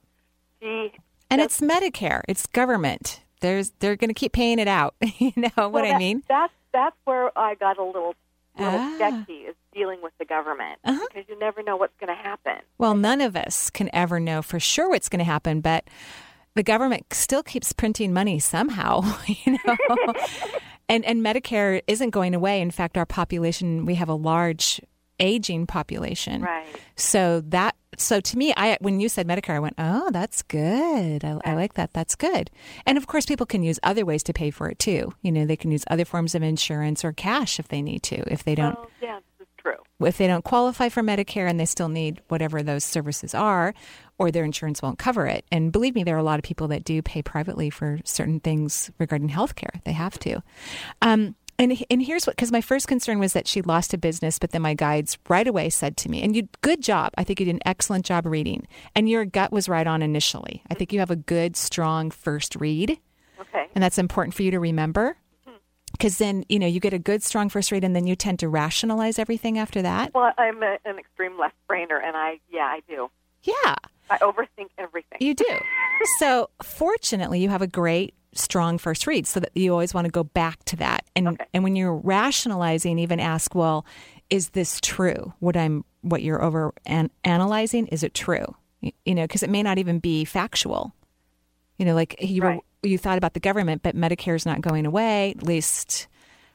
She 0.62 0.91
And 1.30 1.41
it's 1.41 1.60
Medicare. 1.60 2.21
It's 2.28 2.45
government 2.45 3.21
there's 3.41 3.71
they're 3.80 3.95
going 3.97 4.10
to 4.10 4.13
keep 4.13 4.32
paying 4.32 4.60
it 4.60 4.67
out. 4.67 4.95
you 5.17 5.34
know 5.36 5.49
what 5.56 5.71
Well, 5.73 5.93
I 5.93 5.97
mean? 5.97 6.23
That's 6.30 6.54
that's 6.71 6.95
where 7.05 7.38
I 7.38 7.55
got 7.55 7.78
a 7.80 7.84
little 7.84 8.13
little 8.57 8.80
Ah. 8.80 8.93
sketchy 8.95 9.39
is 9.39 9.55
dealing 9.74 10.01
with 10.01 10.13
the 10.26 10.34
government 10.34 10.80
Uh-huh. 10.84 11.05
because 11.13 11.28
you 11.30 11.38
never 11.39 11.61
know 11.63 11.76
what's 11.78 11.95
going 11.99 12.15
to 12.15 12.21
happen. 12.21 12.57
Well, 12.78 12.95
none 12.95 13.21
of 13.21 13.36
us 13.36 13.69
can 13.69 13.89
ever 13.93 14.19
know 14.19 14.41
for 14.41 14.59
sure 14.59 14.89
what's 14.89 15.09
going 15.09 15.19
to 15.19 15.26
happen, 15.26 15.61
but 15.61 15.88
the 16.55 16.63
government 16.63 17.05
still 17.13 17.43
keeps 17.43 17.73
printing 17.73 18.13
money 18.13 18.39
somehow, 18.39 19.01
you 19.28 19.57
know. 19.65 19.78
and 20.89 21.03
and 21.05 21.21
Medicare 21.23 21.82
isn't 21.88 22.11
going 22.11 22.34
away. 22.34 22.61
In 22.61 22.71
fact, 22.71 22.97
our 22.97 23.05
population, 23.05 23.86
we 23.86 23.95
have 23.95 24.09
a 24.09 24.13
large 24.15 24.82
aging 25.19 25.65
population. 25.65 26.41
Right. 26.41 26.65
So 26.95 27.41
that 27.47 27.76
so 27.97 28.19
to 28.19 28.38
me, 28.38 28.53
I 28.57 28.78
when 28.82 28.99
you 28.99 29.07
said 29.09 29.28
Medicare, 29.28 29.55
I 29.55 29.59
went, 29.59 29.76
oh, 29.78 30.11
that's 30.11 30.43
good. 30.43 31.23
I, 31.23 31.39
I 31.45 31.53
like 31.55 31.73
that. 31.76 31.93
That's 31.93 32.15
good. 32.15 32.51
And 32.86 32.97
of 32.97 33.07
course, 33.07 33.26
people 33.26 33.45
can 33.45 33.63
use 33.63 33.80
other 33.84 34.05
ways 34.05 34.23
to 34.23 34.34
pay 34.34 34.51
for 34.51 34.69
it 34.69 34.80
too. 34.80 35.13
You 35.23 35.32
know, 35.32 35.45
they 35.45 35.55
can 35.57 35.71
use 35.71 35.84
other 35.89 36.05
forms 36.05 36.36
of 36.36 36.43
insurance 36.43 37.03
or 37.05 37.11
cash 37.13 37.59
if 37.59 37.67
they 37.69 37.82
need 37.82 38.03
to. 38.03 38.17
If 38.32 38.43
they 38.43 38.55
don't, 38.55 38.76
Well, 38.76 38.89
yeah, 39.01 39.15
this 39.15 39.23
is 39.26 39.34
true. 39.34 39.34
If 40.01 40.17
they 40.17 40.27
don't 40.27 40.43
qualify 40.43 40.89
for 40.89 41.01
Medicare 41.01 41.49
and 41.49 41.59
they 41.59 41.65
still 41.65 41.89
need 41.89 42.21
whatever 42.27 42.61
those 42.61 42.83
services 42.83 43.33
are, 43.33 43.73
or 44.17 44.31
their 44.31 44.43
insurance 44.43 44.81
won't 44.81 44.99
cover 44.99 45.27
it. 45.27 45.45
And 45.51 45.71
believe 45.71 45.95
me, 45.95 46.03
there 46.03 46.15
are 46.15 46.19
a 46.19 46.23
lot 46.23 46.39
of 46.39 46.43
people 46.43 46.67
that 46.69 46.83
do 46.83 47.01
pay 47.01 47.21
privately 47.21 47.69
for 47.69 47.99
certain 48.03 48.39
things 48.39 48.91
regarding 48.99 49.29
healthcare. 49.29 49.83
They 49.83 49.93
have 49.93 50.17
to. 50.19 50.41
Um, 51.01 51.35
and 51.57 51.81
and 51.89 52.01
here's 52.01 52.27
what 52.27 52.35
because 52.35 52.51
my 52.51 52.59
first 52.59 52.87
concern 52.87 53.19
was 53.19 53.33
that 53.33 53.47
she 53.47 53.61
lost 53.61 53.93
a 53.93 53.97
business, 53.97 54.39
but 54.39 54.51
then 54.51 54.61
my 54.61 54.73
guides 54.73 55.17
right 55.29 55.47
away 55.47 55.69
said 55.69 55.95
to 55.97 56.09
me, 56.09 56.21
"And 56.21 56.35
you, 56.35 56.49
good 56.61 56.81
job. 56.81 57.13
I 57.17 57.23
think 57.23 57.39
you 57.39 57.45
did 57.45 57.55
an 57.55 57.61
excellent 57.65 58.05
job 58.05 58.25
reading, 58.25 58.67
and 58.93 59.09
your 59.09 59.23
gut 59.23 59.53
was 59.53 59.69
right 59.69 59.87
on 59.87 60.01
initially. 60.01 60.63
I 60.69 60.73
think 60.73 60.91
you 60.91 60.99
have 60.99 61.11
a 61.11 61.15
good, 61.15 61.55
strong 61.55 62.11
first 62.11 62.57
read." 62.57 62.99
Okay. 63.39 63.67
And 63.73 63.81
that's 63.83 63.97
important 63.97 64.33
for 64.33 64.43
you 64.43 64.51
to 64.51 64.59
remember. 64.59 65.15
Because 65.97 66.17
then, 66.17 66.43
you 66.49 66.59
know, 66.59 66.67
you 66.67 66.79
get 66.79 66.93
a 66.93 66.99
good, 66.99 67.23
strong 67.23 67.49
first 67.49 67.71
read, 67.71 67.83
and 67.83 67.95
then 67.95 68.05
you 68.05 68.15
tend 68.15 68.39
to 68.39 68.49
rationalize 68.49 69.17
everything 69.17 69.57
after 69.57 69.81
that. 69.81 70.13
Well, 70.13 70.31
I'm 70.37 70.61
a, 70.61 70.77
an 70.85 70.99
extreme 70.99 71.39
left 71.39 71.55
brainer, 71.69 72.03
and 72.03 72.17
I 72.17 72.39
yeah 72.51 72.65
I 72.65 72.81
do. 72.87 73.09
Yeah, 73.43 73.75
I 74.09 74.17
overthink 74.19 74.69
everything. 74.77 75.19
you 75.19 75.33
do. 75.33 75.45
so, 76.19 76.49
fortunately, 76.61 77.39
you 77.39 77.49
have 77.49 77.61
a 77.61 77.67
great, 77.67 78.13
strong 78.33 78.77
first 78.77 79.07
read 79.07 79.25
so 79.25 79.39
that 79.39 79.51
you 79.55 79.71
always 79.71 79.93
want 79.93 80.05
to 80.05 80.11
go 80.11 80.23
back 80.23 80.63
to 80.65 80.75
that. 80.77 81.05
And, 81.15 81.41
and 81.53 81.63
when 81.63 81.75
you're 81.75 81.95
rationalizing, 81.95 82.99
even 82.99 83.19
ask, 83.19 83.55
well, 83.55 83.85
is 84.29 84.49
this 84.49 84.79
true? 84.81 85.33
What 85.39 85.55
I'm, 85.55 85.85
what 86.01 86.21
you're 86.21 86.43
over 86.43 86.73
an- 86.85 87.11
analyzing, 87.23 87.87
is 87.87 88.03
it 88.03 88.13
true? 88.13 88.55
You, 88.81 88.91
you 89.05 89.15
know, 89.15 89.23
because 89.23 89.43
it 89.43 89.49
may 89.49 89.63
not 89.63 89.77
even 89.77 89.99
be 89.99 90.25
factual. 90.25 90.93
You 91.77 91.85
know, 91.85 91.93
like 91.95 92.15
you 92.21 92.41
were, 92.41 92.59
you 92.86 92.97
thought 92.97 93.17
about 93.17 93.33
the 93.33 93.39
government, 93.39 93.83
but 93.83 93.95
Medicare 93.95 94.36
is 94.36 94.45
not 94.45 94.61
going 94.61 94.86
away, 94.86 95.31
at 95.31 95.43
least 95.43 96.07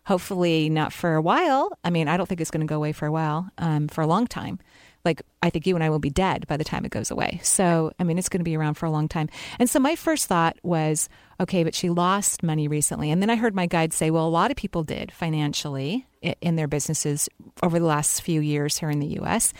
hopefully 0.07 0.69
not 0.69 0.93
for 0.93 1.15
a 1.15 1.23
while. 1.23 1.79
I 1.85 1.91
mean, 1.91 2.09
I 2.09 2.17
don't 2.17 2.27
think 2.27 2.41
it's 2.41 2.51
going 2.51 2.63
to 2.63 2.67
go 2.67 2.77
away 2.77 2.93
for 2.93 3.07
a 3.07 3.13
while, 3.13 3.49
um, 3.59 3.89
for 3.89 4.01
a 4.01 4.07
long 4.07 4.27
time. 4.27 4.59
Like, 5.05 5.23
I 5.43 5.49
think 5.51 5.67
you 5.67 5.75
and 5.75 5.85
I 5.85 5.89
will 5.89 5.99
be 5.99 6.11
dead 6.11 6.47
by 6.47 6.57
the 6.57 6.65
time 6.65 6.85
it 6.85 6.91
goes 6.91 7.11
away. 7.11 7.41
So, 7.43 7.93
I 7.99 8.05
mean, 8.05 8.19
it's 8.19 8.29
going 8.29 8.41
to 8.41 8.45
be 8.45 8.57
around 8.57 8.75
for 8.75 8.87
a 8.87 8.91
long 8.91 9.09
time. 9.09 9.31
And 9.59 9.69
so, 9.71 9.79
my 9.79 9.97
first 9.97 10.27
thought 10.27 10.59
was, 10.63 11.09
okay, 11.39 11.65
but 11.65 11.75
she 11.75 11.89
lost 11.89 12.43
money 12.43 12.69
recently. 12.69 13.11
And 13.11 13.23
then 13.23 13.31
I 13.31 13.37
heard 13.37 13.55
my 13.55 13.67
guide 13.67 13.95
say, 13.95 14.11
well, 14.11 14.27
a 14.27 14.29
lot 14.29 14.51
of 14.51 14.59
people 14.59 14.83
did 14.83 15.11
financially 15.11 16.07
in 16.23 16.57
their 16.57 16.69
businesses 16.69 17.29
over 17.63 17.79
the 17.79 17.87
last 17.87 18.23
few 18.23 18.41
years 18.41 18.79
here 18.79 18.91
in 18.91 19.01
the 19.01 19.19
US. 19.21 19.53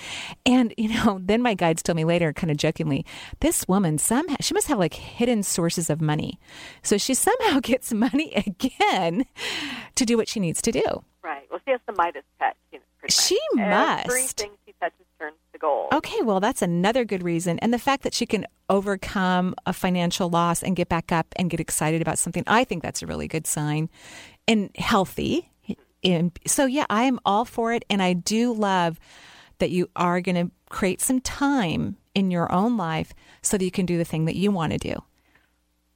And, 0.45 0.75
you 0.77 0.89
know, 0.89 1.19
then 1.25 1.43
my 1.43 1.55
guides 1.55 1.83
told 1.83 1.97
me 1.97 2.05
later, 2.05 2.33
kind 2.33 2.51
of 2.51 2.57
jokingly, 2.57 3.05
this 3.41 3.67
woman 3.67 3.99
somehow, 3.99 4.37
she 4.41 4.55
must 4.55 4.69
have 4.69 4.79
like 4.79 4.95
hidden 4.95 5.43
sources 5.43 5.91
of 5.91 6.01
money. 6.01 6.39
So 6.83 6.99
she 6.99 7.15
somehow 7.15 7.61
gets 7.63 7.93
money 7.93 8.33
again 8.35 9.25
to 9.95 10.05
do 10.05 10.17
what 10.17 10.29
she 10.29 10.41
needs 10.41 10.61
to 10.63 10.73
do. 10.73 10.83
Right. 11.23 11.47
Well, 11.51 11.61
she 11.65 11.71
has 11.73 11.81
the 11.87 11.95
Midas 11.97 12.25
touch. 12.39 12.57
You 12.73 12.79
know, 12.79 12.85
She 13.09 13.39
much. 13.55 14.07
Everything 14.07 14.51
must. 14.51 14.61
she 14.67 14.75
touches 14.81 15.07
turns 15.19 15.37
to 15.53 15.59
gold. 15.59 15.93
Okay, 15.93 16.23
well, 16.23 16.41
that's 16.41 16.63
another 16.63 17.05
good 17.05 17.23
reason. 17.23 17.59
And 17.59 17.73
the 17.75 17.79
fact 17.79 18.03
that 18.05 18.15
she 18.15 18.25
can 18.27 18.47
overcome 18.69 19.55
a 19.67 19.73
financial 19.73 20.31
loss 20.31 20.63
and 20.63 20.75
get 20.75 20.89
back 20.89 21.13
up 21.13 21.27
and 21.37 21.51
get 21.51 21.61
excited 21.61 22.01
about 22.01 22.19
something, 22.19 22.43
I 22.47 22.65
think 22.65 22.83
that's 22.83 23.03
a 23.03 23.07
really 23.07 23.29
good 23.29 23.47
sign 23.47 23.91
and 24.49 24.71
healthy. 24.77 25.50
And 26.03 26.39
so, 26.47 26.67
yeah, 26.67 26.87
I 26.89 27.05
am 27.05 27.21
all 27.25 27.45
for 27.45 27.73
it. 27.73 27.85
And 27.91 28.03
I 28.03 28.13
do 28.13 28.53
love 28.53 28.99
that 29.59 29.71
you 29.71 29.91
are 29.95 30.21
going 30.21 30.47
to 30.47 30.53
create 30.71 31.01
some 31.01 31.21
time 31.21 31.97
in 32.15 32.31
your 32.31 32.51
own 32.51 32.77
life 32.77 33.13
so 33.43 33.59
that 33.59 33.65
you 33.65 33.71
can 33.71 33.87
do 33.87 33.99
the 33.99 34.05
thing 34.05 34.25
that 34.25 34.37
you 34.37 34.51
want 34.51 34.73
to 34.73 34.79
do. 34.79 35.03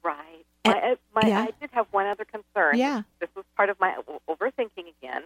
Right. 0.03 0.45
My, 0.65 0.95
my, 1.13 1.27
yeah. 1.27 1.41
I 1.41 1.51
did 1.59 1.69
have 1.71 1.87
one 1.91 2.05
other 2.05 2.25
concern. 2.25 2.77
Yeah. 2.77 3.01
This 3.19 3.29
was 3.35 3.45
part 3.57 3.69
of 3.69 3.79
my 3.79 3.97
overthinking 4.29 4.93
again. 5.01 5.23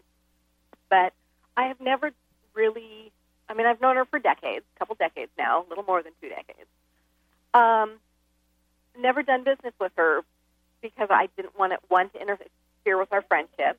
But 0.90 1.14
I 1.58 1.68
have 1.68 1.80
never 1.82 2.12
really, 2.54 3.12
I 3.48 3.54
mean, 3.54 3.68
I've 3.68 3.82
known 3.82 3.98
her 3.98 4.06
for 4.06 4.20
decades, 4.20 4.66
a 4.76 4.80
couple 4.80 4.96
decades 4.96 5.32
now, 5.38 5.66
a 5.66 5.70
little 5.70 5.84
more 5.84 6.02
than 6.02 6.14
two 6.22 6.30
decades. 6.30 6.70
Um, 7.54 8.00
never 8.98 9.24
done 9.24 9.44
business 9.44 9.74
with 9.80 9.92
her 9.98 10.24
because 10.82 11.10
I 11.12 11.28
didn't 11.36 11.58
want 11.58 11.74
it, 11.74 11.80
one, 11.90 12.10
to 12.12 12.22
interfere 12.22 12.98
with 12.98 13.12
our 13.12 13.22
friendship, 13.22 13.78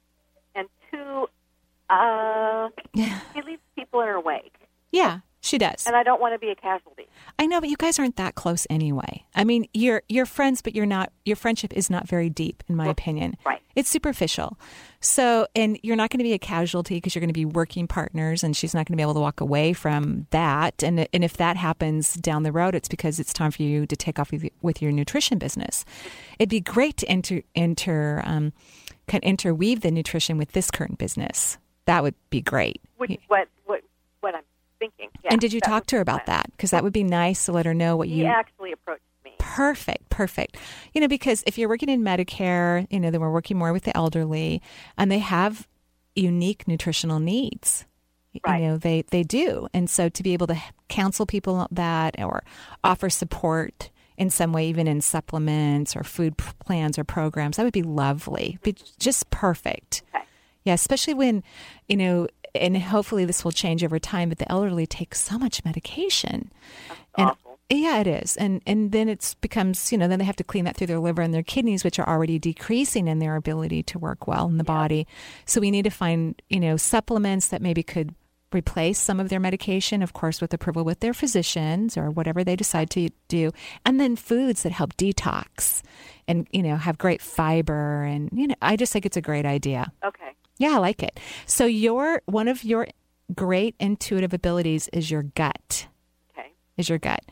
and 0.55 0.69
two, 0.91 1.29
uh, 1.89 2.69
she 3.35 3.43
leaves 3.43 3.63
people 3.77 4.01
in 4.01 4.09
her 4.09 4.21
wake. 4.21 4.55
Yeah, 4.93 5.21
she 5.43 5.57
does. 5.57 5.87
And 5.87 5.97
I 5.97 6.03
don't 6.03 6.21
want 6.21 6.35
to 6.35 6.39
be 6.39 6.51
a 6.51 6.55
casualty. 6.55 7.09
I 7.39 7.47
know, 7.47 7.61
but 7.61 7.71
you 7.71 7.77
guys 7.77 7.99
aren't 7.99 8.17
that 8.17 8.35
close 8.35 8.67
anyway. 8.69 9.25
I 9.35 9.45
mean, 9.45 9.67
you're 9.73 10.03
you're 10.09 10.27
friends, 10.27 10.61
but 10.61 10.75
you're 10.75 10.87
not. 10.87 11.13
Your 11.25 11.37
friendship 11.37 11.73
is 11.73 11.89
not 11.89 12.07
very 12.07 12.29
deep, 12.29 12.63
in 12.69 12.77
my 12.77 12.89
opinion. 12.89 13.37
Right. 13.47 13.61
It's 13.75 13.89
superficial. 13.89 14.59
So, 15.01 15.47
and 15.57 15.79
you're 15.83 15.97
not 15.97 16.11
going 16.11 16.19
to 16.19 16.25
be 16.25 16.35
a 16.35 16.39
casualty 16.39 16.97
because 16.97 17.15
you're 17.15 17.21
going 17.21 17.29
to 17.29 17.33
be 17.33 17.47
working 17.47 17.87
partners, 17.87 18.45
and 18.45 18.55
she's 18.55 18.75
not 18.75 18.87
going 18.87 18.95
to 18.95 18.97
be 18.97 19.03
able 19.03 19.15
to 19.15 19.21
walk 19.21 19.41
away 19.41 19.73
from 19.73 20.27
that. 20.31 20.83
And 20.83 21.09
and 21.13 21.25
if 21.25 21.39
that 21.39 21.57
happens 21.57 22.15
down 22.15 22.43
the 22.43 22.53
road, 22.53 22.75
it's 22.75 22.89
because 22.89 23.19
it's 23.19 23.33
time 23.33 23.51
for 23.51 23.63
you 23.63 23.87
to 23.87 23.97
take 23.97 24.19
off 24.19 24.33
with, 24.33 24.47
with 24.61 24.83
your 24.83 24.93
nutrition 24.93 25.39
business. 25.39 25.87
It'd 26.39 26.51
be 26.51 26.61
great 26.61 26.99
to 26.99 27.07
enter 27.09 27.43
enter 27.55 28.23
um, 28.27 28.53
of 29.13 29.29
interweave 29.29 29.81
the 29.81 29.91
nutrition 29.91 30.39
with 30.39 30.53
this 30.53 30.71
current 30.71 30.99
business. 30.99 31.59
That 31.87 32.03
would 32.03 32.15
be 32.31 32.41
great. 32.41 32.81
Which 32.99 33.19
what, 33.29 33.49
what, 33.67 33.83
what 34.21 34.35
I'm 34.35 34.43
thinking. 34.79 35.09
Yeah, 35.25 35.33
and 35.33 35.41
did 35.41 35.53
you 35.53 35.61
talk 35.61 35.87
to 35.87 35.97
her 35.97 36.03
about 36.03 36.25
plan. 36.25 36.37
that? 36.37 36.51
Because 36.53 36.71
that 36.71 36.83
would 36.83 36.93
be 36.93 37.05
nice 37.05 37.47
to 37.47 37.53
let 37.53 37.67
her 37.67 37.75
know 37.75 37.97
what 37.97 38.09
He 38.09 38.21
you 38.21 38.27
actually 38.27 38.73
approached 38.73 39.03
me. 39.25 39.33
Perfect, 39.39 40.09
perfect. 40.09 40.57
You 40.95 41.01
know, 41.01 41.09
because 41.09 41.43
if 41.47 41.59
you're 41.59 41.69
working 41.69 41.89
in 41.89 42.03
Medicare, 42.03 42.87
you 42.91 43.01
know, 43.01 43.11
then 43.11 43.21
we're 43.21 43.33
working 43.33 43.59
more 43.59 43.73
with 43.73 43.85
the 43.85 43.97
elderly 43.97 44.63
and 44.97 45.11
they 45.11 45.19
have 45.19 45.67
unique 46.15 46.69
nutritional 46.69 47.21
needs. 47.21 47.87
Right. 48.47 48.63
You 48.63 48.69
know, 48.69 48.79
they, 48.79 49.03
they 49.11 49.25
do. 49.25 49.67
And 49.75 49.91
so 49.91 50.09
to 50.09 50.23
be 50.23 50.33
able 50.33 50.47
to 50.49 50.63
counsel 50.89 51.27
people 51.27 51.67
that 51.73 52.15
or 52.21 52.45
offer 52.85 53.11
support 53.11 53.91
in 54.21 54.29
some 54.29 54.53
way, 54.53 54.69
even 54.69 54.87
in 54.87 55.01
supplements 55.01 55.97
or 55.97 56.05
food 56.05 56.37
plans 56.37 56.99
or 56.99 57.05
programs, 57.05 57.57
that 57.57 57.65
would 57.65 57.73
be 57.73 57.83
lovely. 57.83 58.59
Be 58.63 58.77
just 58.99 59.31
perfect. 59.31 60.03
Okay. 60.15 60.25
Yeah, 60.63 60.75
especially 60.75 61.15
when, 61.15 61.43
you 61.89 61.97
know, 61.97 62.29
and 62.55 62.77
hopefully 62.77 63.25
this 63.25 63.45
will 63.45 63.51
change 63.51 63.83
over 63.83 63.99
time, 63.99 64.29
but 64.29 64.37
the 64.37 64.53
elderly 64.53 64.87
take 64.87 65.15
so 65.15 65.39
much 65.39 65.65
medication. 65.65 66.51
and 67.17 67.33
yeah, 67.71 68.01
it 68.01 68.07
is. 68.07 68.37
And 68.37 68.61
and 68.67 68.93
then 68.93 69.09
it's 69.09 69.35
becomes, 69.37 69.91
you 69.91 69.97
know, 69.97 70.07
then 70.07 70.19
they 70.19 70.25
have 70.27 70.37
to 70.37 70.45
clean 70.45 70.67
that 70.67 70.77
through 70.77 70.89
their 70.89 70.99
liver 70.99 71.23
and 71.23 71.33
their 71.33 71.43
kidneys, 71.43 71.83
which 71.83 71.99
are 71.99 72.07
already 72.07 72.39
decreasing 72.39 73.09
in 73.09 73.21
their 73.21 73.37
ability 73.37 73.83
to 73.85 73.99
work 73.99 74.27
well 74.27 74.49
in 74.49 74.59
the 74.59 74.65
body. 74.65 75.07
So 75.47 75.63
we 75.63 75.71
need 75.71 75.85
to 75.85 75.91
find, 75.91 76.41
you 76.51 76.61
know, 76.61 76.77
supplements 76.77 77.49
that 77.49 77.63
maybe 77.63 77.83
could 77.83 78.15
replace 78.53 78.99
some 78.99 79.21
of 79.21 79.29
their 79.29 79.41
medication, 79.41 80.03
of 80.03 80.13
course, 80.13 80.41
with 80.41 80.53
approval 80.53 80.85
with 80.85 81.01
their 81.01 81.15
physicians 81.15 81.97
or 81.97 82.11
whatever 82.11 82.45
they 82.45 82.57
decide 82.57 82.91
to 82.91 83.09
do. 83.29 83.51
And 83.85 84.01
then 84.01 84.17
foods 84.17 84.63
that 84.63 84.73
help 84.73 84.97
detox 84.97 85.83
and, 86.27 86.47
you 86.51 86.63
know, 86.63 86.77
have 86.77 86.99
great 86.99 87.23
fiber 87.23 88.03
and 88.03 88.29
you 88.33 88.49
know, 88.49 88.55
I 88.63 88.77
just 88.77 88.93
think 88.93 89.07
it's 89.07 89.17
a 89.17 89.23
great 89.23 89.47
idea. 89.47 89.93
Okay. 90.05 90.31
Yeah, 90.59 90.75
I 90.75 90.79
like 90.79 91.03
it. 91.03 91.19
So 91.47 91.65
your 91.65 92.23
one 92.27 92.49
of 92.49 92.65
your 92.65 92.87
great 93.35 93.75
intuitive 93.79 94.35
abilities 94.35 94.89
is 94.93 95.11
your 95.11 95.23
gut. 95.23 95.87
Okay. 96.33 96.53
Is 96.77 96.89
your 96.89 96.99
gut. 96.99 97.25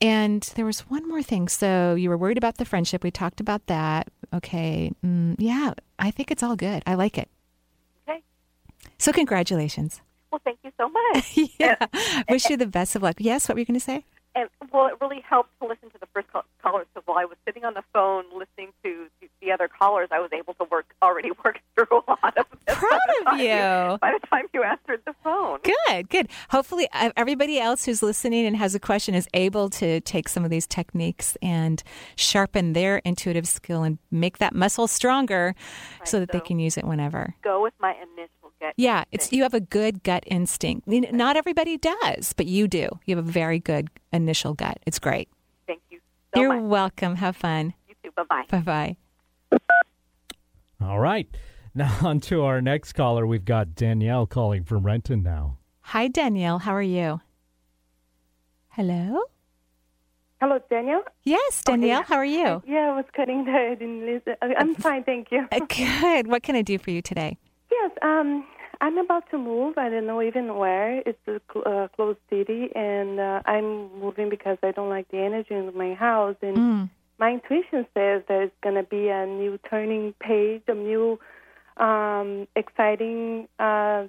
And 0.00 0.42
there 0.56 0.64
was 0.64 0.80
one 0.80 1.08
more 1.08 1.22
thing. 1.22 1.48
So 1.48 1.94
you 1.94 2.10
were 2.10 2.16
worried 2.18 2.38
about 2.38 2.56
the 2.56 2.64
friendship. 2.64 3.04
We 3.04 3.12
talked 3.12 3.40
about 3.40 3.66
that. 3.66 4.08
Okay. 4.34 4.90
Mm, 5.04 5.36
yeah, 5.38 5.74
I 5.98 6.10
think 6.10 6.30
it's 6.30 6.42
all 6.42 6.56
good. 6.56 6.82
I 6.86 6.94
like 6.94 7.18
it. 7.18 7.28
Okay. 8.08 8.22
So 8.98 9.12
congratulations. 9.12 10.00
Well, 10.32 10.40
thank 10.44 10.58
you 10.64 10.72
so 10.78 10.88
much. 10.88 11.38
yeah. 11.60 11.76
Wish 12.28 12.48
you 12.48 12.56
the 12.56 12.66
best 12.66 12.96
of 12.96 13.02
luck. 13.02 13.16
Yes, 13.18 13.48
what 13.48 13.54
were 13.54 13.60
you 13.60 13.66
going 13.66 13.78
to 13.78 13.84
say? 13.84 14.04
And 14.34 14.48
well, 14.72 14.86
it 14.86 14.94
really 14.98 15.20
helped 15.20 15.50
to 15.60 15.68
listen 15.68 15.90
to 15.90 15.98
the 15.98 16.06
first 16.14 16.32
call- 16.32 16.46
caller. 16.62 16.86
So 16.94 17.02
while 17.04 17.18
I 17.18 17.26
was 17.26 17.36
sitting 17.44 17.66
on 17.66 17.74
the 17.74 17.84
phone 17.92 18.24
listening 18.32 18.72
to 18.82 19.08
the, 19.42 19.46
the 19.46 19.52
other 19.52 19.68
callers, 19.68 20.08
I 20.10 20.20
was 20.20 20.30
able 20.32 20.54
to 20.54 20.64
work 20.70 20.86
already 21.02 21.30
work 21.44 21.60
through 21.74 21.86
a 21.90 22.10
lot 22.10 22.36
of 22.38 22.46
this. 22.66 22.76
Proud 22.76 22.90
by 22.90 22.98
the 23.06 23.20
of 23.20 23.24
time 23.26 23.40
you. 23.40 23.98
By 23.98 24.12
the 24.20 24.26
time 24.26 24.44
you 24.52 24.62
answered 24.62 25.02
the 25.06 25.14
phone. 25.22 25.58
Good, 25.62 26.08
good. 26.08 26.28
Hopefully, 26.50 26.88
everybody 27.16 27.58
else 27.58 27.84
who's 27.84 28.02
listening 28.02 28.46
and 28.46 28.56
has 28.56 28.74
a 28.74 28.80
question 28.80 29.14
is 29.14 29.28
able 29.34 29.68
to 29.70 30.00
take 30.00 30.28
some 30.28 30.44
of 30.44 30.50
these 30.50 30.66
techniques 30.66 31.36
and 31.42 31.82
sharpen 32.16 32.72
their 32.72 32.98
intuitive 32.98 33.46
skill 33.46 33.82
and 33.82 33.98
make 34.10 34.38
that 34.38 34.54
muscle 34.54 34.86
stronger 34.86 35.54
so 36.04 36.20
that 36.20 36.32
they 36.32 36.40
can 36.40 36.58
use 36.58 36.76
it 36.76 36.84
whenever. 36.84 37.34
Go 37.42 37.62
with 37.62 37.74
my 37.80 37.94
initial 37.94 38.52
gut. 38.60 38.74
Yeah, 38.76 39.04
it's 39.10 39.32
you 39.32 39.42
have 39.42 39.54
a 39.54 39.60
good 39.60 40.02
gut 40.02 40.24
instinct. 40.26 40.86
Not 40.86 41.36
everybody 41.36 41.78
does, 41.78 42.32
but 42.32 42.46
you 42.46 42.68
do. 42.68 42.88
You 43.04 43.16
have 43.16 43.26
a 43.26 43.30
very 43.30 43.58
good 43.58 43.88
initial 44.12 44.54
gut. 44.54 44.78
It's 44.86 44.98
great. 44.98 45.28
Thank 45.66 45.80
you 45.90 45.98
so 46.34 46.40
You're 46.40 46.54
much. 46.54 46.62
welcome. 46.62 47.16
Have 47.16 47.36
fun. 47.36 47.74
You 47.88 47.94
too. 48.02 48.10
Bye 48.16 48.24
bye. 48.28 48.44
Bye 48.48 48.60
bye. 48.60 48.96
All 50.82 51.00
right. 51.00 51.28
Now, 51.74 51.90
on 52.02 52.20
to 52.28 52.42
our 52.44 52.60
next 52.60 52.92
caller. 52.92 53.26
We've 53.26 53.46
got 53.46 53.74
Danielle 53.74 54.26
calling 54.26 54.62
from 54.62 54.84
Renton 54.84 55.22
now. 55.22 55.56
Hi, 55.80 56.06
Danielle. 56.06 56.58
How 56.58 56.74
are 56.74 56.82
you? 56.82 57.22
Hello? 58.68 59.22
Hello, 60.38 60.58
Danielle. 60.68 61.04
Yes, 61.22 61.62
Danielle. 61.64 62.02
How 62.02 62.16
are 62.16 62.26
you? 62.26 62.62
Yeah, 62.66 62.90
I 62.92 62.96
was 62.96 63.06
cutting 63.16 63.46
there. 63.46 63.70
I 63.70 63.74
didn't 63.74 64.04
listen. 64.04 64.34
I- 64.42 64.54
I'm 64.58 64.74
fine, 64.88 65.02
thank 65.04 65.28
you. 65.30 65.46
Uh, 65.50 65.60
Good. 65.66 66.26
What 66.26 66.42
can 66.42 66.56
I 66.56 66.62
do 66.62 66.76
for 66.76 66.90
you 66.90 67.00
today? 67.00 67.38
Yes, 67.70 67.90
um, 68.02 68.44
I'm 68.82 68.98
about 68.98 69.30
to 69.30 69.38
move. 69.38 69.78
I 69.78 69.88
don't 69.88 70.06
know 70.06 70.20
even 70.20 70.56
where. 70.56 70.98
It's 71.06 71.26
a 71.26 71.40
cl- 71.50 71.64
uh, 71.66 71.88
closed 71.96 72.18
city, 72.28 72.68
and 72.74 73.18
uh, 73.18 73.40
I'm 73.46 73.98
moving 73.98 74.28
because 74.28 74.58
I 74.62 74.72
don't 74.72 74.90
like 74.90 75.08
the 75.10 75.20
energy 75.20 75.54
in 75.54 75.74
my 75.74 75.94
house. 75.94 76.36
And 76.42 76.56
Mm. 76.58 76.90
My 77.22 77.34
intuition 77.34 77.86
says 77.94 78.24
there's 78.26 78.50
going 78.64 78.74
to 78.74 78.82
be 78.82 79.06
a 79.08 79.24
new 79.24 79.56
turning 79.70 80.12
page, 80.18 80.62
a 80.66 80.74
new 80.74 81.20
um, 81.76 82.48
exciting 82.56 83.46
uh, 83.60 84.06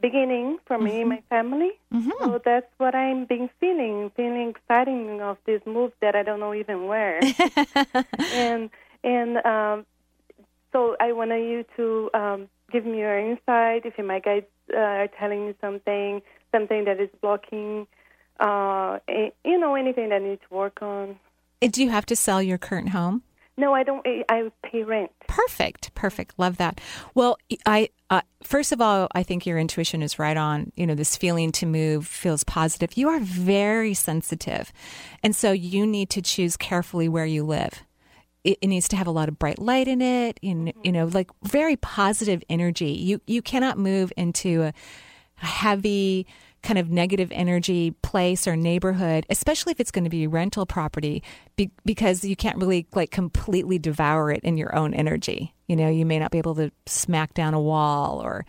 beginning 0.00 0.58
for 0.64 0.78
me 0.78 1.00
and 1.00 1.08
my 1.08 1.22
family. 1.28 1.72
So 2.20 2.40
that's 2.44 2.72
what 2.78 2.94
I'm 2.94 3.24
being 3.24 3.50
feeling, 3.58 4.12
feeling 4.16 4.50
exciting 4.50 5.20
of 5.20 5.38
this 5.44 5.60
move 5.66 5.90
that 6.02 6.14
I 6.14 6.22
don't 6.22 6.38
know 6.38 6.54
even 6.54 6.86
where. 6.86 7.18
and 8.32 8.70
and 9.02 9.44
um, 9.44 9.84
so 10.70 10.96
I 11.00 11.10
want 11.10 11.32
you 11.32 11.64
to 11.78 12.10
um, 12.14 12.48
give 12.70 12.86
me 12.86 12.98
your 12.98 13.18
insight. 13.18 13.86
If 13.86 13.98
my 13.98 14.20
guides 14.20 14.46
uh, 14.72 14.78
are 14.78 15.08
telling 15.18 15.48
me 15.48 15.54
something, 15.60 16.22
something 16.52 16.84
that 16.84 17.00
is 17.00 17.10
blocking, 17.20 17.88
uh, 18.38 19.00
you 19.44 19.58
know, 19.58 19.74
anything 19.74 20.10
that 20.10 20.22
I 20.22 20.24
need 20.28 20.38
to 20.48 20.54
work 20.54 20.80
on. 20.80 21.18
Do 21.60 21.82
you 21.82 21.90
have 21.90 22.06
to 22.06 22.16
sell 22.16 22.42
your 22.42 22.58
current 22.58 22.90
home? 22.90 23.22
No, 23.56 23.74
I 23.74 23.82
don't. 23.82 24.06
I- 24.06 24.50
pay 24.62 24.82
rent. 24.82 25.10
Perfect, 25.26 25.92
perfect. 25.94 26.38
Love 26.38 26.56
that. 26.58 26.80
Well, 27.14 27.36
I 27.66 27.90
uh, 28.08 28.22
first 28.42 28.72
of 28.72 28.80
all, 28.80 29.08
I 29.14 29.22
think 29.22 29.46
your 29.46 29.58
intuition 29.58 30.02
is 30.02 30.18
right 30.18 30.36
on. 30.36 30.72
You 30.76 30.86
know, 30.86 30.94
this 30.94 31.16
feeling 31.16 31.52
to 31.52 31.66
move 31.66 32.06
feels 32.06 32.44
positive. 32.44 32.96
You 32.96 33.08
are 33.08 33.20
very 33.20 33.94
sensitive, 33.94 34.72
and 35.22 35.34
so 35.34 35.52
you 35.52 35.86
need 35.86 36.10
to 36.10 36.22
choose 36.22 36.56
carefully 36.56 37.08
where 37.08 37.26
you 37.26 37.44
live. 37.44 37.82
It, 38.44 38.58
it 38.62 38.68
needs 38.68 38.88
to 38.88 38.96
have 38.96 39.06
a 39.06 39.10
lot 39.12 39.28
of 39.28 39.38
bright 39.38 39.58
light 39.58 39.88
in 39.88 40.00
it. 40.00 40.38
In 40.40 40.72
you 40.82 40.92
know, 40.92 41.06
like 41.06 41.30
very 41.42 41.76
positive 41.76 42.42
energy. 42.48 42.92
You 42.92 43.20
you 43.26 43.42
cannot 43.42 43.76
move 43.76 44.12
into 44.16 44.62
a 44.62 44.72
heavy 45.36 46.26
kind 46.62 46.78
of 46.78 46.90
negative 46.90 47.30
energy 47.32 47.92
place 48.02 48.46
or 48.46 48.56
neighborhood, 48.56 49.26
especially 49.30 49.72
if 49.72 49.80
it's 49.80 49.90
going 49.90 50.04
to 50.04 50.10
be 50.10 50.26
rental 50.26 50.66
property, 50.66 51.22
be, 51.56 51.70
because 51.84 52.24
you 52.24 52.36
can't 52.36 52.58
really 52.58 52.86
like 52.94 53.10
completely 53.10 53.78
devour 53.78 54.30
it 54.30 54.42
in 54.44 54.56
your 54.56 54.74
own 54.76 54.92
energy. 54.94 55.54
You 55.66 55.76
know, 55.76 55.88
you 55.88 56.04
may 56.04 56.18
not 56.18 56.30
be 56.30 56.38
able 56.38 56.54
to 56.56 56.70
smack 56.86 57.34
down 57.34 57.54
a 57.54 57.60
wall 57.60 58.20
or 58.22 58.44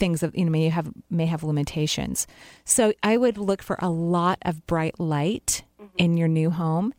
things 0.00 0.20
that 0.20 0.34
you 0.36 0.44
know 0.44 0.50
may 0.50 0.68
have 0.68 0.90
may 1.10 1.26
have 1.26 1.44
limitations. 1.44 2.26
So 2.64 2.92
I 3.02 3.16
would 3.16 3.38
look 3.38 3.62
for 3.62 3.76
a 3.80 3.90
lot 3.90 4.38
of 4.42 4.66
bright 4.66 4.98
light 4.98 5.62
mm-hmm. 5.80 5.96
in 5.98 6.16
your 6.16 6.28
new 6.28 6.50
home, 6.50 6.92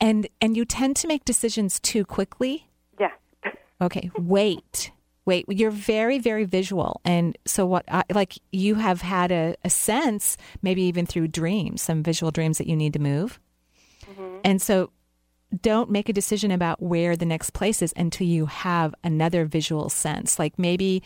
and 0.00 0.26
and 0.40 0.56
you 0.56 0.64
tend 0.64 0.96
to 0.96 1.06
make 1.06 1.24
decisions 1.24 1.78
too 1.78 2.04
quickly. 2.04 2.68
Yeah. 2.98 3.10
Okay, 3.78 4.10
wait. 4.16 4.90
Wait, 5.26 5.44
you're 5.48 5.72
very, 5.72 6.18
very 6.18 6.44
visual. 6.44 7.00
And 7.04 7.36
so, 7.44 7.66
what, 7.66 7.84
I, 7.88 8.04
like, 8.12 8.34
you 8.52 8.76
have 8.76 9.02
had 9.02 9.32
a, 9.32 9.56
a 9.64 9.70
sense, 9.70 10.36
maybe 10.62 10.82
even 10.82 11.04
through 11.04 11.28
dreams, 11.28 11.82
some 11.82 12.02
visual 12.02 12.30
dreams 12.30 12.58
that 12.58 12.68
you 12.68 12.76
need 12.76 12.92
to 12.92 13.00
move. 13.00 13.40
Mm-hmm. 14.06 14.38
And 14.44 14.62
so, 14.62 14.90
don't 15.60 15.90
make 15.90 16.08
a 16.08 16.12
decision 16.12 16.50
about 16.50 16.80
where 16.80 17.16
the 17.16 17.26
next 17.26 17.50
place 17.50 17.82
is 17.82 17.92
until 17.96 18.26
you 18.26 18.46
have 18.46 18.94
another 19.04 19.44
visual 19.44 19.88
sense. 19.88 20.38
Like, 20.38 20.58
maybe 20.58 21.02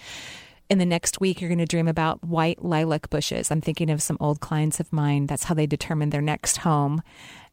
in 0.68 0.78
the 0.78 0.86
next 0.86 1.20
week, 1.20 1.40
you're 1.40 1.48
going 1.48 1.58
to 1.58 1.66
dream 1.66 1.88
about 1.88 2.22
white 2.22 2.64
lilac 2.64 3.10
bushes. 3.10 3.50
I'm 3.50 3.60
thinking 3.60 3.90
of 3.90 4.02
some 4.02 4.16
old 4.20 4.40
clients 4.40 4.80
of 4.80 4.92
mine. 4.92 5.26
That's 5.26 5.44
how 5.44 5.54
they 5.54 5.66
determined 5.66 6.12
their 6.12 6.22
next 6.22 6.58
home. 6.58 7.02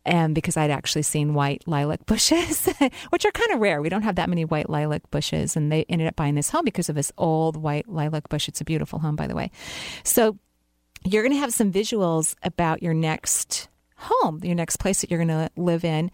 And 0.07 0.33
because 0.33 0.55
I'd 0.55 0.71
actually 0.71 1.01
seen 1.01 1.33
white 1.33 1.67
lilac 1.67 2.05
bushes, 2.05 2.65
which 3.09 3.25
are 3.25 3.31
kind 3.31 3.51
of 3.51 3.59
rare. 3.59 3.81
We 3.81 3.89
don't 3.89 4.03
have 4.03 4.15
that 4.15 4.29
many 4.29 4.45
white 4.45 4.69
lilac 4.69 5.11
bushes. 5.11 5.57
And 5.57 5.69
they 5.69 5.85
ended 5.89 6.07
up 6.07 6.15
buying 6.15 6.35
this 6.35 6.49
home 6.49 6.63
because 6.63 6.87
of 6.87 6.95
this 6.95 7.11
old 7.17 7.57
white 7.57 7.89
lilac 7.89 8.29
bush. 8.29 8.47
It's 8.47 8.61
a 8.61 8.65
beautiful 8.65 8.99
home, 8.99 9.17
by 9.17 9.27
the 9.27 9.35
way. 9.35 9.51
So 10.03 10.39
you're 11.03 11.23
going 11.23 11.33
to 11.33 11.39
have 11.39 11.53
some 11.53 11.73
visuals 11.73 12.35
about 12.41 12.81
your 12.81 12.93
next 12.93 13.67
home, 13.97 14.39
your 14.43 14.55
next 14.55 14.77
place 14.77 15.01
that 15.01 15.11
you're 15.11 15.23
going 15.23 15.27
to 15.27 15.49
live 15.57 15.83
in. 15.83 16.09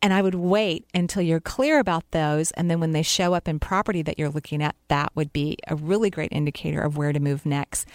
And 0.00 0.14
I 0.14 0.22
would 0.22 0.36
wait 0.36 0.86
until 0.94 1.20
you're 1.20 1.40
clear 1.40 1.78
about 1.80 2.10
those. 2.12 2.50
And 2.52 2.70
then 2.70 2.80
when 2.80 2.92
they 2.92 3.02
show 3.02 3.34
up 3.34 3.46
in 3.46 3.58
property 3.58 4.00
that 4.02 4.18
you're 4.18 4.30
looking 4.30 4.62
at, 4.62 4.74
that 4.88 5.12
would 5.14 5.34
be 5.34 5.58
a 5.68 5.76
really 5.76 6.08
great 6.08 6.32
indicator 6.32 6.80
of 6.80 6.96
where 6.96 7.12
to 7.12 7.20
move 7.20 7.44
next. 7.44 7.86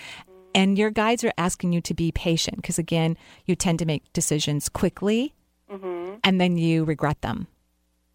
And 0.54 0.78
your 0.78 0.92
guides 0.92 1.24
are 1.24 1.34
asking 1.38 1.74
you 1.74 1.82
to 1.82 1.94
be 1.94 2.12
patient 2.12 2.58
because, 2.58 2.78
again, 2.78 3.18
you 3.46 3.56
tend 3.56 3.80
to 3.80 3.86
make 3.86 4.12
decisions 4.14 4.70
quickly 4.70 5.34
Mm-hmm. 5.72 6.16
and 6.24 6.42
then 6.42 6.58
you 6.58 6.84
regret 6.84 7.22
them, 7.22 7.48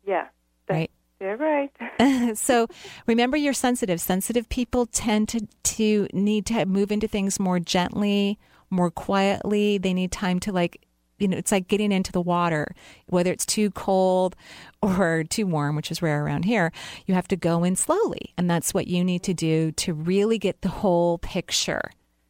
Yeah. 0.05 0.26
right? 0.68 0.90
You're 1.20 1.36
right. 1.36 1.70
so 2.36 2.66
remember 3.07 3.36
you're 3.36 3.52
sensitive. 3.52 4.00
Sensitive 4.00 4.48
people 4.48 4.86
tend 4.86 5.28
to, 5.30 5.46
to 5.62 6.09
need 6.12 6.46
to 6.46 6.66
move 6.66 6.90
into 6.90 7.07
things 7.09 7.38
more 7.38 7.61
gently, 7.61 8.38
more 8.70 8.90
quietly. 8.90 9.78
They 9.78 9.94
need 9.94 10.11
time 10.12 10.40
to 10.40 10.52
like 10.52 10.84
you 11.18 11.28
know, 11.28 11.36
it's 11.36 11.52
like 11.52 11.68
getting 11.68 11.92
into 11.92 12.11
the 12.11 12.20
water, 12.20 12.74
whether 13.07 13.30
it's 13.30 13.46
too 13.46 13.70
cold 13.70 14.34
or 14.82 15.24
too 15.24 15.46
warm, 15.46 15.76
which 15.76 15.90
is 15.90 16.02
rare 16.02 16.24
around 16.24 16.44
here. 16.44 16.72
You 17.07 17.14
have 17.14 17.28
to 17.28 17.36
go 17.36 17.64
in 17.64 17.76
slowly. 17.76 18.34
And 18.36 18.50
that's 18.50 18.74
what 18.74 18.88
you 18.88 19.05
need 19.05 19.22
to 19.22 19.32
do 19.32 19.70
to 19.72 19.94
really 19.94 20.38
get 20.38 20.62
the 20.62 20.68
whole 20.68 21.18
picture. 21.18 21.82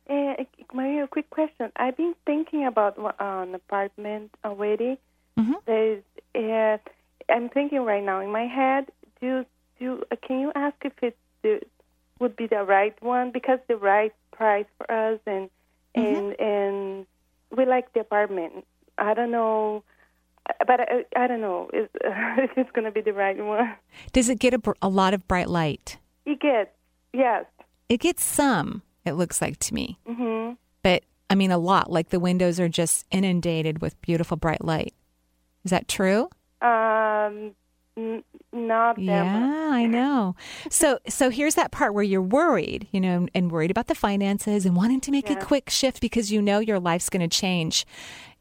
Uh, 0.09 0.35
Maria, 0.73 1.05
a 1.05 1.09
quick 1.09 1.31
question. 1.31 1.73
I've 1.77 1.97
been 1.97 2.15
thinking 2.27 2.67
about 2.67 2.99
uh, 2.99 3.13
an 3.19 3.55
apartment 3.55 4.35
already. 4.45 4.99
Mm-hmm. 5.39 5.53
There's, 5.67 6.03
uh, 6.35 6.79
I'm 7.33 7.49
thinking 7.49 7.83
right 7.83 8.03
now 8.05 8.21
in 8.21 8.31
my 8.31 8.47
head. 8.47 8.91
Do 9.21 9.45
do 9.79 10.03
uh, 10.11 10.17
can 10.27 10.41
you 10.41 10.53
ask 10.55 10.77
if 10.85 10.93
it 11.03 11.17
would 12.21 12.37
be 12.37 12.47
the 12.47 12.65
right 12.65 13.01
one 13.03 13.31
because 13.33 13.59
the 13.69 13.77
right 13.77 14.13
price 14.33 14.67
for 14.79 14.91
us 14.91 15.21
and 15.27 15.51
and 15.95 16.39
and 16.41 17.07
we 17.57 17.67
like 17.67 17.93
the 17.93 18.01
apartment. 18.01 18.65
I 18.99 19.15
don't 19.15 19.31
know, 19.31 19.85
but 20.67 20.81
I, 20.81 21.05
I 21.17 21.27
don't 21.27 21.41
know 21.41 21.71
if, 21.73 21.89
if 22.01 22.51
it's 22.57 22.71
going 22.73 22.85
to 22.85 22.91
be 22.91 23.01
the 23.01 23.13
right 23.13 23.37
one. 23.37 23.75
Does 24.13 24.29
it 24.29 24.39
get 24.39 24.55
a, 24.55 24.61
a 24.83 24.89
lot 24.89 25.15
of 25.15 25.27
bright 25.29 25.49
light? 25.49 25.99
It 26.27 26.41
gets 26.41 26.71
yes. 27.13 27.45
It 27.89 28.01
gets 28.01 28.25
some, 28.25 28.83
it 29.05 29.13
looks 29.13 29.43
like 29.43 29.59
to 29.59 29.75
me. 29.75 29.99
hmm 30.07 30.53
But 30.83 31.05
I 31.29 31.35
mean, 31.35 31.51
a 31.51 31.59
lot. 31.59 31.91
Like 31.91 32.09
the 32.09 32.21
windows 32.21 32.59
are 32.59 32.69
just 32.69 33.07
inundated 33.11 33.81
with 33.81 34.01
beautiful 34.01 34.37
bright 34.37 34.65
light. 34.65 34.95
Is 35.65 35.71
that 35.71 35.89
true? 35.89 36.29
Um, 36.61 37.55
n- 37.97 38.23
not 38.53 38.97
that 38.97 39.01
much. 39.01 39.05
Yeah, 39.05 39.69
I 39.73 39.87
know. 39.87 40.37
So, 40.71 40.99
so 41.09 41.31
here's 41.31 41.55
that 41.57 41.73
part 41.73 41.95
where 41.95 42.05
you're 42.05 42.23
worried, 42.23 42.89
you 42.93 43.01
know, 43.01 43.27
and 43.35 43.51
worried 43.51 43.71
about 43.71 43.87
the 43.87 43.95
finances 43.95 44.65
and 44.67 44.77
wanting 44.77 45.01
to 45.03 45.11
make 45.11 45.31
a 45.31 45.37
quick 45.37 45.71
shift 45.71 46.01
because 46.01 46.31
you 46.31 46.41
know 46.41 46.59
your 46.59 46.79
life's 46.79 47.09
going 47.11 47.29
to 47.29 47.37
change 47.37 47.87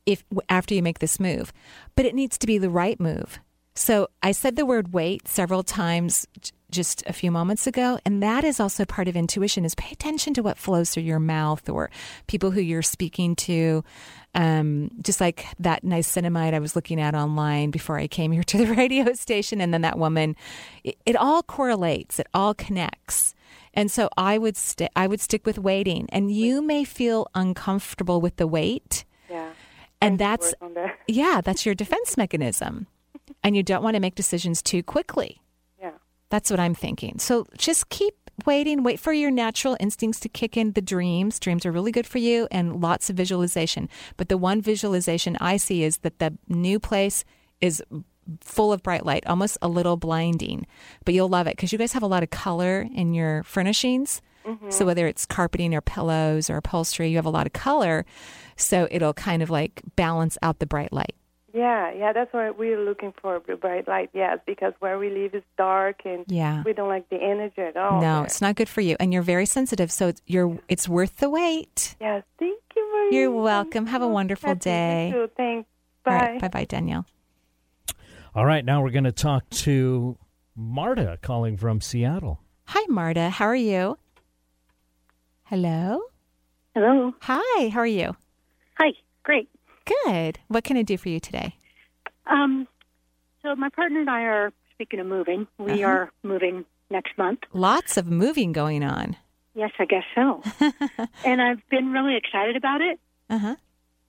if 0.05 0.23
after 0.49 0.73
you 0.75 0.83
make 0.83 0.99
this 0.99 1.19
move. 1.19 1.53
But 1.95 2.05
it 2.05 2.15
needs 2.15 2.37
to 2.37 2.47
be 2.47 2.57
the 2.57 2.69
right 2.69 2.99
move. 2.99 3.39
So, 3.75 4.07
I 4.21 4.33
said 4.33 4.55
the 4.55 4.65
word 4.65 4.93
wait 4.93 5.27
several 5.27 5.63
times 5.63 6.27
just 6.73 7.03
a 7.07 7.13
few 7.13 7.31
moments 7.31 7.67
ago, 7.67 7.99
and 8.05 8.21
that 8.21 8.43
is 8.43 8.59
also 8.59 8.83
part 8.83 9.07
of 9.07 9.15
intuition 9.15 9.63
is 9.63 9.75
pay 9.75 9.91
attention 9.93 10.33
to 10.33 10.43
what 10.43 10.57
flows 10.57 10.89
through 10.89 11.03
your 11.03 11.19
mouth 11.19 11.69
or 11.69 11.89
people 12.27 12.51
who 12.51 12.59
you're 12.59 12.81
speaking 12.81 13.35
to. 13.37 13.83
Um, 14.35 14.89
just 15.01 15.21
like 15.21 15.45
that 15.59 15.83
niacinamide 15.83 16.53
I 16.55 16.59
was 16.59 16.75
looking 16.75 16.99
at 16.99 17.13
online 17.13 17.69
before 17.69 17.99
I 17.99 18.07
came 18.07 18.31
here 18.31 18.43
to 18.43 18.57
the 18.57 18.73
radio 18.75 19.13
station, 19.13 19.61
and 19.61 19.73
then 19.73 19.83
that 19.83 19.97
woman, 19.97 20.35
it, 20.83 20.97
it 21.05 21.15
all 21.15 21.43
correlates, 21.43 22.19
it 22.19 22.27
all 22.33 22.53
connects. 22.55 23.35
And 23.75 23.89
so 23.91 24.09
I 24.17 24.37
would 24.39 24.57
st- 24.57 24.91
I 24.95 25.05
would 25.07 25.21
stick 25.21 25.45
with 25.45 25.59
waiting, 25.59 26.07
and 26.11 26.31
you 26.31 26.61
may 26.61 26.83
feel 26.83 27.27
uncomfortable 27.35 28.21
with 28.21 28.35
the 28.37 28.47
wait, 28.47 29.05
Yeah. 29.29 29.51
and 30.01 30.17
that's 30.17 30.53
that. 30.75 30.97
yeah, 31.07 31.41
that's 31.43 31.65
your 31.65 31.75
defense 31.75 32.17
mechanism, 32.17 32.87
and 33.43 33.55
you 33.55 33.61
don't 33.63 33.83
want 33.83 33.95
to 33.95 33.99
make 33.99 34.15
decisions 34.15 34.61
too 34.63 34.81
quickly. 34.83 35.39
That's 36.33 36.49
what 36.49 36.59
I'm 36.59 36.73
thinking. 36.73 37.19
So 37.19 37.45
just 37.59 37.89
keep 37.89 38.15
waiting. 38.47 38.81
Wait 38.81 38.99
for 38.99 39.13
your 39.13 39.29
natural 39.29 39.77
instincts 39.79 40.19
to 40.21 40.29
kick 40.29 40.57
in. 40.57 40.71
The 40.71 40.81
dreams, 40.81 41.39
dreams 41.39 41.63
are 41.63 41.71
really 41.71 41.91
good 41.91 42.07
for 42.07 42.17
you, 42.17 42.47
and 42.49 42.81
lots 42.81 43.11
of 43.11 43.15
visualization. 43.15 43.87
But 44.17 44.29
the 44.29 44.37
one 44.39 44.59
visualization 44.59 45.37
I 45.39 45.57
see 45.57 45.83
is 45.83 45.97
that 45.97 46.17
the 46.17 46.35
new 46.47 46.79
place 46.79 47.23
is 47.61 47.83
full 48.41 48.73
of 48.73 48.81
bright 48.81 49.05
light, 49.05 49.27
almost 49.27 49.59
a 49.61 49.67
little 49.67 49.95
blinding. 49.95 50.65
But 51.05 51.13
you'll 51.13 51.29
love 51.29 51.45
it 51.45 51.55
because 51.55 51.71
you 51.71 51.77
guys 51.77 51.93
have 51.93 52.01
a 52.01 52.07
lot 52.07 52.23
of 52.23 52.31
color 52.31 52.87
in 52.91 53.13
your 53.13 53.43
furnishings. 53.43 54.19
Mm-hmm. 54.43 54.71
So 54.71 54.87
whether 54.87 55.05
it's 55.05 55.27
carpeting 55.27 55.75
or 55.75 55.81
pillows 55.81 56.49
or 56.49 56.57
upholstery, 56.57 57.09
you 57.09 57.17
have 57.17 57.27
a 57.27 57.29
lot 57.29 57.45
of 57.45 57.53
color. 57.53 58.07
So 58.57 58.87
it'll 58.89 59.13
kind 59.13 59.43
of 59.43 59.51
like 59.51 59.83
balance 59.95 60.39
out 60.41 60.57
the 60.57 60.65
bright 60.65 60.91
light. 60.91 61.13
Yeah, 61.53 61.91
yeah, 61.93 62.13
that's 62.13 62.33
what 62.33 62.57
we're 62.57 62.79
looking 62.83 63.13
for, 63.21 63.39
the 63.45 63.55
bright 63.55 63.87
light, 63.87 64.09
yes, 64.13 64.39
because 64.47 64.73
where 64.79 64.97
we 64.97 65.11
live 65.11 65.35
is 65.35 65.43
dark 65.55 66.01
and 66.03 66.25
Yeah. 66.27 66.63
we 66.65 66.73
don't 66.73 66.89
like 66.89 67.07
the 67.09 67.17
energy 67.21 67.61
at 67.61 67.77
all. 67.77 68.01
no, 68.01 68.15
there. 68.17 68.23
it's 68.25 68.41
not 68.41 68.55
good 68.55 68.67
for 68.67 68.81
you, 68.81 68.95
and 68.99 69.13
you're 69.13 69.21
very 69.21 69.45
sensitive. 69.45 69.91
So 69.91 70.07
it's, 70.07 70.21
you're 70.25 70.57
it's 70.67 70.89
worth 70.89 71.17
the 71.17 71.29
wait. 71.29 71.95
Yes, 72.01 72.23
thank 72.39 72.59
you 72.75 72.89
very 72.91 73.15
You're 73.15 73.29
much. 73.31 73.43
welcome. 73.43 73.85
Have 73.85 74.01
a 74.01 74.07
wonderful 74.07 74.49
Happy 74.49 74.59
day. 74.61 75.07
You 75.09 75.27
too. 75.27 75.31
Thanks. 75.37 75.69
Bye. 76.03 76.11
right, 76.15 76.41
bye 76.41 76.47
bye, 76.47 76.65
Danielle. 76.65 77.05
All 78.33 78.45
right, 78.45 78.65
now 78.65 78.81
we're 78.81 78.89
going 78.89 79.03
to 79.03 79.11
talk 79.11 79.47
to 79.51 80.17
Marta 80.55 81.19
calling 81.21 81.55
from 81.55 81.81
Seattle. 81.81 82.41
Hi, 82.65 82.83
Marta. 82.89 83.29
How 83.29 83.45
are 83.45 83.55
you? 83.55 83.99
Hello. 85.43 86.01
Hello. 86.73 87.13
Hi. 87.21 87.69
How 87.69 87.81
are 87.81 87.85
you? 87.85 88.15
Hi. 88.79 88.93
Great. 89.23 89.49
Good. 89.85 90.39
What 90.47 90.63
can 90.63 90.77
I 90.77 90.81
do 90.83 90.97
for 90.97 91.09
you 91.09 91.19
today? 91.19 91.55
Um, 92.25 92.67
so 93.41 93.55
my 93.55 93.69
partner 93.69 93.99
and 93.99 94.09
I 94.09 94.21
are 94.23 94.53
speaking 94.73 94.99
of 94.99 95.07
moving. 95.07 95.47
We 95.57 95.83
Uh-huh. 95.83 95.91
are 95.91 96.11
moving 96.23 96.65
next 96.89 97.17
month. 97.17 97.39
Lots 97.53 97.97
of 97.97 98.07
moving 98.07 98.51
going 98.53 98.83
on. 98.83 99.17
Yes, 99.55 99.71
I 99.77 99.85
guess 99.85 100.03
so. 100.15 100.41
and 101.25 101.41
I've 101.41 101.61
been 101.69 101.91
really 101.91 102.15
excited 102.15 102.55
about 102.55 102.81
it, 102.81 102.99
Uh 103.29 103.37
huh. 103.37 103.55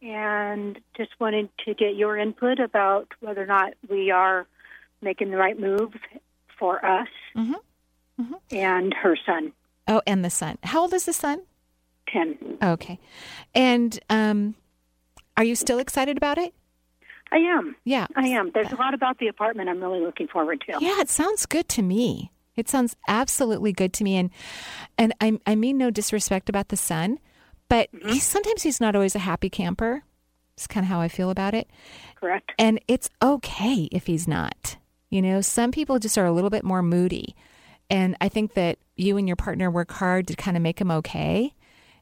and 0.00 0.78
just 0.96 1.10
wanted 1.20 1.48
to 1.66 1.74
get 1.74 1.96
your 1.96 2.16
input 2.16 2.60
about 2.60 3.08
whether 3.20 3.42
or 3.42 3.46
not 3.46 3.74
we 3.90 4.10
are 4.10 4.46
making 5.02 5.30
the 5.30 5.36
right 5.36 5.58
move 5.58 5.92
for 6.58 6.84
us 6.84 7.08
Mm-hmm. 7.36 8.34
and 8.52 8.94
her 8.94 9.16
son, 9.26 9.52
Oh, 9.88 10.00
and 10.06 10.24
the 10.24 10.30
son. 10.30 10.56
How 10.62 10.82
old 10.82 10.94
is 10.94 11.04
the 11.04 11.12
son? 11.12 11.42
ten. 12.08 12.38
Okay. 12.62 12.98
And 13.54 13.98
um, 14.08 14.54
are 15.36 15.44
you 15.44 15.54
still 15.54 15.78
excited 15.78 16.16
about 16.16 16.38
it? 16.38 16.54
I 17.32 17.38
am. 17.38 17.74
Yeah. 17.84 18.06
I 18.14 18.28
am. 18.28 18.50
There's 18.52 18.72
a 18.72 18.76
lot 18.76 18.94
about 18.94 19.18
the 19.18 19.28
apartment 19.28 19.68
I'm 19.68 19.80
really 19.80 20.00
looking 20.00 20.28
forward 20.28 20.62
to. 20.68 20.78
Yeah, 20.80 21.00
it 21.00 21.10
sounds 21.10 21.46
good 21.46 21.68
to 21.70 21.82
me. 21.82 22.30
It 22.56 22.68
sounds 22.68 22.94
absolutely 23.08 23.72
good 23.72 23.92
to 23.94 24.04
me, 24.04 24.16
and 24.16 24.30
and 24.96 25.12
I 25.20 25.38
I 25.44 25.56
mean 25.56 25.76
no 25.76 25.90
disrespect 25.90 26.48
about 26.48 26.68
the 26.68 26.76
son, 26.76 27.18
but 27.68 27.92
mm-hmm. 27.92 28.10
he, 28.10 28.20
sometimes 28.20 28.62
he's 28.62 28.80
not 28.80 28.94
always 28.94 29.16
a 29.16 29.20
happy 29.20 29.50
camper. 29.50 30.04
It's 30.56 30.68
kind 30.68 30.84
of 30.84 30.88
how 30.88 31.00
I 31.00 31.08
feel 31.08 31.30
about 31.30 31.54
it. 31.54 31.68
Correct. 32.14 32.52
And 32.58 32.78
it's 32.86 33.10
okay 33.20 33.88
if 33.90 34.06
he's 34.06 34.28
not. 34.28 34.76
You 35.10 35.20
know, 35.20 35.40
some 35.40 35.72
people 35.72 35.98
just 35.98 36.16
are 36.16 36.26
a 36.26 36.32
little 36.32 36.50
bit 36.50 36.62
more 36.62 36.82
moody, 36.82 37.34
and 37.90 38.16
I 38.20 38.28
think 38.28 38.54
that 38.54 38.78
you 38.96 39.16
and 39.16 39.26
your 39.26 39.36
partner 39.36 39.68
work 39.68 39.90
hard 39.90 40.28
to 40.28 40.36
kind 40.36 40.56
of 40.56 40.62
make 40.62 40.80
him 40.80 40.92
okay, 40.92 41.54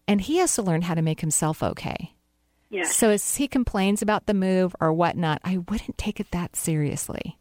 and 0.07 0.21
he 0.21 0.37
has 0.37 0.55
to 0.57 0.63
learn 0.63 0.83
how 0.83 0.95
to 0.95 1.03
make 1.03 1.23
himself 1.23 1.63
okay. 1.63 2.12
Yes. 2.73 2.97
So 2.97 3.11
as 3.11 3.37
he 3.37 3.47
complains 3.47 4.01
about 4.03 4.25
the 4.27 4.35
move 4.35 4.75
or 4.81 4.93
whatnot, 4.95 5.41
I 5.45 5.59
wouldn't 5.59 5.99
take 5.99 6.19
it 6.19 6.31
that 6.33 6.57
seriously. 6.57 7.39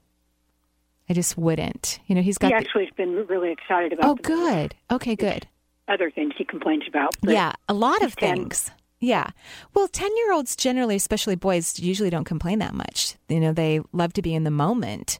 I 1.09 1.13
just 1.13 1.37
wouldn't. 1.37 1.99
You 2.07 2.15
know, 2.15 2.21
he's 2.21 2.37
got 2.37 2.49
he 2.49 2.53
actually 2.53 2.85
has 2.85 2.93
been 2.95 3.25
really 3.27 3.51
excited 3.51 3.93
about 3.93 4.05
Oh, 4.05 4.15
good. 4.15 4.75
Okay, 4.91 5.15
good. 5.15 5.47
other 5.87 6.11
things 6.11 6.33
he 6.37 6.43
complains 6.45 6.83
about. 6.87 7.15
Yeah, 7.23 7.53
a 7.69 7.73
lot 7.73 7.97
of 8.03 8.09
he's 8.11 8.27
10. 8.27 8.35
things. 8.35 8.71
Yeah. 8.99 9.29
Well, 9.73 9.87
10 9.87 10.15
year 10.17 10.33
olds 10.33 10.55
generally, 10.55 10.95
especially 10.95 11.35
boys, 11.35 11.79
usually 11.79 12.09
don't 12.09 12.25
complain 12.25 12.59
that 12.59 12.73
much. 12.75 13.15
You 13.29 13.39
know, 13.39 13.51
they 13.53 13.79
love 13.93 14.13
to 14.13 14.21
be 14.21 14.35
in 14.35 14.43
the 14.43 14.51
moment. 14.51 15.17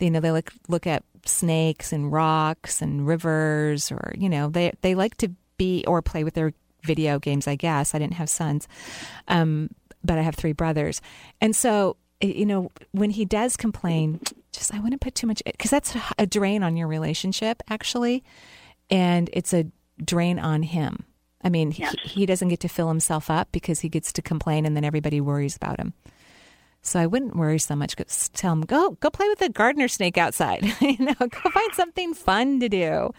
You 0.00 0.10
know, 0.10 0.20
they 0.20 0.32
like 0.32 0.52
look 0.68 0.86
at 0.88 1.04
snakes 1.24 1.92
and 1.92 2.12
rocks 2.12 2.82
and 2.82 3.06
rivers 3.06 3.92
or, 3.92 4.12
you 4.18 4.28
know, 4.28 4.48
they, 4.48 4.72
they 4.82 4.96
like 4.96 5.16
to 5.18 5.30
be 5.56 5.84
or 5.86 6.02
play 6.02 6.24
with 6.24 6.34
their 6.34 6.52
video 6.82 7.18
games, 7.18 7.46
I 7.46 7.56
guess. 7.56 7.94
I 7.94 7.98
didn't 7.98 8.14
have 8.14 8.28
sons, 8.28 8.68
um, 9.28 9.70
but 10.04 10.18
I 10.18 10.22
have 10.22 10.34
three 10.34 10.52
brothers. 10.52 11.00
And 11.40 11.54
so, 11.54 11.96
you 12.20 12.46
know, 12.46 12.70
when 12.92 13.10
he 13.10 13.24
does 13.24 13.56
complain, 13.56 14.20
just 14.52 14.74
I 14.74 14.80
wouldn't 14.80 15.00
put 15.00 15.14
too 15.14 15.26
much, 15.26 15.42
because 15.44 15.70
that's 15.70 15.96
a 16.18 16.26
drain 16.26 16.62
on 16.62 16.76
your 16.76 16.88
relationship, 16.88 17.62
actually. 17.68 18.22
And 18.90 19.30
it's 19.32 19.52
a 19.52 19.66
drain 20.04 20.38
on 20.38 20.62
him. 20.62 21.04
I 21.44 21.48
mean, 21.48 21.70
he, 21.70 21.86
he 22.04 22.26
doesn't 22.26 22.48
get 22.48 22.60
to 22.60 22.68
fill 22.68 22.88
himself 22.88 23.30
up 23.30 23.48
because 23.52 23.80
he 23.80 23.88
gets 23.88 24.12
to 24.12 24.22
complain 24.22 24.64
and 24.64 24.76
then 24.76 24.84
everybody 24.84 25.20
worries 25.20 25.56
about 25.56 25.80
him. 25.80 25.92
So 26.82 26.98
I 26.98 27.06
wouldn't 27.06 27.36
worry 27.36 27.60
so 27.60 27.76
much. 27.76 27.94
Just 27.96 28.34
tell 28.34 28.52
him, 28.52 28.62
go, 28.62 28.92
go 29.00 29.08
play 29.08 29.28
with 29.28 29.38
the 29.38 29.48
gardener 29.48 29.86
snake 29.86 30.18
outside. 30.18 30.64
you 30.80 30.98
know, 30.98 31.14
go 31.18 31.50
find 31.50 31.74
something 31.74 32.12
fun 32.12 32.58
to 32.60 32.68
do, 32.68 33.12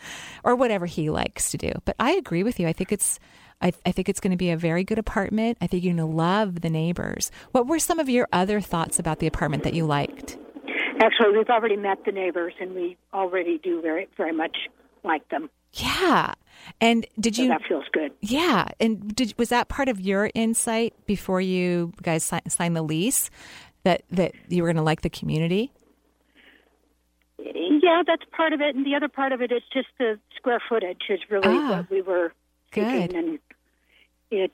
or 0.44 0.56
whatever 0.56 0.86
he 0.86 1.10
likes 1.10 1.52
to 1.52 1.58
do. 1.58 1.72
But 1.86 1.96
I 1.98 2.12
agree 2.12 2.44
with 2.44 2.60
you. 2.60 2.68
I 2.68 2.74
think 2.74 2.92
it's, 2.92 3.20
I, 3.62 3.72
I 3.86 3.92
think 3.92 4.10
it's 4.10 4.20
going 4.20 4.32
to 4.32 4.38
be 4.38 4.50
a 4.50 4.58
very 4.58 4.84
good 4.84 5.00
apartment. 5.00 5.58
I 5.62 5.68
think 5.68 5.84
you're 5.84 5.94
going 5.96 6.10
to 6.10 6.16
love 6.16 6.62
the 6.62 6.70
neighbors. 6.70 7.32
What 7.52 7.68
were 7.68 7.80
some 7.80 8.00
of 8.00 8.10
your 8.10 8.28
other 8.34 8.60
thoughts 8.62 9.00
about 9.00 9.20
the 9.20 9.28
apartment 9.28 9.64
that 9.64 9.74
you 9.74 9.86
liked? 9.86 10.38
Actually, 11.02 11.38
we've 11.38 11.50
already 11.50 11.76
met 11.76 12.00
the 12.06 12.12
neighbors, 12.12 12.54
and 12.62 12.76
we 12.76 12.98
already 13.14 13.58
do 13.58 13.82
very, 13.82 14.08
very 14.18 14.32
much 14.34 14.56
like 15.04 15.28
them. 15.30 15.50
Yeah. 15.74 16.34
And 16.80 17.06
did 17.20 17.36
So 17.36 17.42
you? 17.44 17.48
that 17.50 17.62
feels 17.68 17.86
good. 17.92 18.12
Yeah. 18.22 18.68
And 18.80 19.14
did, 19.16 19.34
was 19.38 19.50
that 19.50 19.70
part 19.70 19.90
of 19.90 20.00
your 20.00 20.30
insight 20.36 20.94
before 21.08 21.42
you 21.42 21.94
guys 22.02 22.24
si- 22.24 22.38
signed 22.48 22.76
the 22.76 22.84
lease 22.84 23.30
that 23.84 24.04
that 24.12 24.34
you 24.50 24.62
were 24.62 24.68
going 24.68 24.78
to 24.78 24.84
like 24.84 25.02
the 25.02 25.10
community? 25.10 25.72
Yeah, 27.40 28.04
that's 28.08 28.24
part 28.32 28.54
of 28.54 28.62
it, 28.62 28.76
and 28.76 28.86
the 28.86 28.96
other 28.96 29.10
part 29.10 29.34
of 29.34 29.42
it 29.42 29.52
is 29.52 29.62
just 29.74 29.88
the 30.00 30.18
square 30.38 30.62
footage 30.70 31.02
is 31.10 31.20
really 31.30 31.48
Ah, 31.58 31.78
what 31.78 31.90
we 31.90 32.02
were 32.02 32.32
good. 32.74 33.14
and 33.14 33.40
it's 34.32 34.54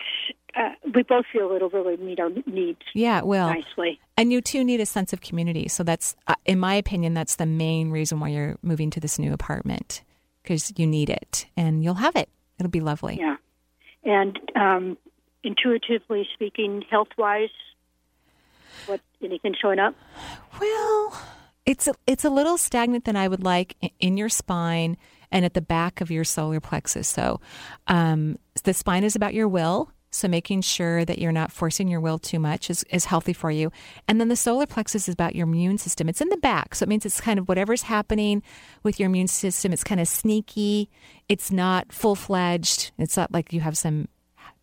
uh, 0.56 0.72
we 0.94 1.04
both 1.04 1.26
feel 1.32 1.52
it'll 1.52 1.70
really 1.70 1.96
meet 1.98 2.20
our 2.20 2.30
needs 2.48 2.82
Yeah, 2.94 3.20
it 3.20 3.26
will 3.28 3.48
nicely. 3.48 4.00
and 4.18 4.32
you 4.32 4.42
too 4.42 4.64
need 4.64 4.82
a 4.82 4.86
sense 4.86 5.14
of 5.14 5.22
community. 5.22 5.68
So 5.68 5.84
that's, 5.84 6.16
uh, 6.28 6.34
in 6.46 6.60
my 6.60 6.74
opinion, 6.74 7.14
that's 7.14 7.36
the 7.36 7.46
main 7.46 7.92
reason 7.92 8.20
why 8.20 8.30
you're 8.30 8.58
moving 8.62 8.90
to 8.92 9.00
this 9.00 9.20
new 9.20 9.32
apartment 9.32 10.02
because 10.44 10.74
you 10.78 10.88
need 10.88 11.10
it, 11.10 11.46
and 11.56 11.84
you'll 11.84 11.94
have 11.96 12.16
it. 12.16 12.30
It'll 12.60 12.70
be 12.72 12.80
lovely. 12.82 13.20
Yeah, 13.20 13.36
and 14.04 14.40
um, 14.56 14.98
intuitively 15.44 16.28
speaking, 16.34 16.84
health 16.90 17.10
wise, 17.18 17.50
what 18.88 19.02
anything 19.24 19.54
showing 19.62 19.80
up? 19.80 19.94
Well, 20.60 21.22
it's 21.66 21.88
a, 21.88 21.94
it's 22.08 22.26
a 22.26 22.30
little 22.30 22.58
stagnant 22.58 23.06
than 23.06 23.16
I 23.16 23.28
would 23.28 23.44
like 23.44 23.76
in 24.00 24.18
your 24.18 24.30
spine 24.30 24.98
and 25.32 25.46
at 25.46 25.54
the 25.54 25.62
back 25.62 26.02
of 26.02 26.12
your 26.12 26.24
solar 26.24 26.60
plexus. 26.60 27.08
So, 27.08 27.40
um, 27.88 28.38
the 28.64 28.74
spine 28.74 29.04
is 29.04 29.16
about 29.16 29.34
your 29.34 29.48
will. 29.48 29.92
So, 30.12 30.28
making 30.28 30.62
sure 30.62 31.06
that 31.06 31.20
you're 31.20 31.32
not 31.32 31.52
forcing 31.52 31.88
your 31.88 32.00
will 32.00 32.18
too 32.18 32.40
much 32.40 32.70
is, 32.70 32.84
is 32.90 33.06
healthy 33.06 33.34
for 33.34 33.52
you. 33.52 33.72
And 34.08 34.20
then 34.20 34.28
the 34.28 34.36
solar 34.36 34.66
plexus 34.66 35.08
is 35.08 35.14
about 35.14 35.36
your 35.36 35.46
immune 35.46 35.78
system. 35.78 36.10
It's 36.10 36.22
in 36.22 36.30
the 36.30 36.38
back. 36.38 36.76
So, 36.76 36.84
it 36.84 36.90
means 36.90 37.06
it's 37.06 37.22
kind 37.22 37.38
of 37.38 37.48
whatever's 37.48 37.84
happening 37.84 38.42
with 38.82 39.00
your 39.00 39.08
immune 39.08 39.28
system, 39.28 39.72
it's 39.72 39.84
kind 39.84 40.02
of 40.02 40.08
sneaky. 40.08 40.90
It's 41.28 41.52
not 41.52 41.92
full 41.92 42.16
fledged. 42.16 42.92
It's 42.98 43.18
not 43.18 43.32
like 43.32 43.54
you 43.54 43.62
have 43.62 43.78
some 43.78 44.08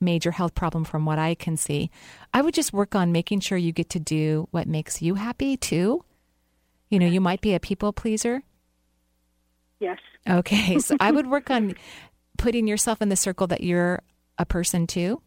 major 0.01 0.33
health 0.33 0.55
problem 0.55 0.85
from 0.85 1.05
what 1.05 1.19
I 1.19 1.35
can 1.35 1.57
see. 1.57 1.91
I 2.35 2.43
would 2.43 2.55
just 2.55 2.73
work 2.73 2.95
on 2.95 3.12
making 3.12 3.41
sure 3.41 3.57
you 3.57 3.73
get 3.73 3.89
to 3.91 4.01
do 4.01 4.49
what 4.51 4.67
makes 4.67 5.01
you 5.01 5.14
happy 5.14 5.57
too. 5.57 6.05
You 6.91 6.99
know, 6.99 7.07
you 7.07 7.21
might 7.21 7.41
be 7.41 7.55
a 7.55 7.61
people 7.61 7.93
pleaser. 7.93 8.43
Yes. 9.81 9.99
Okay. 10.29 10.79
So 10.79 10.97
I 11.01 11.11
would 11.11 11.27
work 11.31 11.51
on 11.51 11.74
putting 12.39 12.66
yourself 12.66 13.01
in 13.03 13.09
the 13.09 13.16
circle 13.16 13.47
that 13.49 13.62
you're 13.62 14.03
a 14.39 14.47
person 14.47 14.87
too. 14.87 15.20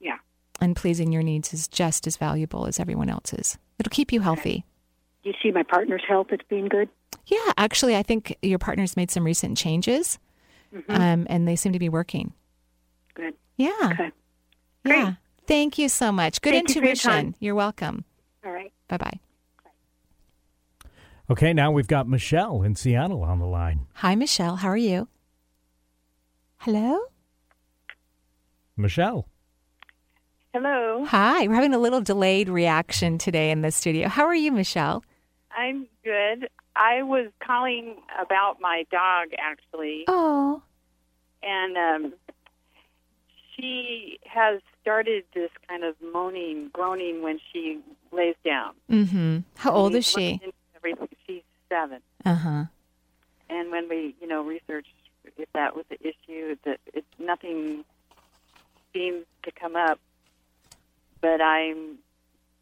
Yeah. 0.00 0.18
And 0.60 0.74
pleasing 0.74 1.12
your 1.12 1.22
needs 1.22 1.52
is 1.52 1.68
just 1.68 2.06
as 2.06 2.16
valuable 2.16 2.66
as 2.66 2.80
everyone 2.80 3.08
else's. 3.10 3.58
It'll 3.78 3.90
keep 3.90 4.12
you 4.12 4.20
healthy. 4.20 4.64
Do 5.22 5.30
you 5.30 5.34
see 5.42 5.50
my 5.50 5.62
partner's 5.62 6.02
health 6.06 6.28
as 6.30 6.38
being 6.48 6.68
good? 6.68 6.88
Yeah, 7.26 7.52
actually, 7.56 7.96
I 7.96 8.02
think 8.02 8.36
your 8.42 8.58
partner's 8.58 8.96
made 8.96 9.10
some 9.10 9.24
recent 9.24 9.58
changes, 9.58 10.18
um, 10.88 11.26
and 11.28 11.48
they 11.48 11.56
seem 11.56 11.72
to 11.72 11.78
be 11.78 11.88
working. 11.88 12.32
Mm-hmm. 13.16 13.22
Good. 13.22 13.34
Yeah. 13.56 13.90
Okay. 13.92 14.12
Yeah. 14.84 15.14
Thank 15.46 15.78
you 15.78 15.88
so 15.88 16.12
much. 16.12 16.40
Good 16.40 16.52
Thank 16.52 16.74
you 16.74 16.80
intuition. 16.80 17.10
time. 17.10 17.34
You're 17.40 17.54
welcome. 17.54 18.04
All 18.44 18.52
right. 18.52 18.72
Bye 18.88 18.96
bye. 18.98 19.20
Okay, 21.28 21.52
now 21.52 21.72
we've 21.72 21.88
got 21.88 22.08
Michelle 22.08 22.62
in 22.62 22.76
Seattle 22.76 23.22
on 23.22 23.40
the 23.40 23.46
line. 23.46 23.86
Hi, 23.94 24.14
Michelle. 24.14 24.56
How 24.56 24.68
are 24.68 24.76
you? 24.76 25.08
Hello? 26.58 27.00
Michelle. 28.76 29.26
Hello. 30.54 31.04
Hi. 31.06 31.48
We're 31.48 31.54
having 31.54 31.74
a 31.74 31.78
little 31.78 32.00
delayed 32.00 32.48
reaction 32.48 33.18
today 33.18 33.50
in 33.50 33.62
the 33.62 33.72
studio. 33.72 34.08
How 34.08 34.24
are 34.24 34.34
you, 34.34 34.52
Michelle? 34.52 35.04
I'm 35.50 35.88
Good. 36.06 36.48
I 36.76 37.02
was 37.02 37.32
calling 37.44 37.96
about 38.22 38.60
my 38.60 38.84
dog, 38.92 39.28
actually. 39.40 40.04
Oh. 40.06 40.62
And 41.42 41.76
um, 41.76 42.12
she 43.56 44.20
has 44.24 44.60
started 44.82 45.24
this 45.34 45.50
kind 45.68 45.82
of 45.82 45.96
moaning, 46.12 46.70
groaning 46.72 47.22
when 47.22 47.40
she 47.52 47.80
lays 48.12 48.36
down. 48.44 48.74
Mm-hmm. 48.88 49.38
How 49.56 49.72
old 49.72 49.94
We 49.94 49.98
is 49.98 50.06
she? 50.06 50.40
Everything. 50.76 51.08
She's 51.26 51.42
seven. 51.68 52.00
Uh 52.24 52.34
huh. 52.34 52.64
And 53.48 53.70
when 53.70 53.88
we, 53.88 54.14
you 54.20 54.26
know, 54.26 54.42
researched 54.42 54.88
if 55.36 55.48
that 55.54 55.74
was 55.74 55.84
the 55.88 55.98
issue, 56.00 56.56
that 56.64 56.78
it, 56.94 57.04
nothing 57.18 57.84
seems 58.92 59.24
to 59.44 59.50
come 59.52 59.76
up. 59.76 59.98
But 61.20 61.40
I'm 61.40 61.98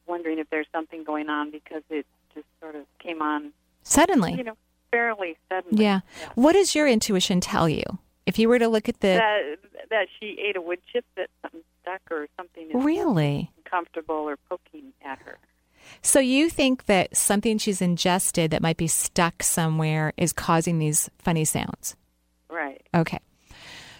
wondering 0.06 0.38
if 0.38 0.48
there's 0.50 0.66
something 0.72 1.04
going 1.04 1.28
on 1.28 1.50
because 1.50 1.82
it 1.90 2.06
just 2.34 2.46
sort 2.60 2.74
of 2.74 2.82
came 2.98 3.20
on, 3.22 3.52
Suddenly. 3.82 4.32
you 4.34 4.44
know, 4.44 4.56
fairly 4.90 5.36
suddenly. 5.48 5.82
Yeah. 5.84 6.00
What 6.34 6.52
does 6.52 6.74
your 6.74 6.88
intuition 6.88 7.40
tell 7.40 7.68
you? 7.68 7.82
If 8.26 8.38
you 8.38 8.48
were 8.48 8.58
to 8.58 8.68
look 8.68 8.88
at 8.88 9.00
the 9.00 9.08
that 9.18 9.58
that 9.90 10.06
she 10.18 10.38
ate 10.42 10.56
a 10.56 10.60
wood 10.62 10.78
chip 10.90 11.04
that 11.16 11.28
something 11.42 11.60
stuck 11.82 12.00
or 12.10 12.26
something 12.38 12.68
is 12.70 12.84
Really? 12.84 13.50
uncomfortable 13.58 14.14
or 14.14 14.38
poking 14.48 14.92
at 15.04 15.18
her. 15.20 15.36
So 16.02 16.20
you 16.20 16.50
think 16.50 16.86
that 16.86 17.16
something 17.16 17.58
she's 17.58 17.80
ingested 17.80 18.50
that 18.50 18.62
might 18.62 18.76
be 18.76 18.86
stuck 18.86 19.42
somewhere 19.42 20.12
is 20.16 20.32
causing 20.32 20.78
these 20.78 21.10
funny 21.18 21.44
sounds? 21.44 21.96
Right. 22.50 22.82
Okay. 22.94 23.18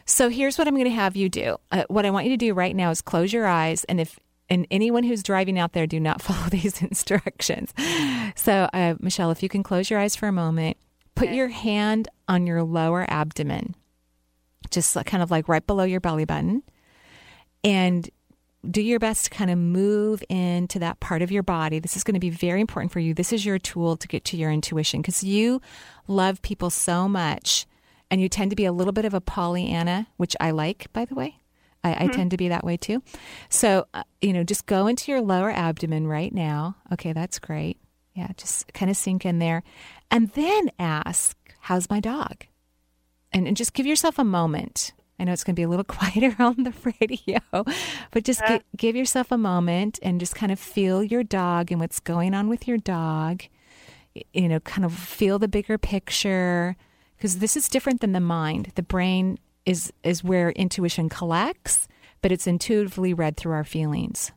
So 0.07 0.29
here's 0.29 0.59
what 0.59 0.69
I'm 0.69 0.75
going 0.75 0.85
to 0.85 0.91
have 0.91 1.17
you 1.17 1.29
do. 1.29 1.57
Uh, 1.71 1.85
what 1.89 2.05
I 2.05 2.11
want 2.11 2.27
you 2.27 2.33
to 2.33 2.37
do 2.37 2.53
right 2.53 2.77
now 2.77 2.91
is 2.91 3.01
close 3.01 3.33
your 3.33 3.47
eyes, 3.47 3.85
and 3.85 4.01
if 4.01 4.19
and 4.51 4.67
anyone 4.71 5.05
who's 5.05 5.23
driving 5.23 5.59
out 5.59 5.73
there, 5.73 5.87
do 5.87 5.99
not 5.99 6.21
follow 6.23 6.49
these 6.51 6.83
instructions. 6.83 7.73
So, 8.37 8.69
uh, 8.73 8.95
Michelle, 9.01 9.31
if 9.31 9.43
you 9.43 9.49
can 9.49 9.63
close 9.63 9.89
your 9.89 9.99
eyes 9.99 10.15
for 10.15 10.29
a 10.29 10.33
moment, 10.33 10.77
put 11.15 11.31
your 11.31 11.49
hand 11.49 12.09
on 12.29 12.47
your 12.47 12.63
lower 12.63 13.07
abdomen, 13.09 13.75
just 14.71 14.95
kind 15.07 15.23
of 15.23 15.31
like 15.31 15.49
right 15.49 15.67
below 15.67 15.85
your 15.85 16.01
belly 16.01 16.27
button, 16.27 16.63
and 17.63 18.11
do 18.71 18.83
your 18.83 18.99
best 18.99 19.25
to 19.25 19.31
kind 19.31 19.51
of 19.51 19.59
move 19.59 20.23
into 20.29 20.79
that 20.79 21.01
part 21.01 21.23
of 21.23 21.31
your 21.31 21.43
body. 21.43 21.79
This 21.79 21.97
is 21.97 22.05
going 22.05 22.15
to 22.15 22.21
be 22.21 22.31
very 22.31 22.61
important 22.61 22.93
for 22.93 23.01
you. 23.01 23.15
This 23.15 23.33
is 23.33 23.45
your 23.45 23.59
tool 23.59 23.97
to 23.97 24.09
get 24.09 24.25
to 24.27 24.37
your 24.37 24.51
intuition 24.51 25.01
because 25.01 25.23
you 25.23 25.61
love 26.07 26.43
people 26.43 26.71
so 26.71 27.09
much 27.09 27.67
and 28.11 28.21
you 28.21 28.29
tend 28.29 28.51
to 28.51 28.57
be 28.57 28.65
a 28.65 28.73
little 28.73 28.93
bit 28.93 29.05
of 29.05 29.15
a 29.15 29.21
Pollyanna, 29.21 30.07
which 30.17 30.37
I 30.41 30.51
like, 30.51 30.93
by 30.93 31.05
the 31.05 31.15
way. 31.15 31.39
I, 31.83 32.05
I 32.05 32.07
tend 32.09 32.31
to 32.31 32.39
be 32.39 32.49
that 32.49 32.65
way 32.65 32.79
too. 32.79 33.03
So, 33.51 33.87
uh, 33.93 34.05
you 34.23 34.33
know, 34.33 34.43
just 34.43 34.65
go 34.65 34.87
into 34.87 35.13
your 35.13 35.21
lower 35.21 35.51
abdomen 35.51 36.07
right 36.07 36.33
now. 36.33 36.77
Okay, 36.93 37.13
that's 37.13 37.39
great. 37.39 37.79
Yeah, 38.15 38.29
just 38.37 38.73
kind 38.73 38.91
of 38.91 38.97
sink 38.97 39.27
in 39.27 39.39
there. 39.39 39.63
And 40.11 40.31
then 40.31 40.71
ask, 40.79 41.37
How's 41.61 41.89
my 41.89 42.01
dog? 42.01 42.45
And, 43.33 43.49
and 43.49 43.57
just 43.57 43.73
give 43.73 43.87
yourself 43.87 44.19
a 44.19 44.25
moment. 44.25 44.93
I 45.19 45.25
know 45.25 45.33
it's 45.33 45.45
going 45.45 45.55
to 45.55 45.59
be 45.59 45.65
a 45.65 45.69
little 45.69 45.85
quieter 45.89 46.35
on 46.39 46.65
the 46.65 46.73
radio, 47.01 47.41
but 48.11 48.25
just 48.25 48.45
gi- 48.47 48.63
give 48.77 48.97
yourself 48.97 49.31
a 49.31 49.39
moment 49.39 49.99
and 50.03 50.21
just 50.21 50.35
kind 50.35 50.53
of 50.53 50.59
feel 50.59 51.03
your 51.03 51.23
dog 51.23 51.71
and 51.71 51.81
what's 51.81 52.01
going 52.01 52.35
on 52.35 52.49
with 52.49 52.67
your 52.67 52.79
dog. 52.79 53.43
You 54.33 54.49
know, 54.49 54.61
kind 54.61 54.85
of 54.85 54.93
feel 54.93 55.39
the 55.39 55.49
bigger 55.49 55.77
picture 55.77 56.77
because 57.17 57.39
this 57.39 57.57
is 57.57 57.69
different 57.69 58.01
than 58.01 58.13
the 58.13 58.21
mind. 58.21 58.73
The 58.75 58.83
brain 58.83 59.39
is 59.67 59.93
is 60.03 60.23
where 60.23 60.51
intuition 60.51 61.09
collects, 61.09 61.89
but 62.23 62.31
it's 62.31 62.47
intuitively 62.47 63.15
read 63.15 63.37
through 63.37 63.53
our 63.53 63.65
feelings. 63.65 64.31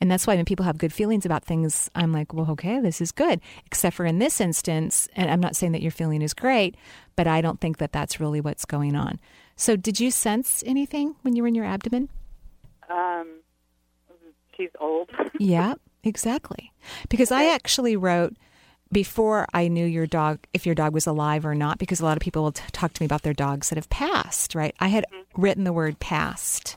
And 0.00 0.10
that's 0.10 0.26
why 0.26 0.34
when 0.34 0.44
people 0.44 0.64
have 0.64 0.78
good 0.78 0.92
feelings 0.92 1.24
about 1.24 1.44
things, 1.44 1.88
I'm 1.94 2.12
like, 2.12 2.34
well, 2.34 2.50
okay, 2.50 2.80
this 2.80 3.00
is 3.00 3.12
good. 3.12 3.40
Except 3.66 3.94
for 3.94 4.04
in 4.04 4.18
this 4.18 4.40
instance, 4.40 5.08
and 5.14 5.30
I'm 5.30 5.38
not 5.38 5.54
saying 5.54 5.70
that 5.72 5.82
your 5.82 5.92
feeling 5.92 6.22
is 6.22 6.34
great, 6.34 6.76
but 7.14 7.28
I 7.28 7.40
don't 7.40 7.60
think 7.60 7.78
that 7.78 7.92
that's 7.92 8.18
really 8.18 8.40
what's 8.40 8.64
going 8.64 8.96
on. 8.96 9.20
So, 9.56 9.76
did 9.76 10.00
you 10.00 10.10
sense 10.10 10.62
anything 10.66 11.16
when 11.22 11.36
you 11.36 11.42
were 11.42 11.48
in 11.48 11.54
your 11.54 11.64
abdomen? 11.64 12.08
Um, 12.88 13.40
she's 14.56 14.70
old. 14.80 15.10
yeah, 15.38 15.74
exactly. 16.04 16.72
Because 17.08 17.30
I 17.30 17.46
actually 17.46 17.96
wrote 17.96 18.34
before 18.90 19.46
I 19.54 19.68
knew 19.68 19.86
your 19.86 20.06
dog, 20.06 20.40
if 20.52 20.66
your 20.66 20.74
dog 20.74 20.92
was 20.92 21.06
alive 21.06 21.46
or 21.46 21.54
not, 21.54 21.78
because 21.78 22.00
a 22.00 22.04
lot 22.04 22.16
of 22.16 22.22
people 22.22 22.42
will 22.42 22.52
t- 22.52 22.62
talk 22.72 22.92
to 22.92 23.02
me 23.02 23.06
about 23.06 23.22
their 23.22 23.32
dogs 23.32 23.70
that 23.70 23.76
have 23.76 23.88
passed, 23.88 24.54
right? 24.54 24.74
I 24.80 24.88
had 24.88 25.06
written 25.36 25.64
the 25.64 25.72
word 25.72 25.98
passed. 25.98 26.76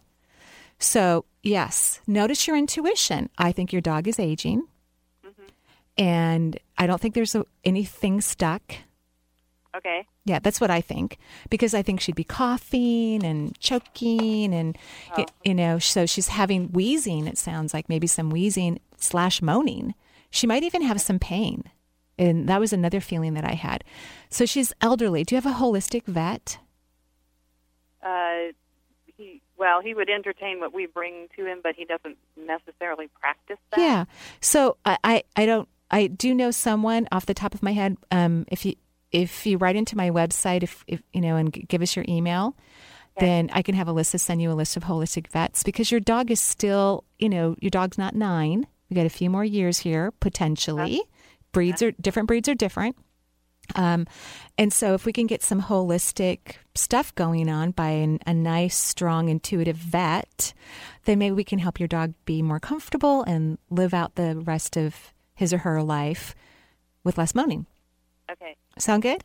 So, 0.80 1.26
yes, 1.44 2.00
notice 2.08 2.48
your 2.48 2.56
intuition. 2.56 3.30
I 3.38 3.52
think 3.52 3.74
your 3.74 3.82
dog 3.82 4.08
is 4.08 4.20
aging. 4.20 4.68
And 5.98 6.60
I 6.78 6.88
don't 6.88 7.00
think 7.00 7.16
there's 7.16 7.36
a, 7.36 7.46
anything 7.64 8.20
stuck. 8.22 8.76
Okay. 9.78 10.06
Yeah, 10.26 10.40
that's 10.40 10.62
what 10.62 10.72
I 10.72 10.82
think 10.82 11.18
because 11.50 11.74
I 11.74 11.82
think 11.82 12.00
she'd 12.00 12.16
be 12.16 12.24
coughing 12.24 13.24
and 13.24 13.58
choking 13.60 14.54
and 14.54 14.78
y- 15.18 15.26
you 15.44 15.54
know, 15.54 15.80
so 15.80 16.06
she's 16.06 16.30
having 16.30 16.72
wheezing. 16.72 17.28
It 17.28 17.38
sounds 17.38 17.74
like 17.74 17.90
maybe 17.90 18.08
some 18.08 18.30
wheezing 18.30 18.80
slash 18.98 19.42
moaning. 19.42 19.94
She 20.30 20.48
might 20.48 20.64
even 20.64 20.82
have 20.82 21.00
some 21.02 21.20
pain, 21.20 21.64
and 22.18 22.48
that 22.48 22.60
was 22.60 22.74
another 22.74 23.02
feeling 23.02 23.34
that 23.36 23.46
I 23.46 23.54
had. 23.54 23.84
So 24.30 24.46
she's 24.46 24.74
elderly. 24.82 25.24
Do 25.24 25.36
you 25.36 25.42
have 25.42 25.52
a 25.52 25.58
holistic 25.60 26.06
vet? 26.06 26.58
Uh, 28.02 28.52
he 29.18 29.42
well, 29.58 29.82
he 29.82 29.94
would 29.94 30.10
entertain 30.10 30.60
what 30.60 30.74
we 30.74 30.86
bring 30.86 31.28
to 31.36 31.46
him, 31.46 31.60
but 31.64 31.76
he 31.76 31.86
doesn't 31.86 32.18
necessarily 32.38 33.10
practice 33.20 33.58
that. 33.72 33.80
Yeah. 33.80 34.06
So 34.42 34.78
I, 34.86 34.98
I, 35.04 35.24
I 35.36 35.46
don't. 35.46 35.68
I 35.92 36.08
do 36.08 36.34
know 36.34 36.52
someone 36.52 37.08
off 37.12 37.26
the 37.26 37.34
top 37.34 37.54
of 37.54 37.62
my 37.64 37.74
head. 37.74 37.98
Um, 38.12 38.46
if 38.50 38.66
you 38.66 38.76
if 39.16 39.46
you 39.46 39.58
write 39.58 39.78
into 39.78 39.96
my 39.96 40.10
website, 40.10 40.62
if, 40.62 40.84
if 40.88 41.02
you 41.14 41.22
know, 41.22 41.38
and 41.38 41.52
give 41.52 41.82
us 41.82 41.96
your 41.96 42.06
email, 42.08 42.56
then 43.18 43.50
I 43.54 43.62
can 43.62 43.76
have 43.76 43.88
Alyssa 43.88 44.20
send 44.20 44.42
you 44.42 44.52
a 44.52 44.54
list 44.54 44.76
of 44.76 44.84
holistic 44.84 45.28
vets 45.28 45.64
because 45.64 45.90
your 45.90 46.02
dog 46.02 46.32
is 46.32 46.42
still, 46.42 47.06
you 47.18 47.30
know, 47.30 47.56
your 47.62 47.70
dog's 47.70 47.98
not 47.98 48.14
nine. 48.14 48.68
We 48.90 48.96
got 48.96 49.06
a 49.06 49.10
few 49.10 49.30
more 49.30 49.46
years 49.46 49.78
here 49.78 50.12
potentially. 50.20 51.02
Breeds 51.54 51.82
are 51.82 51.92
different. 51.92 52.28
Breeds 52.28 52.50
are 52.50 52.56
different. 52.56 52.98
Um, 53.74 54.06
and 54.58 54.72
so, 54.72 54.94
if 54.94 55.06
we 55.06 55.14
can 55.14 55.26
get 55.28 55.42
some 55.42 55.62
holistic 55.62 56.58
stuff 56.76 57.16
going 57.16 57.50
on 57.50 57.72
by 57.72 57.90
an, 57.90 58.20
a 58.28 58.34
nice, 58.34 58.76
strong, 58.76 59.30
intuitive 59.30 59.78
vet, 59.78 60.54
then 61.06 61.18
maybe 61.18 61.34
we 61.34 61.44
can 61.46 61.58
help 61.58 61.80
your 61.80 61.88
dog 61.88 62.14
be 62.26 62.42
more 62.42 62.60
comfortable 62.60 63.24
and 63.24 63.58
live 63.72 63.94
out 63.94 64.16
the 64.16 64.38
rest 64.38 64.78
of 64.78 65.14
his 65.34 65.52
or 65.52 65.60
her 65.60 65.82
life 65.82 66.36
with 67.04 67.18
less 67.18 67.34
moaning. 67.34 67.66
Okay. 68.42 68.56
Sound 68.78 69.04
good? 69.04 69.24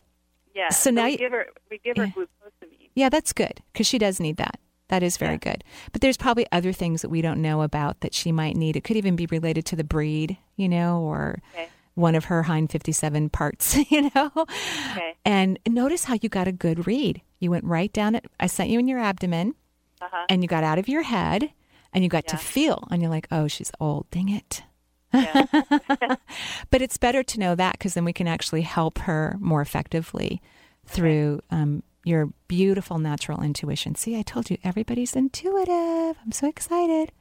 Yeah. 0.55 0.69
So 0.71 0.91
now 0.91 1.05
we 1.05 1.13
you- 1.13 1.19
give 1.19 1.33
her 1.33 1.47
we 1.71 1.79
give 1.79 1.97
her 1.97 2.05
Yeah. 2.07 2.13
glucosamine. 2.13 2.91
Yeah, 2.95 3.09
that's 3.09 3.33
good 3.33 3.63
because 3.73 3.87
she 3.87 3.99
does 3.99 4.19
need 4.21 4.37
that. 4.39 4.59
That 4.89 5.03
is 5.05 5.17
very 5.17 5.39
good. 5.39 5.63
But 5.93 6.01
there's 6.01 6.17
probably 6.17 6.47
other 6.51 6.73
things 6.73 7.03
that 7.03 7.09
we 7.11 7.23
don't 7.23 7.41
know 7.41 7.63
about 7.63 8.01
that 8.01 8.13
she 8.13 8.33
might 8.33 8.57
need. 8.57 8.75
It 8.77 8.83
could 8.83 8.97
even 8.97 9.15
be 9.15 9.27
related 9.27 9.65
to 9.67 9.77
the 9.77 9.85
breed, 9.85 10.37
you 10.57 10.69
know, 10.69 11.01
or 11.03 11.39
Okay. 11.55 11.69
one 11.95 12.17
of 12.17 12.25
her 12.25 12.43
Heinz 12.43 12.73
57 12.73 13.31
parts, 13.31 13.77
you 13.93 14.11
know. 14.15 14.33
Okay. 14.37 15.15
And 15.25 15.61
notice 15.69 16.05
how 16.05 16.17
you 16.21 16.29
got 16.29 16.49
a 16.49 16.53
good 16.53 16.89
read. 16.89 17.23
You 17.39 17.53
went 17.53 17.65
right 17.65 17.93
down 17.93 18.17
it. 18.17 18.25
I 18.41 18.49
sent 18.49 18.71
you 18.71 18.81
in 18.81 18.89
your 18.89 18.99
abdomen 18.99 19.55
Uh-huh. 20.01 20.27
and 20.29 20.43
you 20.43 20.49
got 20.49 20.65
out 20.65 20.81
of 20.81 20.89
your 20.89 21.03
head 21.03 21.53
and 21.93 22.03
you 22.03 22.11
got 22.11 22.27
to 22.27 22.37
feel 22.37 22.89
and 22.91 23.01
you're 23.01 23.11
like, 23.13 23.29
oh, 23.31 23.47
she's 23.47 23.71
old. 23.79 24.11
Dang 24.11 24.29
it. 24.29 24.65
but 26.71 26.83
it's 26.83 26.97
better 26.99 27.23
to 27.23 27.41
know 27.41 27.55
that 27.55 27.73
because 27.73 27.95
then 27.95 28.05
we 28.05 28.13
can 28.13 28.29
actually 28.29 28.63
help 28.63 28.99
her 29.01 29.37
more 29.41 29.61
effectively 29.61 30.41
through 30.87 31.41
um, 31.51 31.83
your 32.05 32.31
beautiful 32.49 32.99
natural 32.99 33.43
intuition. 33.43 33.95
See, 33.95 34.17
I 34.19 34.23
told 34.23 34.51
you 34.51 34.59
everybody's 34.65 35.15
intuitive. 35.17 36.17
I'm 36.25 36.33
so 36.33 36.49
excited. 36.49 37.13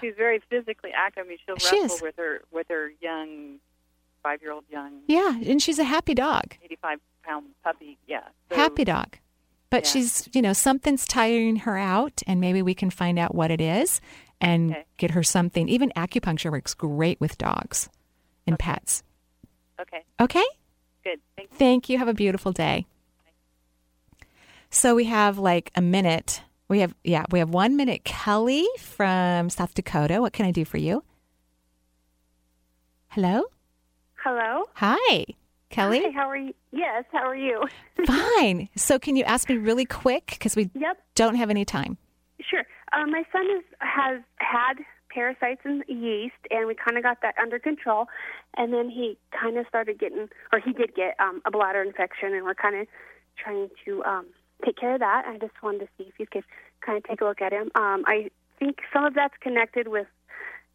She's 0.00 0.14
very 0.16 0.40
physically 0.50 0.90
active. 0.94 1.24
I 1.26 1.28
mean, 1.28 1.38
she'll 1.46 1.56
She 1.56 1.80
wrestle 1.80 1.96
is. 1.96 2.02
with 2.02 2.16
her 2.16 2.42
with 2.50 2.66
her 2.68 2.90
young 3.00 3.58
five 4.22 4.40
year 4.42 4.52
old 4.52 4.64
young 4.70 5.00
Yeah, 5.08 5.36
and 5.46 5.60
she's 5.62 5.78
a 5.78 5.84
happy 5.84 6.14
dog. 6.14 6.56
eighty 6.64 6.76
five 6.80 6.98
pound 7.24 7.46
puppy. 7.62 7.98
Yeah. 8.06 8.22
So, 8.50 8.56
happy 8.56 8.84
dog. 8.84 9.16
But 9.70 9.84
Yeah. 9.84 9.90
she's, 9.90 10.28
you 10.34 10.42
know, 10.42 10.52
something's 10.52 11.06
tiring 11.06 11.56
her 11.56 11.78
out, 11.78 12.20
and 12.26 12.40
maybe 12.40 12.60
we 12.62 12.74
can 12.74 12.90
find 12.90 13.18
out 13.18 13.34
what 13.34 13.50
it 13.50 13.60
is 13.60 14.00
and 14.42 14.72
Okay. 14.72 14.84
get 14.98 15.12
her 15.12 15.22
something. 15.22 15.68
Even 15.68 15.90
acupuncture 15.96 16.50
works 16.50 16.74
great 16.74 17.18
with 17.20 17.38
dogs 17.38 17.88
and 18.46 18.58
pets. 18.58 19.02
Okay. 19.80 20.02
Okay? 20.20 20.44
Good. 21.04 21.20
Thank 21.36 21.50
you. 21.50 21.56
Thank 21.56 21.88
you. 21.88 21.98
Have 21.98 22.08
a 22.08 22.14
beautiful 22.14 22.52
day. 22.52 22.86
So 24.70 24.94
we 24.94 25.04
have 25.04 25.38
like 25.38 25.70
a 25.74 25.80
minute. 25.80 26.42
We 26.68 26.80
have, 26.80 26.94
yeah, 27.04 27.24
we 27.30 27.38
have 27.38 27.50
one 27.50 27.76
minute. 27.76 28.04
Kelly 28.04 28.66
from 28.78 29.50
South 29.50 29.74
Dakota. 29.74 30.20
What 30.20 30.32
can 30.32 30.46
I 30.46 30.50
do 30.50 30.64
for 30.64 30.78
you? 30.78 31.04
Hello? 33.08 33.42
Hello. 34.24 34.64
Hi, 34.74 35.26
Kelly. 35.68 36.00
Hi, 36.04 36.10
how 36.12 36.28
are 36.30 36.36
you? 36.36 36.54
Yes, 36.70 37.04
how 37.12 37.26
are 37.26 37.36
you? 37.36 37.62
Fine. 38.06 38.68
So 38.76 38.98
can 38.98 39.16
you 39.16 39.24
ask 39.24 39.48
me 39.48 39.56
really 39.56 39.84
quick? 39.84 40.26
Because 40.30 40.56
we 40.56 40.70
Yep. 40.74 40.98
don't 41.14 41.34
have 41.34 41.50
any 41.50 41.64
time. 41.64 41.98
Sure. 42.48 42.64
Uh, 42.92 43.06
my 43.06 43.24
son 43.32 43.44
is, 43.56 43.64
has 43.78 44.20
had 44.36 44.74
parasites 45.10 45.60
and 45.64 45.84
yeast, 45.88 46.34
and 46.50 46.66
we 46.66 46.74
kind 46.74 46.96
of 46.96 47.02
got 47.02 47.18
that 47.22 47.34
under 47.40 47.58
control. 47.58 48.06
And 48.56 48.72
then 48.72 48.88
he 48.88 49.18
kind 49.38 49.56
of 49.58 49.66
started 49.68 49.98
getting, 49.98 50.28
or 50.52 50.58
he 50.60 50.72
did 50.72 50.94
get 50.94 51.14
um, 51.20 51.42
a 51.44 51.50
bladder 51.50 51.82
infection, 51.82 52.32
and 52.34 52.44
we're 52.44 52.54
kind 52.54 52.76
of 52.80 52.86
trying 53.36 53.68
to 53.84 54.02
um, 54.04 54.26
take 54.64 54.76
care 54.76 54.94
of 54.94 55.00
that. 55.00 55.24
I 55.26 55.38
just 55.38 55.54
wanted 55.62 55.80
to 55.80 55.88
see 55.98 56.04
if 56.04 56.14
you 56.18 56.26
could 56.26 56.44
kind 56.84 56.98
of 56.98 57.04
take 57.04 57.20
a 57.20 57.24
look 57.24 57.40
at 57.42 57.52
him. 57.52 57.70
Um, 57.74 58.04
I 58.06 58.30
think 58.58 58.78
some 58.92 59.04
of 59.04 59.14
that's 59.14 59.34
connected 59.40 59.88
with 59.88 60.06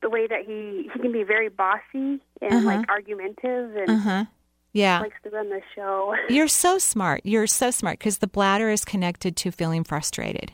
the 0.02 0.10
way 0.10 0.28
that 0.28 0.46
he 0.46 0.90
he 0.94 1.00
can 1.00 1.12
be 1.12 1.24
very 1.24 1.50
bossy 1.50 1.82
and 1.94 2.22
Uh-huh. 2.54 2.66
like 2.66 2.88
argumentative 2.90 3.76
and 3.76 3.90
Uh-huh. 3.90 4.26
Yeah. 4.74 5.00
likes 5.00 5.16
to 5.24 5.30
run 5.32 5.50
the 5.50 5.62
show. 5.76 6.14
You're 6.30 6.48
so 6.48 6.78
smart. 6.78 7.22
You're 7.24 7.48
so 7.48 7.72
smart 7.72 7.98
because 7.98 8.20
the 8.20 8.28
bladder 8.28 8.70
is 8.70 8.86
connected 8.86 9.36
to 9.38 9.52
feeling 9.52 9.84
frustrated. 9.84 10.54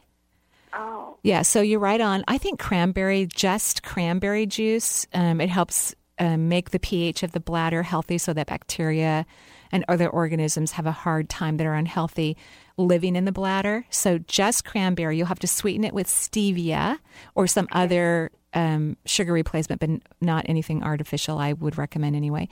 Oh. 0.75 1.17
Yeah, 1.23 1.43
so 1.43 1.61
you're 1.61 1.79
right 1.79 2.01
on. 2.01 2.23
I 2.27 2.37
think 2.37 2.59
cranberry, 2.59 3.27
just 3.27 3.83
cranberry 3.83 4.45
juice, 4.45 5.05
um, 5.13 5.39
it 5.39 5.49
helps 5.49 5.93
um, 6.19 6.47
make 6.47 6.71
the 6.71 6.79
pH 6.79 7.23
of 7.23 7.31
the 7.31 7.39
bladder 7.39 7.83
healthy 7.83 8.17
so 8.17 8.33
that 8.33 8.47
bacteria 8.47 9.25
and 9.71 9.83
other 9.87 10.07
organisms 10.07 10.71
have 10.73 10.85
a 10.85 10.91
hard 10.91 11.29
time 11.29 11.57
that 11.57 11.65
are 11.65 11.73
unhealthy 11.73 12.37
living 12.77 13.15
in 13.15 13.25
the 13.25 13.31
bladder. 13.31 13.85
So 13.89 14.19
just 14.19 14.65
cranberry, 14.65 15.17
you'll 15.17 15.27
have 15.27 15.39
to 15.39 15.47
sweeten 15.47 15.83
it 15.83 15.93
with 15.93 16.07
stevia 16.07 16.99
or 17.35 17.47
some 17.47 17.67
other 17.71 18.31
um, 18.53 18.97
sugar 19.05 19.33
replacement, 19.33 19.81
but 19.81 19.89
not 20.21 20.45
anything 20.47 20.83
artificial. 20.83 21.39
I 21.39 21.53
would 21.53 21.77
recommend 21.77 22.15
anyway. 22.15 22.47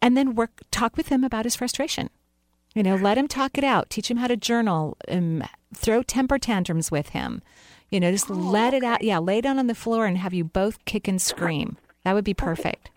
And 0.00 0.16
then 0.16 0.34
work, 0.34 0.60
talk 0.70 0.96
with 0.96 1.08
him 1.08 1.24
about 1.24 1.44
his 1.44 1.56
frustration. 1.56 2.10
You 2.74 2.82
know, 2.82 2.96
let 2.96 3.18
him 3.18 3.26
talk 3.26 3.58
it 3.58 3.64
out. 3.64 3.90
Teach 3.90 4.10
him 4.10 4.18
how 4.18 4.28
to 4.28 4.36
journal. 4.36 4.96
Um, 5.08 5.42
throw 5.74 6.02
temper 6.02 6.38
tantrums 6.38 6.90
with 6.90 7.10
him. 7.10 7.42
You 7.90 7.98
know, 7.98 8.12
just 8.12 8.30
let 8.30 8.74
it 8.74 8.84
out. 8.84 9.02
Yeah, 9.02 9.18
lay 9.18 9.40
down 9.40 9.58
on 9.58 9.66
the 9.66 9.74
floor 9.74 10.06
and 10.06 10.16
have 10.18 10.32
you 10.32 10.44
both 10.44 10.84
kick 10.84 11.08
and 11.08 11.20
scream. 11.20 11.76
That 12.04 12.14
would 12.14 12.24
be 12.24 12.34
perfect. 12.34 12.90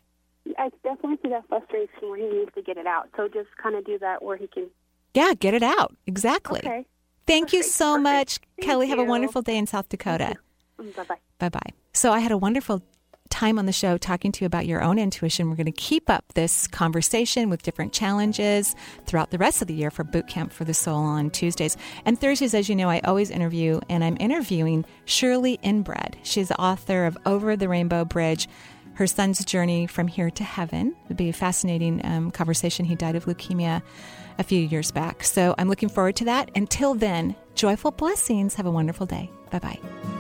I 0.58 0.70
definitely 0.84 1.18
see 1.24 1.30
that 1.30 1.48
frustration 1.48 2.10
where 2.10 2.18
he 2.18 2.38
needs 2.38 2.52
to 2.54 2.62
get 2.62 2.78
it 2.78 2.86
out. 2.86 3.10
So 3.18 3.28
just 3.28 3.50
kind 3.62 3.76
of 3.76 3.86
do 3.86 3.98
that 4.00 4.22
where 4.22 4.38
he 4.38 4.48
can. 4.48 4.68
Yeah, 5.14 5.34
get 5.34 5.54
it 5.54 5.64
out. 5.64 5.96
Exactly. 6.06 6.60
Okay. 6.60 6.86
Thank 7.26 7.54
you 7.54 7.64
so 7.64 7.98
much, 7.98 8.40
Kelly. 8.62 8.90
Have 8.90 9.00
a 9.00 9.04
wonderful 9.04 9.42
day 9.42 9.58
in 9.58 9.66
South 9.66 9.90
Dakota. 9.90 10.36
Bye 10.78 11.04
bye. 11.08 11.16
Bye 11.40 11.50
bye. 11.50 11.70
So 11.94 12.12
I 12.12 12.20
had 12.20 12.32
a 12.32 12.38
wonderful 12.38 12.84
time 13.30 13.58
on 13.60 13.66
the 13.66 13.72
show 13.72 13.98
talking 13.98 14.32
to 14.32 14.42
you 14.42 14.46
about 14.46 14.66
your 14.66 14.82
own 14.82 15.00
intuition. 15.00 15.50
We're 15.50 15.56
going 15.56 15.66
to 15.66 15.72
keep 15.72 16.10
up 16.10 16.24
this 16.34 16.68
conversation 16.68 17.50
with 17.50 17.64
different 17.64 17.94
challenges 17.94 18.76
throughout 19.06 19.32
the 19.32 19.38
rest 19.38 19.62
of 19.62 19.68
the 19.68 19.74
year 19.74 19.92
for 19.92 20.04
Boot 20.04 20.28
Camp 20.28 20.52
for 20.52 20.64
the 20.64 20.74
Soul 20.74 20.98
on 20.98 21.30
Tuesdays. 21.30 21.78
And 22.06 22.20
Thursdays, 22.20 22.54
as 22.54 22.70
you 22.70 22.76
know, 22.76 22.90
I 22.90 23.00
always 23.02 23.32
interview, 23.32 23.80
and 23.90 24.04
I'm 24.04 24.18
interviewing 24.20 24.86
Shirley 25.06 25.58
Enebrad. 25.64 26.16
She's 26.24 26.50
the 26.50 26.62
author 26.62 27.06
of 27.06 27.18
Over 27.26 27.56
the 27.56 27.68
Rainbow 27.68 28.06
Bridge. 28.06 28.48
Her 28.96 29.08
son's 29.08 29.44
journey 29.44 29.88
from 29.88 30.08
here 30.08 30.30
to 30.30 30.44
heaven 30.44 30.90
It 30.90 31.10
would 31.10 31.18
be 31.18 31.30
a 31.30 31.34
fascinating 31.34 32.06
um, 32.06 32.30
conversation. 32.30 32.86
He 32.86 32.96
died 32.96 33.16
of 33.16 33.26
leukemia 33.26 33.82
a 34.38 34.44
few 34.44 34.60
years 34.60 34.92
back. 34.92 35.24
So 35.24 35.56
I'm 35.58 35.68
looking 35.68 35.90
forward 35.90 36.16
to 36.18 36.26
that. 36.26 36.52
Until 36.56 36.94
then, 36.94 37.36
joyful 37.56 37.92
blessings. 37.92 38.56
Have 38.56 38.66
a 38.66 38.72
wonderful 38.72 39.06
day. 39.06 39.32
Bye 39.50 39.60
bye. 39.60 40.13